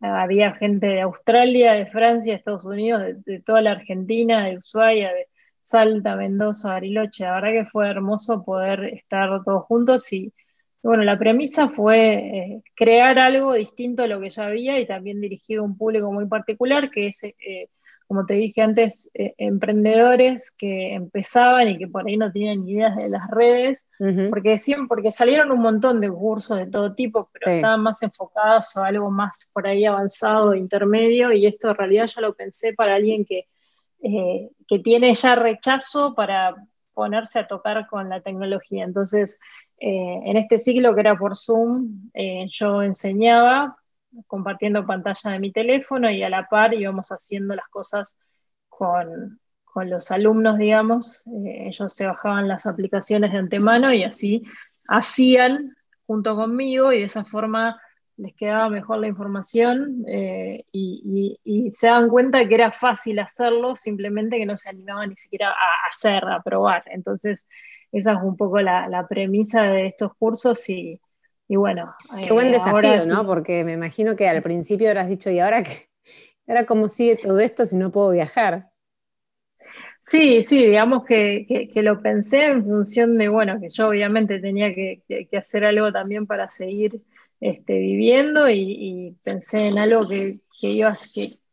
Había 0.01 0.53
gente 0.53 0.87
de 0.87 1.01
Australia, 1.01 1.73
de 1.73 1.87
Francia, 1.87 2.33
de 2.33 2.38
Estados 2.38 2.64
Unidos, 2.64 3.03
de, 3.25 3.40
toda 3.40 3.62
la 3.62 3.73
Argentina, 3.73 4.47
de 4.47 4.59
Ushuaia, 4.59 5.12
de 5.12 5.29
Salta, 5.61 6.16
Mendoza, 6.16 6.71
Bariloche. 6.71 7.25
La 7.25 7.35
verdad 7.40 7.53
que 7.53 7.64
fue 7.64 7.88
hermoso 7.88 8.45
poder 8.45 8.85
estar 8.85 9.42
todos 9.42 9.64
juntos 9.64 10.12
y, 10.12 10.33
bueno, 10.87 11.05
la 11.05 11.18
premisa 11.18 11.68
fue 11.68 12.14
eh, 12.14 12.62
crear 12.75 13.18
algo 13.18 13.53
distinto 13.55 14.05
a 14.05 14.07
lo 14.07 14.20
que 14.20 14.31
ya 14.31 14.46
había 14.46 14.79
y 14.79 14.87
también 14.87 15.20
dirigido 15.20 15.62
a 15.62 15.66
un 15.66 15.77
público 15.77 16.12
muy 16.12 16.27
particular, 16.27 16.90
que 16.90 17.09
es 17.09 17.25
eh, 17.25 17.68
como 18.07 18.25
te 18.25 18.35
dije 18.35 18.62
antes, 18.62 19.11
eh, 19.14 19.35
emprendedores 19.37 20.55
que 20.57 20.94
empezaban 20.94 21.68
y 21.68 21.79
que 21.79 21.88
por 21.88 22.07
ahí 22.07 22.16
no 22.16 22.31
tienen 22.31 22.66
ideas 22.68 22.96
de 22.96 23.09
las 23.09 23.29
redes, 23.31 23.85
porque, 24.31 24.59
siempre, 24.59 24.87
porque 24.87 25.11
salieron 25.11 25.51
un 25.51 25.61
montón 25.61 26.01
de 26.01 26.11
cursos 26.11 26.59
de 26.59 26.66
todo 26.66 26.94
tipo, 26.94 27.29
pero 27.33 27.51
estaban 27.51 27.83
más 27.83 28.03
enfocados 28.03 28.77
a 28.77 28.87
algo 28.87 29.11
más 29.11 29.51
por 29.53 29.66
ahí 29.66 29.85
avanzado, 29.85 30.55
intermedio, 30.55 31.33
y 31.33 31.46
esto 31.46 31.70
en 31.70 31.75
realidad 31.75 32.07
yo 32.07 32.20
lo 32.20 32.35
pensé 32.35 32.75
para 32.75 32.94
alguien 32.94 33.25
que, 33.25 33.46
eh, 34.03 34.51
que 34.68 34.79
tiene 34.79 35.12
ya 35.14 35.35
rechazo 35.35 36.14
para 36.14 36.55
ponerse 36.94 37.40
a 37.40 37.46
tocar 37.49 37.88
con 37.88 38.09
la 38.09 38.20
tecnología. 38.20 38.85
Entonces, 38.85 39.40
eh, 39.79 40.21
en 40.25 40.37
este 40.37 40.59
ciclo 40.59 40.95
que 40.95 41.01
era 41.01 41.17
por 41.17 41.37
Zoom, 41.37 42.11
yo 42.49 42.83
enseñaba 42.83 43.77
compartiendo 44.27 44.87
pantalla 44.87 45.33
de 45.33 45.39
mi 45.39 45.53
teléfono 45.53 46.11
y 46.11 46.23
a 46.23 46.31
la 46.31 46.47
par 46.47 46.75
íbamos 46.75 47.09
haciendo 47.09 47.55
las 47.55 47.69
cosas 47.69 48.19
con, 48.69 49.41
los 49.75 50.11
alumnos, 50.11 50.57
digamos. 50.57 51.23
Eh, 51.27 51.67
ellos 51.67 51.93
se 51.93 52.07
bajaban 52.07 52.49
las 52.49 52.65
aplicaciones 52.65 53.33
de 53.33 53.39
antemano 53.39 53.93
y 53.93 54.05
así 54.05 54.43
hacían 54.89 55.77
junto 56.07 56.35
conmigo 56.35 56.93
y 56.93 57.01
de 57.01 57.05
esa 57.05 57.27
forma 57.27 57.79
les 58.17 58.33
quedaba 58.35 58.71
mejor 58.71 59.01
la 59.01 59.09
información 59.09 60.03
eh, 60.09 60.65
y, 60.73 61.71
se 61.75 61.89
daban 61.89 62.09
cuenta 62.09 62.49
que 62.49 62.55
era 62.55 62.73
fácil 62.73 63.19
hacerlo, 63.19 63.77
simplemente 63.77 64.39
que 64.39 64.47
no 64.47 64.57
se 64.57 64.71
animaban 64.71 65.11
ni 65.11 65.17
siquiera 65.17 65.51
a 65.51 65.89
hacer, 65.89 66.25
a 66.25 66.43
probar. 66.43 66.85
Entonces, 66.87 67.47
esa 67.98 68.12
es 68.12 68.22
un 68.22 68.37
poco 68.37 68.61
la, 68.61 68.88
la 68.88 69.06
premisa 69.06 69.62
de 69.64 69.87
estos 69.87 70.14
cursos 70.14 70.68
y, 70.68 71.00
y 71.48 71.56
bueno. 71.56 71.94
Qué 72.22 72.32
buen 72.32 72.48
eh, 72.48 72.52
desafío, 72.52 73.06
¿no? 73.06 73.26
Porque 73.26 73.64
me 73.64 73.72
imagino 73.72 74.16
que 74.16 74.28
al 74.28 74.42
principio 74.42 74.88
habrás 74.88 75.09
dicho, 75.09 75.30
¿y 75.30 75.38
ahora 75.38 75.62
qué? 75.62 75.88
¿Ahora 76.46 76.64
cómo 76.66 76.88
sigue 76.88 77.16
todo 77.16 77.40
esto 77.40 77.66
si 77.66 77.76
no 77.76 77.90
puedo 77.90 78.11
viajar? 78.11 78.70
Sí, 80.06 80.44
sí, 80.44 80.66
digamos 80.66 81.04
que, 81.04 81.68
lo 81.74 82.00
pensé 82.00 82.44
en 82.44 82.64
función 82.64 83.18
de, 83.18 83.28
bueno, 83.28 83.61
que 83.61 83.70
yo 83.70 83.88
obviamente 83.88 84.38
tenía 84.38 84.72
que, 84.72 85.02
hacer 85.37 85.64
algo 85.64 85.90
también 85.90 86.26
para 86.26 86.48
seguir 86.48 87.02
este, 87.40 87.78
viviendo 87.78 88.48
y, 88.48 89.16
pensé 89.24 89.68
en 89.68 89.78
algo 89.78 90.06
que, 90.06 90.38
iba, 90.61 90.94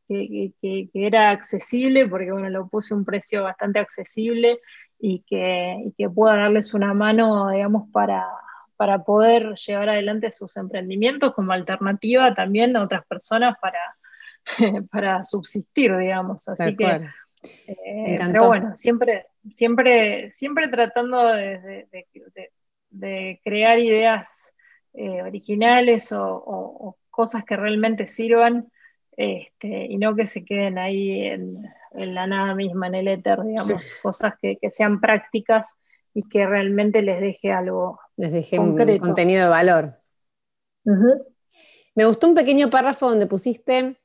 que, 0.08 0.90
era 0.94 1.32
accesible, 1.32 2.08
porque 2.08 2.32
bueno, 2.32 2.50
lo 2.50 2.68
puse 2.68 2.94
un 2.94 3.06
precio 3.06 3.42
bastante 3.42 3.80
accesible 3.80 4.60
y 5.06 5.20
que, 5.28 5.84
y 5.86 5.92
que 5.98 6.10
pueda 6.10 6.38
darles 6.38 6.74
una 6.74 6.94
mano, 6.94 7.50
digamos, 7.50 7.90
para, 7.92 8.26
para 8.78 9.04
poder 9.04 9.54
llevar 9.56 9.90
adelante 9.90 10.32
sus 10.32 10.56
emprendimientos 10.56 11.34
como 11.34 11.52
alternativa 11.52 12.34
también 12.34 12.74
a 12.78 12.84
otras 12.84 13.06
personas 13.06 13.58
para, 13.62 13.80
para 14.92 15.26
subsistir, 15.26 15.94
digamos. 15.98 16.48
Así 16.48 16.78
que, 16.78 17.02
eh, 17.68 18.18
pero 18.18 18.48
bueno, 18.48 18.78
siempre, 18.78 19.26
siempre, 19.52 20.32
siempre 20.32 20.70
tratando 20.70 21.34
de, 21.34 21.86
crear 23.44 23.80
ideas 23.80 24.56
eh, 24.94 25.22
originales 25.22 26.14
o, 26.14 26.96
cosas 27.10 27.44
que 27.44 27.58
realmente 27.58 28.08
sirvan 28.08 28.72
este, 29.18 29.86
y 29.86 29.98
no 29.98 30.16
que 30.16 30.28
se 30.28 30.44
queden 30.44 30.78
ahí 30.78 31.22
en, 31.22 31.64
la 31.92 32.26
nada 32.28 32.56
misma, 32.56 32.88
en 32.88 32.96
el 32.96 33.08
éter, 33.08 33.44
digamos, 33.44 33.96
cosas 34.02 34.34
que, 34.42 34.58
que 34.58 34.70
sean 34.72 35.00
prácticas 35.00 35.78
y 36.14 36.28
que 36.28 36.46
realmente 36.46 37.02
les 37.02 37.22
deje 37.22 37.52
algo. 37.52 38.00
Les 38.18 38.32
deje 38.32 38.60
un 38.60 38.78
contenido 39.00 39.44
de 39.44 39.50
valor. 39.50 40.00
Me 41.96 42.06
gustó 42.06 42.28
un 42.28 42.36
pequeño 42.36 42.70
párrafo 42.70 43.10
donde 43.10 43.28
pusiste, 43.28 44.00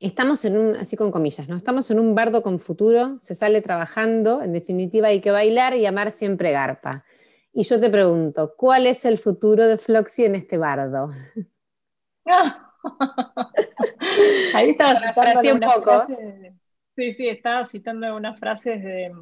estamos 0.00 0.44
en 0.44 0.56
un, 0.56 0.76
así 0.76 0.96
con 0.96 1.10
comillas, 1.10 1.48
¿no? 1.48 1.56
Estamos 1.56 1.90
en 1.90 1.98
un 1.98 2.14
bardo 2.14 2.42
con 2.42 2.58
futuro, 2.58 3.18
se 3.20 3.34
sale 3.34 3.62
trabajando, 3.62 4.42
en 4.42 4.52
definitiva 4.52 5.08
hay 5.08 5.20
que 5.20 5.30
bailar 5.30 5.74
y 5.74 5.86
amar 5.86 6.10
siempre 6.10 6.52
garpa. 6.52 7.04
Y 7.52 7.62
yo 7.62 7.78
te 7.78 7.88
pregunto, 7.88 8.54
¿cuál 8.56 8.86
es 8.86 9.04
el 9.04 9.18
futuro 9.18 9.66
de 9.66 9.78
Floxy 9.78 10.24
en 10.24 10.34
este 10.34 10.58
bardo? 10.58 11.10
Ahí 14.54 14.70
estaba 14.70 14.96
citando 14.96 15.52
un 15.52 15.60
poco. 15.60 16.02
sí, 16.96 17.12
sí, 17.12 17.28
estaba 17.28 17.66
citando 17.66 18.16
unas 18.16 18.38
frases 18.38 18.82
de, 18.82 19.12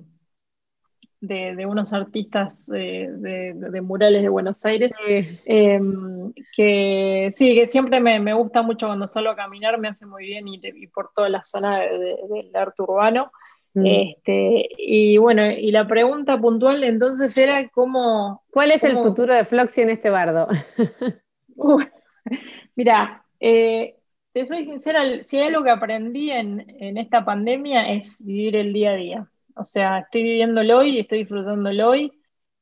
de, 1.20 1.66
unos 1.66 1.92
artistas 1.92 2.66
de, 2.66 3.80
murales 3.82 4.22
de 4.22 4.28
Buenos 4.28 4.64
Aires, 4.64 4.90
em, 5.06 6.32
que 6.54 7.28
sí, 7.32 7.54
que 7.54 7.66
siempre 7.66 8.00
me, 8.00 8.34
gusta 8.34 8.62
mucho 8.62 8.88
cuando 8.88 9.06
salgo 9.06 9.30
a 9.30 9.36
caminar, 9.36 9.78
me 9.78 9.88
hace 9.88 10.06
muy 10.06 10.26
bien 10.26 10.48
y, 10.48 10.86
por 10.88 11.12
toda 11.14 11.28
la 11.28 11.42
zona 11.42 11.80
del 11.80 12.54
arte 12.54 12.82
urbano. 12.82 13.30
Mm. 13.74 13.86
Este, 13.86 14.68
y 14.76 15.16
bueno, 15.16 15.50
y 15.50 15.70
la 15.70 15.86
pregunta 15.86 16.38
puntual 16.38 16.84
entonces 16.84 17.38
era 17.38 17.66
cómo... 17.68 18.42
¿Cuál 18.50 18.72
es 18.72 18.84
el 18.84 18.96
futuro 18.96 19.32
de 19.32 19.44
Floxy 19.44 19.80
en 19.82 19.90
este 19.90 20.10
bardo? 20.10 20.48
mira, 22.76 23.24
eh, 23.42 23.96
te 24.32 24.46
soy 24.46 24.64
sincera, 24.64 25.22
si 25.22 25.38
hay 25.38 25.48
algo 25.48 25.64
que 25.64 25.70
aprendí 25.70 26.30
en, 26.30 26.64
esta 26.98 27.24
pandemia 27.24 27.92
es 27.92 28.24
vivir 28.24 28.56
el 28.56 28.72
día 28.72 28.92
a 28.92 28.96
día. 28.96 29.30
O 29.56 29.64
sea, 29.64 30.00
estoy 30.00 30.22
viviéndolo 30.22 30.78
hoy, 30.78 31.00
estoy 31.00 31.18
disfrutándolo 31.20 31.90
hoy, 31.90 32.12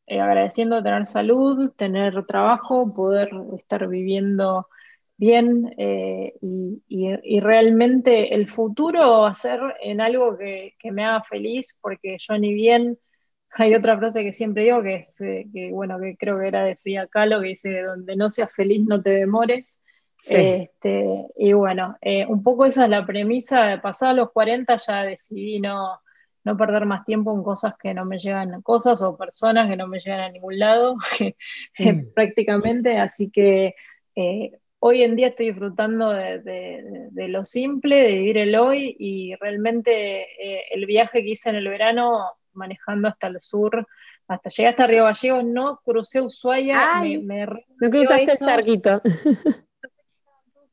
eh, 0.06 0.20
agradeciendo 0.20 0.82
tener 0.82 1.06
salud, 1.06 1.72
tener 1.76 2.24
trabajo, 2.26 2.92
poder 2.94 3.30
estar 3.58 3.88
viviendo 3.88 4.68
bien 5.16 5.74
eh, 5.78 6.34
y, 6.40 7.40
realmente 7.40 8.34
el 8.34 8.48
futuro 8.48 9.20
va 9.22 9.30
a 9.30 9.34
ser 9.34 9.60
en 9.82 10.00
algo 10.00 10.38
que, 10.38 10.74
me 10.92 11.04
haga 11.04 11.22
feliz, 11.22 11.78
porque 11.82 12.16
yo 12.18 12.38
ni 12.38 12.54
bien, 12.54 12.98
hay 13.50 13.74
otra 13.74 13.98
frase 13.98 14.24
que 14.24 14.32
siempre 14.32 14.64
digo 14.64 14.82
que 14.82 14.96
es, 14.96 15.16
que 15.18 15.70
bueno, 15.72 15.98
que 16.00 16.16
creo 16.16 16.38
que 16.38 16.48
era 16.48 16.64
de 16.64 16.76
Frida 16.76 17.06
Kahlo, 17.08 17.40
que 17.42 17.48
dice, 17.48 17.82
donde 17.82 18.16
no 18.16 18.30
seas 18.30 18.52
feliz 18.54 18.82
no 18.86 19.02
te 19.02 19.10
demores. 19.10 19.82
Este, 20.28 21.26
y 21.36 21.52
bueno, 21.52 21.96
un 22.28 22.42
poco 22.42 22.66
esa 22.66 22.84
es 22.84 22.90
la 22.90 23.06
premisa, 23.06 23.80
a 23.82 24.12
los 24.12 24.30
40 24.32 24.76
ya 24.76 25.04
decidí 25.04 25.60
no 25.60 26.00
no 26.44 26.56
perder 26.56 26.86
más 26.86 27.04
tiempo 27.04 27.34
en 27.34 27.42
cosas 27.42 27.74
que 27.76 27.92
no 27.94 28.04
me 28.04 28.18
llevan 28.18 28.54
a 28.54 28.62
cosas 28.62 29.02
o 29.02 29.16
personas 29.16 29.68
que 29.68 29.76
no 29.76 29.86
me 29.86 30.00
llevan 30.00 30.20
a 30.20 30.30
ningún 30.30 30.58
lado, 30.58 30.96
mm. 31.78 32.12
prácticamente. 32.14 32.98
Así 32.98 33.30
que 33.30 33.74
eh, 34.16 34.52
hoy 34.78 35.02
en 35.02 35.16
día 35.16 35.28
estoy 35.28 35.46
disfrutando 35.46 36.10
de, 36.10 37.12
lo 37.12 37.44
simple, 37.44 37.96
de 37.96 38.12
vivir 38.12 38.38
el 38.38 38.54
hoy 38.56 38.96
y 38.98 39.34
realmente 39.36 40.22
eh, 40.22 40.64
el 40.70 40.86
viaje 40.86 41.22
que 41.22 41.30
hice 41.30 41.50
en 41.50 41.56
el 41.56 41.68
verano 41.68 42.24
manejando 42.52 43.08
hasta 43.08 43.28
el 43.28 43.40
sur, 43.40 43.86
hasta 44.26 44.48
llegué 44.48 44.68
hasta 44.68 44.86
Río 44.86 45.04
Gallegos, 45.04 45.44
no 45.44 45.80
crucé 45.84 46.20
Ushuaia, 46.20 47.02
me, 47.22 47.46
no 47.46 47.90
cruzaste 47.90 48.32
el 48.32 48.38
charquito. 48.38 49.02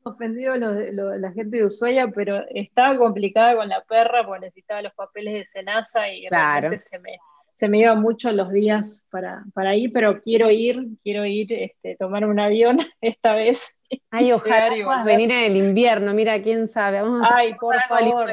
ofendido 0.08 0.56
la 0.56 1.32
gente 1.32 1.58
de 1.58 1.64
Ushuaia, 1.64 2.08
pero 2.08 2.42
estaba 2.50 2.96
complicada 2.96 3.56
con 3.56 3.68
la 3.68 3.82
perra 3.82 4.24
porque 4.26 4.46
necesitaba 4.46 4.82
los 4.82 4.94
papeles 4.94 5.34
de 5.34 5.46
Senasa 5.46 6.12
y 6.12 6.28
realmente 6.28 6.78
se 6.78 6.98
me, 6.98 7.18
se 7.54 7.68
me 7.68 7.78
iban 7.78 8.00
mucho 8.00 8.30
los 8.32 8.52
días 8.52 9.08
para, 9.10 9.44
para 9.52 9.74
ir, 9.74 9.92
pero 9.92 10.22
quiero 10.22 10.50
ir, 10.50 10.88
quiero 11.02 11.26
ir, 11.26 11.52
este, 11.52 11.96
tomar 11.96 12.24
un 12.24 12.38
avión 12.38 12.78
esta 13.00 13.34
vez. 13.34 13.80
Ay, 14.10 14.32
ojalá 14.32 15.02
venir 15.04 15.32
en 15.32 15.52
el 15.52 15.56
invierno, 15.56 16.14
mira, 16.14 16.40
quién 16.40 16.68
sabe. 16.68 17.02
Vamos 17.02 17.28
a 17.28 17.36
Ay, 17.36 17.54
por 17.54 17.74
favor, 17.80 18.28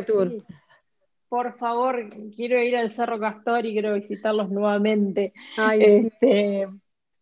por 1.27 1.53
favor, 1.53 2.09
quiero 2.35 2.61
ir 2.61 2.77
al 2.77 2.91
Cerro 2.91 3.19
Castor 3.19 3.65
y 3.65 3.73
quiero 3.73 3.95
visitarlos 3.95 4.51
nuevamente. 4.51 5.33
Ay, 5.57 5.81
este, 5.83 6.67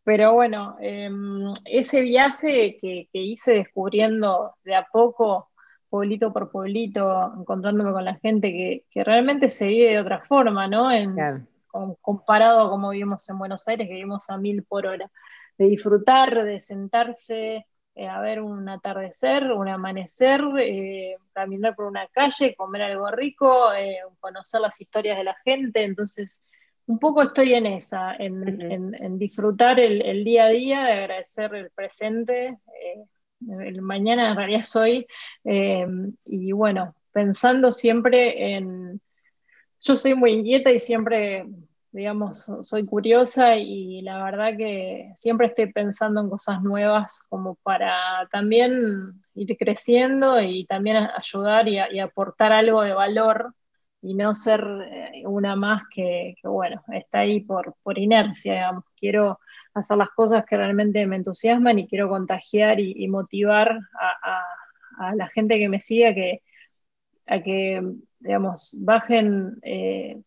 pero 0.03 0.33
bueno, 0.33 0.77
em, 0.81 1.53
ese 1.65 2.01
viaje 2.01 2.77
que, 2.79 3.07
hice 3.13 3.53
descubriendo 3.53 4.55
de 4.63 4.75
a 4.75 4.85
poco, 4.91 5.49
pueblito 5.89 6.33
por 6.33 6.51
pueblito, 6.51 7.33
encontrándome 7.39 7.91
con 7.91 8.05
la 8.05 8.15
gente 8.15 8.51
que, 8.91 9.03
realmente 9.03 9.49
se 9.49 9.67
vive 9.67 9.91
de 9.91 9.99
otra 9.99 10.21
forma, 10.21 10.67
¿no? 10.67 10.89
comparado 12.01 12.61
a 12.61 12.69
como 12.69 12.91
vivimos 12.91 13.27
en 13.29 13.39
Buenos 13.39 13.67
Aires, 13.67 13.87
que 13.87 13.95
vivimos 13.95 14.29
a 14.29 14.37
mil 14.37 14.63
por 14.63 14.85
hora. 14.85 15.09
De 15.57 15.65
disfrutar, 15.65 16.43
de 16.43 16.59
sentarse 16.59 17.67
eh, 17.95 18.07
a 18.07 18.19
ver 18.21 18.41
un 18.41 18.67
atardecer, 18.69 19.51
un 19.51 19.67
amanecer, 19.69 20.41
eh, 20.59 21.15
caminar 21.31 21.75
por 21.75 21.85
una 21.85 22.07
calle, 22.07 22.55
comer 22.55 22.81
algo 22.83 23.09
rico, 23.11 23.71
eh, 23.73 23.99
conocer 24.19 24.61
las 24.61 24.81
historias 24.81 25.17
de 25.17 25.23
la 25.23 25.35
gente. 25.43 25.83
Entonces, 25.83 26.45
un 26.85 26.99
poco 26.99 27.21
estoy 27.23 27.53
en 27.53 27.65
esa, 27.65 28.15
en, 28.15 29.17
disfrutar 29.17 29.79
el, 29.79 30.23
día 30.23 30.45
a 30.45 30.49
día, 30.49 30.83
de 30.83 30.93
agradecer 30.93 31.53
el 31.55 31.71
presente. 31.71 32.47
Eh, 32.47 33.05
el 33.59 33.81
mañana 33.81 34.31
en 34.31 34.37
realidad 34.37 34.61
soy, 34.61 35.05
eh, 35.43 35.85
y 36.25 36.51
bueno, 36.51 36.95
pensando 37.11 37.71
siempre 37.71 38.55
en. 38.55 39.01
Yo 39.81 39.95
soy 39.97 40.15
muy 40.15 40.31
inquieta 40.31 40.71
y 40.71 40.79
siempre 40.79 41.45
digamos, 41.93 42.51
soy 42.63 42.85
curiosa 42.85 43.55
y 43.55 44.01
la 44.01 44.23
verdad 44.23 44.57
que 44.57 45.11
siempre 45.15 45.45
estoy 45.45 45.71
pensando 45.71 46.21
en 46.21 46.29
cosas 46.29 46.61
nuevas 46.63 47.21
como 47.29 47.53
para 47.55 48.27
también 48.31 49.23
ir 49.35 49.55
creciendo 49.57 50.41
y 50.41 50.65
también 50.65 50.97
ayudar 50.97 51.67
y, 51.67 51.99
aportar 51.99 52.51
algo 52.51 52.81
de 52.81 52.93
valor 52.93 53.53
y 54.03 54.13
no 54.15 54.35
ser 54.35 54.61
eh, 54.91 55.23
una 55.25 55.55
más 55.55 55.83
que, 55.89 56.35
bueno, 56.43 56.83
está 56.91 57.19
ahí 57.19 57.39
por, 57.39 57.75
por 57.81 57.97
inercia, 57.97 58.53
digamos. 58.53 58.83
Quiero 58.97 59.39
hacer 59.73 59.97
las 59.97 60.09
cosas 60.09 60.45
que 60.45 60.57
realmente 60.57 61.07
me 61.07 61.15
entusiasman 61.15 61.79
y 61.79 61.87
quiero 61.87 62.09
contagiar 62.09 62.81
y, 62.81 63.07
motivar 63.07 63.79
a, 63.99 65.15
la 65.15 65.27
gente 65.29 65.57
que 65.57 65.69
me 65.69 65.79
siga 65.79 66.13
que, 66.13 66.41
a 67.25 67.41
que, 67.41 67.81
digamos, 68.19 68.77
bajen, 68.81 69.57
eh, 69.63 70.21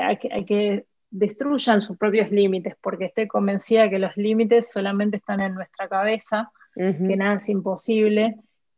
a, 0.00 0.16
que, 0.16 0.86
destruyan 1.12 1.82
sus 1.82 1.98
propios 1.98 2.30
límites, 2.30 2.74
porque 2.80 3.06
estoy 3.06 3.26
convencida 3.26 3.90
que 3.90 3.98
los 3.98 4.16
límites 4.16 4.72
solamente 4.72 5.16
están 5.18 5.40
en 5.40 5.54
nuestra 5.54 5.88
cabeza, 5.88 6.52
que 6.74 7.16
nada 7.16 7.34
es 7.34 7.48
imposible, 7.48 8.36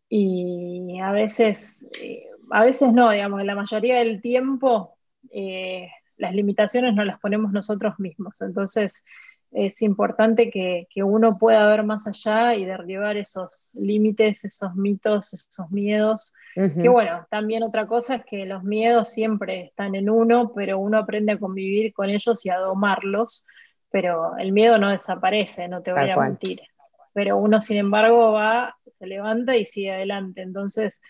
y 0.09 0.99
a 0.99 1.13
veces, 1.13 1.89
eh, 2.01 2.32
a 2.53 2.65
veces 2.65 2.93
no, 2.93 3.11
digamos, 3.11 3.45
la 3.45 3.55
mayoría 3.55 3.99
del 3.99 4.21
tiempo 4.21 4.97
eh, 5.31 5.89
las 6.17 6.35
limitaciones 6.35 6.95
no 6.95 7.05
las 7.05 7.19
ponemos 7.19 7.53
nosotros 7.53 7.99
mismos. 7.99 8.41
Entonces, 8.41 9.05
es 9.51 9.83
importante 9.83 10.51
que, 10.51 10.87
uno 11.03 11.37
pueda 11.37 11.67
ver 11.67 11.83
más 11.85 12.07
allá 12.07 12.55
y 12.55 12.65
derribar 12.65 13.17
esos 13.17 13.73
límites, 13.75 14.45
esos 14.45 14.75
mitos, 14.75 15.33
esos 15.35 15.71
miedos. 15.71 16.33
Que 16.55 16.89
bueno, 16.89 17.27
también 17.31 17.63
otra 17.63 17.87
cosa 17.87 18.17
es 18.17 18.25
que 18.25 18.47
los 18.47 18.63
miedos 18.63 19.11
siempre 19.11 19.65
están 19.65 19.95
en 19.95 20.09
uno, 20.09 20.53
pero 20.55 20.79
uno 20.79 20.99
aprende 20.99 21.33
a 21.33 21.39
convivir 21.39 21.93
con 21.93 22.09
ellos 22.09 22.45
y 22.47 22.51
a 22.51 22.59
domarlos, 22.59 23.47
pero 23.91 24.37
el 24.39 24.53
miedo 24.53 24.79
no 24.79 24.91
desaparece, 24.91 25.69
no 25.69 25.83
te 25.83 25.93
voy 25.93 26.11
a 26.11 26.17
mentir. 26.17 26.61
Pero 27.15 27.37
uno, 27.37 27.61
sin 27.61 27.77
embargo, 27.77 28.33
va, 28.33 28.77
se 28.99 29.07
levanta 29.07 29.57
y 29.57 29.67
sigue 29.67 29.93
adelante. 29.93 30.41
Entonces, 30.41 31.03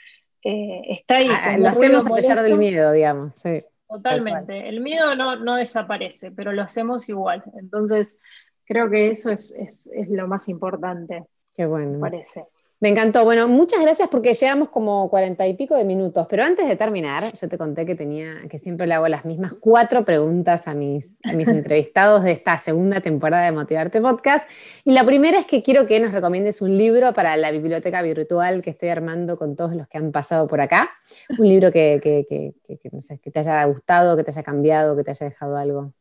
eh, 0.42 0.82
está 0.88 1.16
ahí. 1.16 1.28
Ah, 1.30 1.56
lo 1.56 1.68
hacemos 1.68 2.06
a 2.06 2.14
pesar 2.14 2.42
del 2.42 2.58
miedo, 2.58 2.92
digamos. 2.92 3.34
Sí. 3.42 3.62
Totalmente. 3.88 4.68
El 4.68 4.80
miedo 4.80 5.14
no, 5.14 5.56
desaparece, 5.56 6.30
pero 6.32 6.52
lo 6.52 6.62
hacemos 6.62 7.08
igual. 7.08 7.42
Entonces, 7.58 8.20
creo 8.64 8.88
que 8.88 9.10
eso 9.10 9.30
es, 9.30 9.90
lo 10.08 10.26
más 10.26 10.48
importante. 10.48 11.26
Qué 11.54 11.66
bueno. 11.66 11.92
Me 11.92 11.98
parece. 11.98 12.46
Me 12.82 12.88
encantó. 12.88 13.22
Bueno, 13.22 13.46
muchas 13.46 13.80
gracias 13.80 14.08
porque 14.08 14.34
llevamos 14.34 14.68
como 14.68 15.08
cuarenta 15.08 15.46
y 15.46 15.54
pico 15.54 15.76
de 15.76 15.84
minutos, 15.84 16.26
pero 16.28 16.42
antes 16.42 16.66
de 16.66 16.74
terminar, 16.74 17.32
yo 17.40 17.48
te 17.48 17.56
conté 17.56 17.86
que 17.86 17.94
tenía, 17.94 18.40
que 18.50 18.58
siempre 18.58 18.88
le 18.88 18.94
hago 18.94 19.06
las 19.06 19.24
mismas 19.24 19.54
cuatro 19.54 20.04
preguntas 20.04 20.66
a 20.66 20.74
mis, 20.74 21.20
a 21.22 21.32
mis 21.34 21.46
entrevistados 21.48 22.24
de 22.24 22.32
esta 22.32 22.58
segunda 22.58 23.00
temporada 23.00 23.44
de 23.44 23.52
Motivarte 23.52 24.00
Podcast. 24.00 24.50
Y 24.84 24.94
la 24.94 25.04
primera 25.04 25.38
es 25.38 25.46
que 25.46 25.62
quiero 25.62 25.86
que 25.86 26.00
nos 26.00 26.10
recomiendes 26.10 26.60
un 26.60 26.76
libro 26.76 27.12
para 27.12 27.36
la 27.36 27.52
biblioteca 27.52 28.02
virtual 28.02 28.62
que 28.62 28.70
estoy 28.70 28.88
armando 28.88 29.38
con 29.38 29.54
todos 29.54 29.76
los 29.76 29.86
que 29.86 29.98
han 29.98 30.10
pasado 30.10 30.48
por 30.48 30.60
acá. 30.60 30.90
Un 31.38 31.48
libro 31.48 31.70
que, 31.70 32.00
que, 32.02 32.26
que, 32.26 32.90
no 32.90 33.00
sé, 33.00 33.20
que 33.20 33.30
te 33.30 33.38
haya 33.38 33.64
gustado, 33.66 34.16
que 34.16 34.24
te 34.24 34.32
haya 34.32 34.42
cambiado, 34.42 34.96
que 34.96 35.04
te 35.04 35.12
haya 35.12 35.26
dejado 35.26 35.56
algo. 35.56 35.92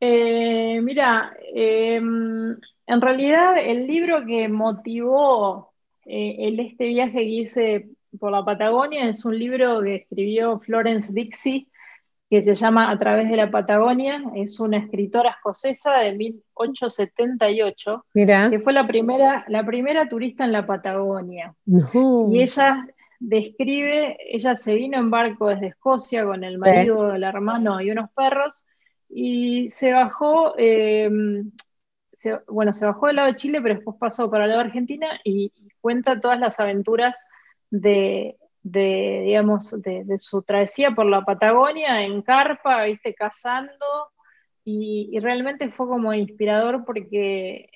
Eh, 0.00 0.80
mira, 0.80 1.36
eh, 1.54 2.00
en 2.86 3.00
realidad, 3.00 3.56
el 3.58 3.86
libro 3.86 4.24
que 4.24 4.48
motivó 4.48 5.72
eh, 6.04 6.36
el, 6.46 6.60
este 6.60 6.86
viaje 6.86 7.12
que 7.12 7.22
hice 7.22 7.88
por 8.18 8.30
la 8.30 8.44
Patagonia 8.44 9.08
es 9.08 9.24
un 9.24 9.38
libro 9.38 9.82
que 9.82 9.96
escribió 9.96 10.60
Florence 10.60 11.12
Dixie, 11.12 11.68
que 12.30 12.42
se 12.42 12.54
llama 12.54 12.90
A 12.90 12.98
través 12.98 13.28
de 13.28 13.36
la 13.36 13.50
Patagonia. 13.50 14.22
Es 14.34 14.60
una 14.60 14.78
escritora 14.78 15.30
escocesa 15.30 15.98
de 15.98 16.12
1878, 16.12 18.04
que 18.14 18.60
fue 18.60 18.72
la 18.72 18.86
primera, 18.86 19.44
la 19.48 19.66
primera 19.66 20.08
turista 20.08 20.44
en 20.44 20.52
la 20.52 20.66
Patagonia. 20.66 21.54
Y 21.66 22.40
ella 22.40 22.86
describe, 23.18 24.16
ella 24.30 24.54
se 24.54 24.74
vino 24.74 24.98
en 24.98 25.10
barco 25.10 25.48
desde 25.48 25.68
Escocia 25.68 26.24
con 26.24 26.44
el 26.44 26.58
marido, 26.58 27.14
el 27.14 27.24
hermano 27.24 27.80
y 27.80 27.90
unos 27.90 28.10
perros, 28.10 28.64
y 29.08 29.68
se 29.68 29.92
bajó 29.92 30.54
eh, 30.58 31.10
bueno, 32.48 32.72
se 32.72 32.86
bajó 32.86 33.06
del 33.06 33.16
lado 33.16 33.28
de 33.28 33.36
Chile, 33.36 33.60
pero 33.60 33.74
después 33.74 33.96
pasó 33.98 34.30
para 34.30 34.44
el 34.44 34.50
lado 34.50 34.62
de 34.62 34.68
Argentina 34.68 35.20
y, 35.24 35.52
cuenta 35.80 36.18
todas 36.18 36.40
las 36.40 36.58
aventuras 36.58 37.28
de, 37.70 38.36
digamos, 38.62 39.80
de, 39.82 40.18
su 40.18 40.42
travesía 40.42 40.90
por 40.90 41.06
la 41.06 41.24
Patagonia 41.24 42.02
en 42.02 42.22
carpa, 42.22 42.84
viste, 42.84 43.14
cazando, 43.14 43.86
y, 44.64 45.16
realmente 45.20 45.70
fue 45.70 45.86
como 45.86 46.12
inspirador 46.12 46.84
porque 46.84 47.70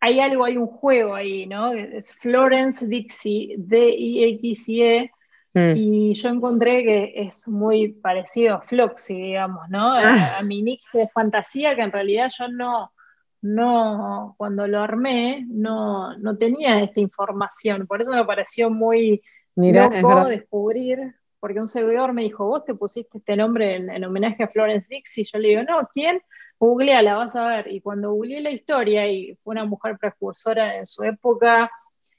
hay 0.00 0.20
algo, 0.20 0.44
hay 0.44 0.56
un 0.56 0.68
juego 0.68 1.16
ahí, 1.16 1.46
¿no? 1.46 1.72
Es 1.72 2.14
Florence 2.14 2.86
Dixie, 2.86 3.56
D-I-X-I-E, 3.58 5.10
mm. 5.54 5.76
y 5.76 6.14
yo 6.14 6.28
encontré 6.28 6.84
que 6.84 7.12
es 7.16 7.48
muy 7.48 7.88
parecido 7.88 8.54
a 8.54 8.60
Floxy, 8.60 9.20
digamos, 9.20 9.68
¿no? 9.68 9.94
Ah. 9.94 10.36
A, 10.36 10.38
a 10.38 10.42
mi 10.44 10.62
nick 10.62 10.82
de 10.92 11.08
fantasía, 11.08 11.74
que 11.74 11.82
en 11.82 11.90
realidad 11.90 12.30
yo 12.38 12.46
no 12.46 12.92
no, 13.40 14.34
cuando 14.36 14.66
lo 14.66 14.80
armé, 14.80 15.44
no, 15.48 16.16
no 16.18 16.34
tenía 16.34 16.82
esta 16.82 17.00
información. 17.00 17.86
Por 17.86 18.02
eso 18.02 18.12
me 18.12 18.24
pareció 18.24 18.70
muy 18.70 19.22
loco 19.54 20.24
descubrir, 20.26 21.14
porque 21.40 21.60
un 21.60 21.68
servidor 21.68 22.12
me 22.12 22.22
dijo, 22.22 22.46
vos 22.46 22.64
te 22.64 22.74
pusiste 22.74 23.18
este 23.18 23.36
nombre 23.36 23.76
en, 23.76 24.04
homenaje 24.04 24.42
a 24.42 24.48
Florence 24.48 24.88
Dix, 24.90 25.18
y 25.18 25.24
yo 25.24 25.38
le 25.38 25.48
digo, 25.48 25.62
no, 25.62 25.88
¿quién? 25.92 26.20
la 26.60 27.14
vas 27.14 27.36
a 27.36 27.46
ver. 27.46 27.72
Y 27.72 27.80
cuando 27.80 28.12
googleé 28.12 28.40
la 28.40 28.50
historia, 28.50 29.10
y 29.10 29.36
fue 29.42 29.52
una 29.52 29.64
mujer 29.64 29.96
precursora 29.98 30.76
en 30.76 30.86
su 30.86 31.04
época, 31.04 31.70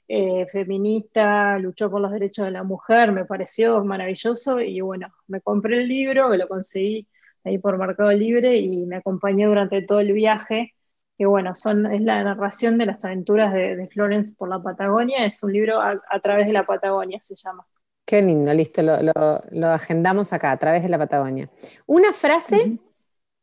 eh, 0.08 0.46
feminista, 0.46 1.58
luchó 1.58 1.90
por 1.90 2.00
los 2.00 2.10
derechos 2.10 2.46
de 2.46 2.50
la 2.50 2.62
mujer, 2.62 3.12
me 3.12 3.26
pareció 3.26 3.84
maravilloso, 3.84 4.60
y 4.60 4.80
bueno, 4.80 5.08
me 5.28 5.42
compré 5.42 5.82
el 5.82 5.88
libro, 5.88 6.30
que 6.30 6.38
lo 6.38 6.48
conseguí 6.48 7.06
ahí 7.44 7.58
por 7.58 7.76
Mercado 7.78 8.10
Libre, 8.12 8.56
y 8.56 8.86
me 8.86 8.96
acompañé 8.96 9.46
durante 9.46 9.82
todo 9.82 10.00
el 10.00 10.12
viaje 10.12 10.74
que 11.20 11.26
bueno, 11.26 11.54
son, 11.54 11.84
es 11.84 12.00
la 12.00 12.24
narración 12.24 12.78
de 12.78 12.86
las 12.86 13.04
aventuras 13.04 13.52
de, 13.52 13.86
Florence 13.92 14.32
por 14.38 14.48
la 14.48 14.62
Patagonia, 14.62 15.26
es 15.26 15.42
un 15.42 15.52
libro 15.52 15.78
a, 15.78 16.20
través 16.22 16.46
de 16.46 16.54
la 16.54 16.64
Patagonia, 16.64 17.18
se 17.20 17.36
llama. 17.36 17.66
Qué 18.06 18.22
lindo, 18.22 18.54
listo, 18.54 18.80
lo, 18.80 19.66
agendamos 19.68 20.32
acá, 20.32 20.50
a 20.50 20.56
través 20.56 20.82
de 20.82 20.88
la 20.88 20.96
Patagonia. 20.96 21.50
Una 21.84 22.14
frase 22.14 22.78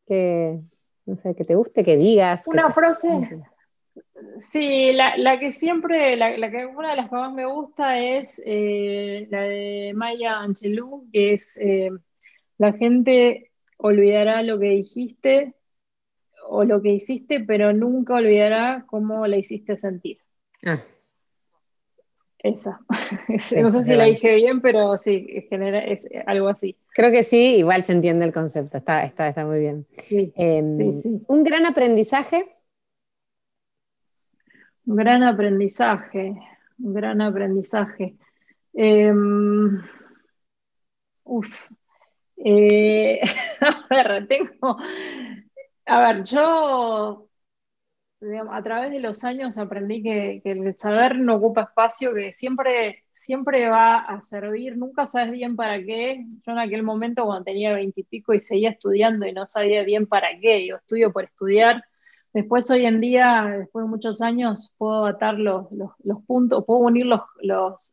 que, 0.08 0.60
no 1.06 1.18
sé, 1.18 1.36
que 1.36 1.46
te 1.46 1.54
guste, 1.54 1.84
que 1.84 1.98
digas. 1.98 2.42
Una 2.48 2.72
frase, 2.72 3.44
sí, 4.40 4.92
la, 4.94 5.38
que 5.40 5.52
siempre, 5.52 6.16
la, 6.16 6.50
que 6.50 6.66
una 6.66 6.90
de 6.90 6.96
las 6.96 7.10
que 7.10 7.16
más 7.16 7.32
me 7.32 7.46
gusta 7.46 8.00
es 8.00 8.42
eh, 8.44 9.28
la 9.30 9.44
de 9.44 9.92
Maya 9.94 10.40
Angelou, 10.40 11.06
que 11.14 11.34
es, 11.34 11.56
eh, 11.58 11.92
la 12.58 12.74
gente 12.74 13.52
olvidará 13.78 14.42
lo 14.42 14.58
que 14.58 14.70
dijiste, 14.70 15.54
o 16.50 16.64
lo 16.64 16.82
que 16.82 16.90
hiciste, 16.90 17.40
pero 17.40 17.74
nunca 17.74 18.16
olvidará 18.16 18.86
cómo 18.88 19.28
la 19.28 19.38
hiciste 19.38 19.78
sentir. 19.78 20.20
Ah. 20.66 20.82
Esa. 22.40 22.80
no 23.62 23.72
sé 23.72 23.84
si 23.84 23.96
la 23.96 24.06
dije 24.06 24.36
bien, 24.36 24.62
pero 24.62 24.98
sí, 24.98 25.46
genera, 25.50 25.84
es 25.84 26.08
algo 26.26 26.48
así. 26.48 26.78
Creo 26.94 27.12
que 27.12 27.24
sí, 27.24 27.58
igual 27.58 27.84
se 27.84 27.94
entiende 27.94 28.26
el 28.26 28.34
concepto, 28.34 28.78
está, 28.78 29.04
está, 29.04 29.28
está 29.28 29.46
muy 29.46 29.60
bien. 29.60 29.86
Em, 30.10 31.02
un 31.28 31.44
gran 31.44 31.66
aprendizaje. 31.66 32.56
Un 34.86 34.96
gran 34.96 35.24
aprendizaje, 35.24 36.36
un 36.80 36.94
gran 36.94 37.22
aprendizaje. 37.22 38.16
Em, 38.74 39.82
uf. 41.24 41.72
Eh, 42.38 43.20
a 43.62 43.88
ver, 43.90 44.28
tengo, 44.28 44.78
a 45.88 46.00
ver, 46.02 46.24
yo 46.24 47.28
a 48.50 48.62
través 48.64 48.92
de 48.92 49.00
los 49.00 49.24
años 49.24 49.58
aprendí 49.58 50.02
que, 50.02 50.42
el 50.44 50.76
saber 50.76 51.18
no 51.20 51.36
ocupa 51.36 51.64
espacio, 51.64 52.14
que 52.14 52.34
siempre, 52.34 53.04
siempre 53.12 53.70
va 53.70 54.00
a 54.00 54.22
servir, 54.22 54.78
nunca 54.78 55.06
sabes 55.06 55.32
bien 55.32 55.56
para 55.56 55.78
qué. 55.84 56.26
Yo 56.46 56.52
en 56.54 56.60
aquel 56.60 56.84
momento 56.84 57.26
cuando 57.26 57.46
tenía 57.46 57.74
veintipico 57.74 58.34
y, 58.34 58.40
seguía 58.40 58.72
estudiando 58.72 59.28
y 59.28 59.34
no 59.34 59.46
sabía 59.46 59.84
bien 59.84 60.08
para 60.08 60.28
qué, 60.40 60.66
yo 60.68 60.78
estudio 60.78 61.14
por 61.14 61.26
estudiar. 61.26 61.84
Después 62.34 62.70
hoy 62.72 62.86
en 62.86 63.00
día, 63.02 63.46
después 63.60 63.86
de 63.86 63.90
muchos 63.90 64.22
años, 64.22 64.74
puedo 64.78 65.06
atar 65.06 65.36
los, 65.40 65.68
puntos, 66.26 66.66
puedo 66.66 66.82
unir 66.82 67.06
los, 67.06 67.22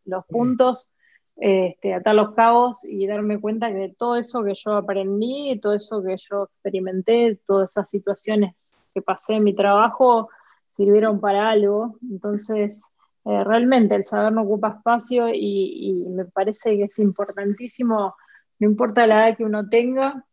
los 0.04 0.26
puntos 0.26 0.93
este, 1.36 1.94
atar 1.94 2.14
los 2.14 2.34
cabos 2.34 2.84
y 2.84 3.06
darme 3.06 3.40
cuenta 3.40 3.72
que 3.72 3.94
todo 3.98 4.16
eso 4.16 4.44
que 4.44 4.54
yo 4.54 4.74
aprendí, 4.76 5.58
todo 5.60 5.74
eso 5.74 6.02
que 6.02 6.16
yo 6.16 6.44
experimenté, 6.44 7.40
todas 7.44 7.70
esas 7.70 7.90
situaciones 7.90 8.88
que 8.94 9.02
pasé 9.02 9.34
en 9.34 9.44
mi 9.44 9.54
trabajo, 9.54 10.28
sirvieron 10.70 11.20
para 11.20 11.50
algo. 11.50 11.96
Entonces, 12.10 12.94
eh, 13.24 13.44
realmente 13.44 13.94
el 13.94 14.04
saber 14.04 14.32
no 14.32 14.42
ocupa 14.42 14.76
espacio 14.78 15.28
y, 15.32 16.04
me 16.10 16.24
parece 16.26 16.76
que 16.76 16.84
es 16.84 16.98
importantísimo, 16.98 18.14
no 18.58 18.68
importa 18.68 19.06
la 19.06 19.28
edad 19.28 19.36
que 19.36 19.44
uno 19.44 19.68
tenga, 19.68 20.24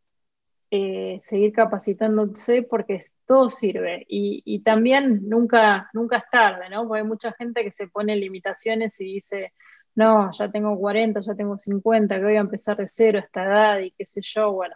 eh, 0.71 1.17
seguir 1.19 1.51
capacitándose 1.53 2.63
porque 2.63 2.99
todo 3.25 3.49
sirve. 3.49 4.05
Y, 4.07 4.61
también 4.63 5.27
nunca, 5.29 5.89
nunca 5.93 6.17
es 6.17 6.23
tarde, 6.31 6.69
¿no? 6.69 6.87
Porque 6.87 7.01
hay 7.01 7.07
mucha 7.07 7.33
gente 7.33 7.63
que 7.63 7.71
se 7.71 7.87
pone 7.87 8.15
limitaciones 8.15 8.99
y 9.01 9.13
dice, 9.13 9.53
no, 9.95 10.31
ya 10.31 10.49
tengo 10.49 10.77
40, 10.77 11.19
ya 11.21 11.35
tengo 11.35 11.57
50, 11.57 12.15
que 12.15 12.23
voy 12.23 12.37
a 12.37 12.41
empezar 12.41 12.77
de 12.77 12.87
cero 12.87 13.19
a 13.19 13.21
esta 13.21 13.45
edad 13.45 13.79
y 13.79 13.91
qué 13.91 14.05
sé 14.05 14.21
yo. 14.23 14.53
Bueno, 14.53 14.75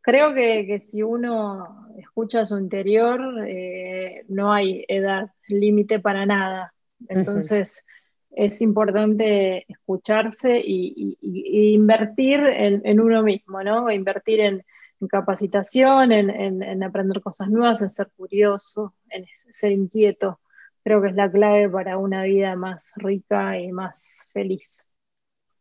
creo 0.00 0.34
que, 0.34 0.78
si 0.80 1.02
uno 1.02 1.86
escucha 1.98 2.46
su 2.46 2.58
interior, 2.58 3.20
eh, 3.46 4.24
no 4.28 4.52
hay 4.52 4.84
edad 4.88 5.30
límite 5.48 6.00
para 6.00 6.24
nada. 6.24 6.72
Entonces, 7.08 7.86
es 8.30 8.60
importante 8.62 9.64
escucharse 9.68 10.58
y, 10.64 11.18
invertir 11.74 12.40
en, 12.40 13.00
uno 13.00 13.22
mismo, 13.22 13.62
¿no? 13.62 13.90
Invertir 13.90 14.40
en, 14.40 14.64
capacitación, 15.08 16.10
en, 16.10 16.82
aprender 16.82 17.20
cosas 17.20 17.50
nuevas, 17.50 17.82
en 17.82 17.90
ser 17.90 18.08
curioso, 18.16 18.94
en 19.10 19.24
ser 19.36 19.72
inquieto. 19.72 20.40
Creo 20.88 21.02
que 21.02 21.08
es 21.08 21.14
la 21.16 21.30
clave 21.30 21.68
para 21.68 21.98
una 21.98 22.22
vida 22.22 22.56
más 22.56 22.94
rica 22.96 23.58
y 23.58 23.70
más 23.70 24.26
feliz. 24.32 24.88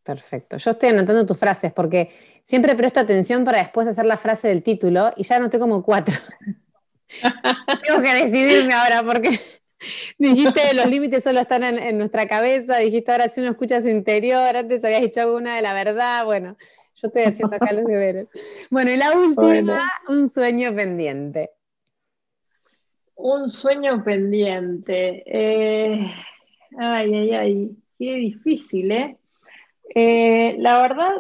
Perfecto. 0.02 0.56
Yo 0.56 0.72
estoy 0.72 0.88
anotando 0.88 1.26
tus 1.26 1.38
frases 1.38 1.74
porque 1.74 2.12
siempre 2.44 2.76
presto 2.76 3.02
atención 3.02 3.44
para 3.44 3.58
después 3.58 3.90
hacer 3.90 4.06
la 4.06 4.16
frase 4.16 4.48
del 4.48 4.64
título 4.64 5.12
y 5.18 5.24
ya 5.24 5.36
anoté 5.36 5.60
como 5.60 5.84
cuatro. 5.84 6.16
Tengo 7.86 8.02
que 8.02 8.14
decidirme 8.24 8.74
ahora 8.74 9.04
porque 9.04 9.38
dijiste 10.18 10.74
los 10.74 10.86
límites 10.86 11.26
solo 11.26 11.42
están 11.42 11.66
en, 11.66 11.98
nuestra 11.98 12.26
cabeza, 12.26 12.78
dijiste 12.78 13.12
ahora 13.12 13.28
si 13.28 13.42
uno 13.42 13.50
escucha 13.50 13.82
su 13.82 13.90
interior, 13.90 14.56
antes 14.56 14.82
habías 14.86 15.02
dicho 15.02 15.20
alguna 15.20 15.58
de 15.58 15.62
la 15.62 15.74
verdad, 15.74 16.24
bueno, 16.24 16.56
yo 16.96 17.08
estoy 17.10 17.24
haciendo 17.24 17.54
acá 17.54 17.74
los 17.74 17.84
deberes. 17.84 18.30
Bueno, 18.70 18.92
y 18.92 18.96
la 18.96 19.12
última, 19.12 19.92
un 20.08 20.30
sueño 20.30 20.74
pendiente. 20.74 21.50
Un 23.18 23.50
sueño 23.50 24.04
pendiente. 24.04 25.24
Eh, 25.26 26.12
ay, 26.78 27.14
ay, 27.16 27.32
ay, 27.34 27.78
qué 27.98 28.16
difícil, 28.16 28.92
¿eh? 28.92 29.18
¿eh? 29.96 30.56
La 30.60 30.82
verdad, 30.82 31.14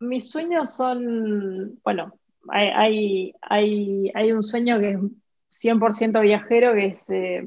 mis 0.00 0.28
sueños 0.30 0.74
son, 0.74 1.78
bueno, 1.84 2.12
hay, 2.48 3.32
hay, 3.42 4.10
hay 4.14 4.32
un 4.32 4.42
sueño 4.42 4.80
que 4.80 4.90
es 4.90 4.98
100% 5.50 6.20
viajero, 6.20 6.74
que 6.74 6.86
es, 6.86 7.10
eh, 7.10 7.46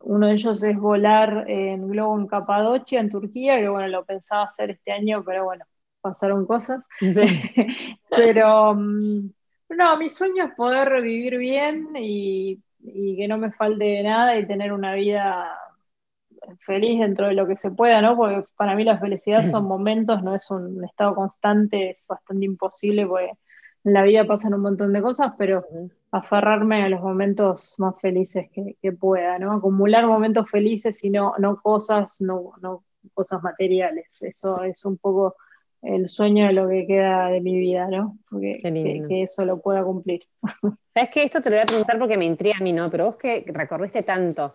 uno 0.00 0.26
de 0.26 0.34
ellos 0.34 0.62
es 0.64 0.76
volar 0.76 1.44
en 1.48 1.88
globo 1.88 2.18
en 2.18 2.26
Capadocia, 2.26 3.00
en 3.00 3.10
Turquía, 3.10 3.58
que 3.58 3.68
bueno, 3.68 3.88
lo 3.88 4.04
pensaba 4.04 4.44
hacer 4.44 4.70
este 4.70 4.90
año, 4.90 5.22
pero 5.24 5.44
bueno, 5.44 5.64
pasaron 6.00 6.46
cosas. 6.46 6.84
pero 8.10 8.74
mm, 8.74 9.30
no, 9.68 9.96
mi 9.96 10.10
sueño 10.10 10.44
es 10.44 10.54
poder 10.54 11.02
vivir 11.02 11.38
bien 11.38 11.90
y, 11.96 12.62
que 12.82 13.26
no 13.28 13.38
me 13.38 13.50
falte 13.50 14.02
nada 14.02 14.38
y 14.38 14.46
tener 14.46 14.72
una 14.72 14.94
vida 14.94 15.58
feliz 16.60 17.00
dentro 17.00 17.26
de 17.26 17.34
lo 17.34 17.46
que 17.46 17.56
se 17.56 17.72
pueda, 17.72 18.00
¿no? 18.00 18.16
Porque 18.16 18.44
para 18.56 18.76
mí 18.76 18.84
la 18.84 18.98
felicidad 18.98 19.42
son 19.42 19.64
momentos, 19.68 20.22
no 20.22 20.34
es 20.34 20.50
un 20.50 20.84
estado 20.84 21.14
constante, 21.14 21.90
es 21.90 22.06
bastante 22.08 22.44
imposible 22.44 23.06
porque 23.06 23.32
en 23.84 23.92
la 23.92 24.02
vida 24.02 24.26
pasan 24.26 24.54
un 24.54 24.62
montón 24.62 24.92
de 24.92 25.02
cosas, 25.02 25.32
pero 25.38 25.64
aferrarme 26.10 26.82
a 26.82 26.88
los 26.88 27.00
momentos 27.00 27.76
más 27.78 28.00
felices 28.00 28.48
que, 28.52 28.92
pueda, 28.92 29.38
¿no? 29.38 29.52
Acumular 29.52 30.06
momentos 30.06 30.48
felices 30.50 31.02
y 31.04 31.10
no, 31.10 31.34
no 31.38 31.60
cosas, 31.60 32.20
no, 32.20 32.52
no 32.60 32.84
cosas 33.14 33.42
materiales. 33.42 34.22
Eso 34.22 34.62
es 34.62 34.84
un 34.84 34.98
poco 34.98 35.36
el 35.86 36.08
sueño 36.08 36.46
de 36.46 36.52
lo 36.52 36.68
que 36.68 36.86
queda 36.86 37.28
de 37.28 37.40
mi 37.40 37.58
vida, 37.58 37.86
¿no? 37.88 38.18
que, 38.40 38.58
que, 38.60 39.22
eso 39.22 39.44
lo 39.44 39.60
pueda 39.60 39.84
cumplir. 39.84 40.22
Sabes 40.94 41.10
que 41.10 41.22
esto 41.22 41.40
te 41.40 41.50
lo 41.50 41.56
voy 41.56 41.62
a 41.62 41.66
preguntar 41.66 41.98
porque 41.98 42.16
me 42.16 42.24
intriga 42.24 42.56
a 42.58 42.62
mí, 42.62 42.72
¿no? 42.72 42.90
Pero 42.90 43.06
vos 43.06 43.16
que 43.16 43.44
recorriste 43.46 44.02
tanto, 44.02 44.54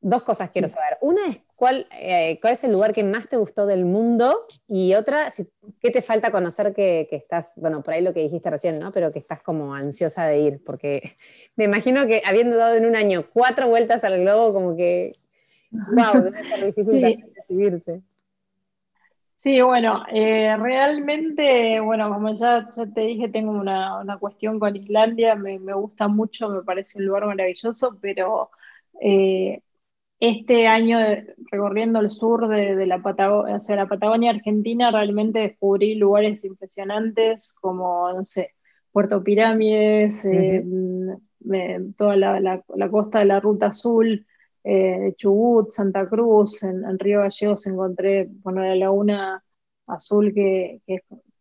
dos 0.00 0.22
cosas 0.22 0.50
quiero 0.50 0.68
saber. 0.68 0.98
Una 1.00 1.26
es 1.28 1.40
cuál, 1.54 1.86
eh, 1.98 2.38
cuál 2.40 2.54
es 2.54 2.64
el 2.64 2.72
lugar 2.72 2.92
que 2.92 3.04
más 3.04 3.28
te 3.28 3.36
gustó 3.36 3.66
del 3.66 3.84
mundo 3.84 4.46
y 4.66 4.94
otra, 4.94 5.32
¿qué 5.80 5.90
te 5.90 6.02
falta 6.02 6.32
conocer 6.32 6.74
que, 6.74 7.08
estás, 7.12 7.52
bueno, 7.56 7.82
por 7.82 7.94
ahí 7.94 8.02
lo 8.02 8.12
que 8.12 8.20
dijiste 8.20 8.50
recién, 8.50 8.78
¿no? 8.80 8.92
Pero 8.92 9.12
que 9.12 9.20
estás 9.20 9.40
como 9.40 9.74
ansiosa 9.74 10.26
de 10.26 10.40
ir, 10.40 10.64
porque 10.64 11.16
me 11.56 11.64
imagino 11.64 12.06
que 12.06 12.22
habiendo 12.26 12.56
dado 12.56 12.74
en 12.74 12.86
un 12.86 12.96
año 12.96 13.26
cuatro 13.32 13.68
vueltas 13.68 14.02
al 14.04 14.20
globo, 14.20 14.52
como 14.52 14.76
que, 14.76 15.12
wow, 15.70 16.22
debe 16.22 16.44
ser 16.44 16.66
difícil 16.66 17.24
decidirse. 17.34 18.02
Sí, 19.42 19.60
bueno, 19.60 20.04
eh, 20.12 20.56
realmente, 20.56 21.80
bueno, 21.80 22.08
como 22.14 22.32
ya, 22.32 22.64
te 22.94 23.00
dije, 23.00 23.28
tengo 23.28 23.50
una, 23.50 24.16
cuestión 24.20 24.60
con 24.60 24.76
Islandia, 24.76 25.34
me, 25.34 25.58
me, 25.58 25.74
gusta 25.74 26.06
mucho, 26.06 26.48
me 26.48 26.62
parece 26.62 26.98
un 26.98 27.06
lugar 27.06 27.26
maravilloso, 27.26 27.98
pero 28.00 28.50
eh, 29.00 29.60
este 30.20 30.68
año 30.68 30.98
recorriendo 31.50 32.00
el 32.00 32.08
sur 32.08 32.46
de, 32.48 32.86
la 32.86 33.02
Patagonia, 33.02 33.56
hacia 33.56 33.76
la 33.76 33.88
Patagonia 33.88 34.30
Argentina, 34.30 34.92
realmente 34.92 35.40
descubrí 35.40 35.96
lugares 35.96 36.44
impresionantes 36.44 37.52
como, 37.60 38.12
no 38.12 38.24
sé, 38.24 38.54
Puerto 38.92 39.24
Pirámides, 39.24 40.24
eh, 40.24 40.64
toda 41.96 42.16
la, 42.16 42.62
costa 42.92 43.18
de 43.18 43.24
la 43.24 43.40
Ruta 43.40 43.68
Azul, 43.68 44.24
eh, 44.64 45.14
Chubut, 45.16 45.70
Santa 45.70 46.08
Cruz, 46.08 46.62
en, 46.62 46.98
Río 46.98 47.20
Gallegos 47.20 47.66
encontré 47.66 48.28
bueno, 48.42 48.62
la 48.62 48.74
laguna 48.76 49.42
azul 49.86 50.32
que, 50.34 50.80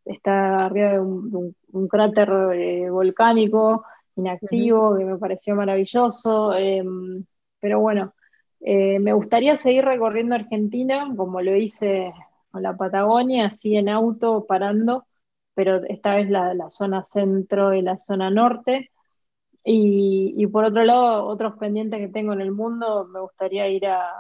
está 0.06 0.66
arriba 0.66 0.94
de 0.94 1.00
un, 1.00 1.56
cráter 1.88 2.30
eh, 2.54 2.90
volcánico 2.90 3.86
inactivo, 4.16 4.98
que 4.98 5.06
me 5.06 5.18
pareció 5.18 5.56
maravilloso, 5.56 6.54
em, 6.56 7.26
pero 7.60 7.80
bueno, 7.80 8.14
eh, 8.62 9.00
me 9.00 9.14
gustaría 9.14 9.58
seguir 9.58 9.86
recorriendo 9.86 10.36
Argentina, 10.36 11.12
como 11.16 11.42
lo 11.42 11.56
hice 11.56 12.14
con 12.52 12.64
la 12.64 12.76
Patagonia, 12.78 13.48
así 13.48 13.76
en 13.76 13.90
auto, 13.90 14.46
parando, 14.46 15.06
pero 15.54 15.84
esta 15.88 16.16
vez 16.16 16.30
la, 16.30 16.70
zona 16.70 17.04
centro 17.04 17.74
y 17.74 17.82
la 17.82 17.98
zona 17.98 18.30
norte. 18.30 18.92
Y, 19.64 20.48
por 20.48 20.66
otro 20.66 20.84
lado, 20.84 21.26
otros 21.26 21.58
pendientes 21.58 22.00
que 22.00 22.08
tengo 22.08 22.34
en 22.34 22.42
el 22.42 22.52
mundo, 22.52 23.08
me 23.08 23.20
gustaría 23.20 23.68
ir 23.68 23.86
a, 23.86 24.12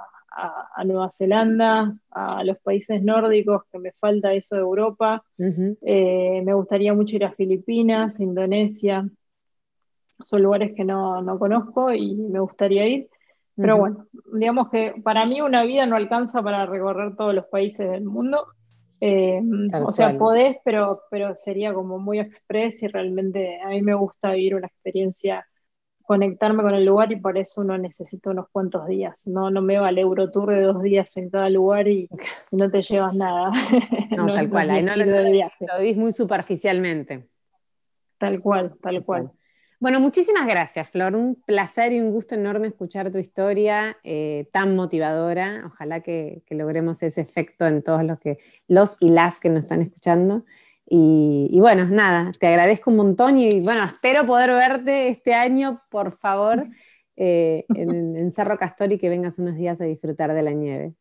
Nueva 0.86 1.12
Zelanda, 1.12 1.94
a 2.10 2.44
los 2.46 2.58
países 2.60 3.04
nórdicos, 3.04 3.64
que 3.70 3.80
me 3.80 3.92
falta 3.92 4.34
eso 4.34 4.56
de 4.56 4.62
Europa. 4.62 5.24
Eh, 5.38 6.42
me 6.46 6.54
gustaría 6.54 6.94
mucho 6.94 7.18
ir 7.18 7.26
a 7.26 7.34
Filipinas, 7.34 8.20
Indonesia. 8.22 9.06
Son 10.24 10.42
lugares 10.42 10.74
que 10.76 10.86
no, 10.86 11.22
no 11.22 11.38
conozco 11.38 11.92
y 11.92 12.16
me 12.16 12.40
gustaría 12.40 12.88
ir. 12.88 13.10
Pero 13.56 13.78
bueno, 13.78 14.08
digamos 14.34 14.70
que 14.70 14.96
para 15.04 15.26
mí 15.26 15.42
una 15.42 15.64
vida 15.64 15.86
no 15.86 15.96
alcanza 15.96 16.42
para 16.42 16.66
recorrer 16.66 17.16
todos 17.16 17.36
los 17.36 17.46
países 17.46 17.90
del 17.90 18.06
mundo. 18.06 18.48
Eh, 19.04 19.42
o 19.84 19.92
sea, 19.92 20.16
podés, 20.16 20.58
pero, 20.64 21.02
pero 21.10 21.36
sería 21.36 21.74
como 21.74 21.98
muy 21.98 22.20
express 22.20 22.84
y 22.84 22.88
realmente 22.88 23.60
a 23.60 23.70
mí 23.70 23.82
me 23.82 23.96
gusta 23.96 24.34
vivir 24.34 24.54
una 24.54 24.68
experiencia, 24.68 25.44
conectarme 26.04 26.62
con 26.62 26.76
el 26.76 26.86
lugar 26.86 27.12
y 27.12 27.16
por 27.16 27.36
eso 27.36 27.62
uno 27.62 27.76
necesita 27.80 28.30
unos 28.30 28.46
cuantos 28.52 28.86
días. 28.86 29.26
No, 29.26 29.50
no 29.50 29.64
me 29.64 29.80
va 29.80 29.90
el 29.90 29.98
Eurotour 29.98 30.54
de 30.54 30.62
dos 30.62 30.84
días 30.84 31.18
en 31.18 31.32
cada 31.32 31.50
lugar 31.50 31.88
y, 31.88 32.08
no 32.52 32.70
te 32.70 32.84
llevas 32.84 33.16
nada. 33.16 33.52
No, 34.12 34.28
tal 34.28 34.50
cual, 34.50 34.70
ahí 34.70 34.84
no, 34.84 34.96
lo, 34.96 35.06
lo, 35.06 35.80
vivís 35.80 35.98
muy 35.98 36.12
superficialmente. 36.12 37.30
Tal 38.18 38.40
cual, 38.40 38.76
tal 38.82 39.04
cual. 39.04 39.32
Bueno, 39.82 40.00
muchísimas 40.00 40.46
gracias, 40.46 40.90
Flor. 40.90 41.16
Un 41.16 41.34
placer 41.34 41.92
y 41.92 42.00
un 42.00 42.12
gusto 42.12 42.36
enorme 42.36 42.68
escuchar 42.68 43.12
tu 43.12 43.18
historia 43.18 43.98
eh, 44.04 44.48
tan 44.54 44.76
motivadora. 44.76 45.64
Ojalá 45.66 46.02
que, 46.02 46.44
logremos 46.52 47.02
ese 47.02 47.22
efecto 47.22 47.66
en 47.66 47.82
todos 47.82 48.04
los, 48.04 48.20
que, 48.20 48.38
los 48.68 48.96
y 49.00 49.10
las 49.10 49.40
que 49.40 49.50
nos 49.50 49.62
están 49.62 49.82
escuchando. 49.82 50.46
Y, 50.86 51.58
bueno, 51.60 51.86
nada, 51.86 52.32
te 52.40 52.46
agradezco 52.46 52.92
un 52.92 52.98
montón 52.98 53.40
y 53.40 53.60
bueno, 53.62 53.84
espero 53.86 54.24
poder 54.28 54.52
verte 54.52 55.08
este 55.10 55.34
año, 55.34 55.82
por 55.90 56.16
favor, 56.20 56.68
eh, 57.16 57.66
en, 57.70 58.16
en 58.16 58.32
Cerro 58.32 58.60
Castor 58.60 58.92
y 58.92 59.00
que 59.00 59.10
vengas 59.10 59.40
unos 59.40 59.56
días 59.56 59.82
a 59.82 59.86
disfrutar 59.86 60.34
de 60.36 60.44
la 60.44 60.52
nieve. 60.52 60.94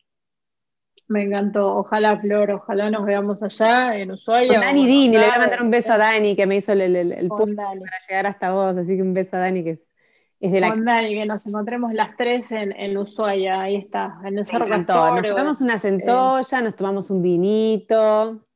Me 1.10 1.24
encantó. 1.24 1.76
Ojalá, 1.76 2.20
Flor, 2.20 2.52
ojalá 2.52 2.88
nos 2.88 3.04
veamos 3.04 3.42
allá 3.42 3.96
en 3.96 4.12
Ushuaia. 4.12 4.60
Dani 4.60 4.86
Dini, 4.86 5.16
le 5.16 5.26
voy 5.26 5.34
a 5.34 5.40
mandar 5.40 5.60
un 5.60 5.68
beso 5.68 5.92
a 5.92 5.98
Dani 5.98 6.36
que 6.36 6.46
me 6.46 6.54
hizo 6.54 6.70
el, 6.70 6.82
el, 6.94 7.28
para 7.28 7.98
llegar 8.08 8.26
hasta 8.28 8.52
vos. 8.52 8.76
Así 8.76 8.94
que 8.94 9.02
un 9.02 9.12
beso 9.12 9.36
a 9.36 9.40
Dani 9.40 9.64
que 9.64 9.70
es, 9.70 10.52
de 10.52 10.60
la. 10.60 10.70
Con 10.70 10.84
Dani, 10.84 11.12
que 11.12 11.26
nos 11.26 11.44
encontremos 11.48 11.92
las 11.94 12.16
tres 12.16 12.52
en, 12.52 12.70
en 12.70 12.96
Ushuaia. 12.96 13.60
Ahí 13.60 13.74
está, 13.74 14.20
en 14.24 14.38
el 14.38 14.46
Cerro 14.46 14.68
Nos 14.68 14.86
tomamos 14.86 15.60
una 15.60 15.78
centolla, 15.78 16.60
nos 16.62 16.76
tomamos 16.76 17.10
un 17.10 17.22
vinito. 17.22 18.46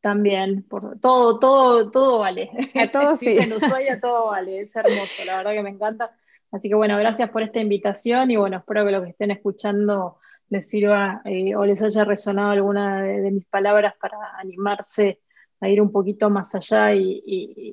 También, 0.00 0.64
por, 0.64 0.98
todo, 0.98 1.38
todo, 1.38 1.92
todo 1.92 2.18
vale. 2.18 2.50
A 2.74 2.88
todos 2.90 3.20
sí. 3.20 3.38
en 3.38 3.52
Ushuaia 3.52 4.00
todo 4.00 4.30
vale, 4.30 4.62
es 4.62 4.74
hermoso, 4.74 5.24
la 5.24 5.36
verdad 5.36 5.52
que 5.52 5.62
me 5.62 5.70
encanta. 5.70 6.10
Así 6.50 6.68
que 6.68 6.74
bueno, 6.74 6.98
gracias 6.98 7.30
por 7.30 7.44
esta 7.44 7.60
invitación 7.60 8.32
y 8.32 8.36
bueno, 8.36 8.56
espero 8.56 8.84
que 8.84 8.90
los 8.90 9.04
que 9.04 9.10
estén 9.10 9.30
escuchando 9.30 10.18
les 10.48 10.68
sirva 10.68 11.22
eh, 11.24 11.56
o 11.56 11.64
les 11.64 11.82
haya 11.82 12.04
resonado 12.04 12.50
alguna 12.50 13.02
de, 13.02 13.30
mis 13.30 13.46
palabras 13.46 13.94
para 14.00 14.16
animarse 14.38 15.20
ir 15.68 15.80
un 15.80 15.90
poquito 15.90 16.30
más 16.30 16.54
allá 16.54 16.94
y, 16.94 17.22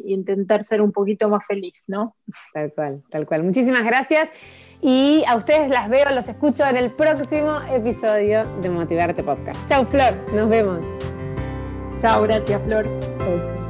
intentar 0.05 0.63
ser 0.63 0.81
un 0.81 0.91
poquito 0.91 1.29
más 1.29 1.45
feliz, 1.45 1.83
¿no? 1.87 2.15
Tal 2.53 2.73
cual, 2.73 3.03
tal 3.09 3.25
cual. 3.25 3.43
Muchísimas 3.43 3.83
gracias. 3.83 4.29
Y 4.81 5.23
a 5.27 5.35
ustedes 5.35 5.69
las 5.69 5.89
veo, 5.89 6.09
los 6.13 6.27
escucho 6.27 6.65
en 6.65 6.77
el 6.77 6.91
próximo 6.91 7.61
episodio 7.71 8.45
de 8.61 8.69
Motivarte 8.69 9.23
Podcast. 9.23 9.67
Chau, 9.67 9.85
Flor. 9.85 10.13
Nos 10.33 10.49
vemos. 10.49 10.85
Chao, 11.99 12.23
gracias, 12.23 12.61
Flor. 12.63 13.60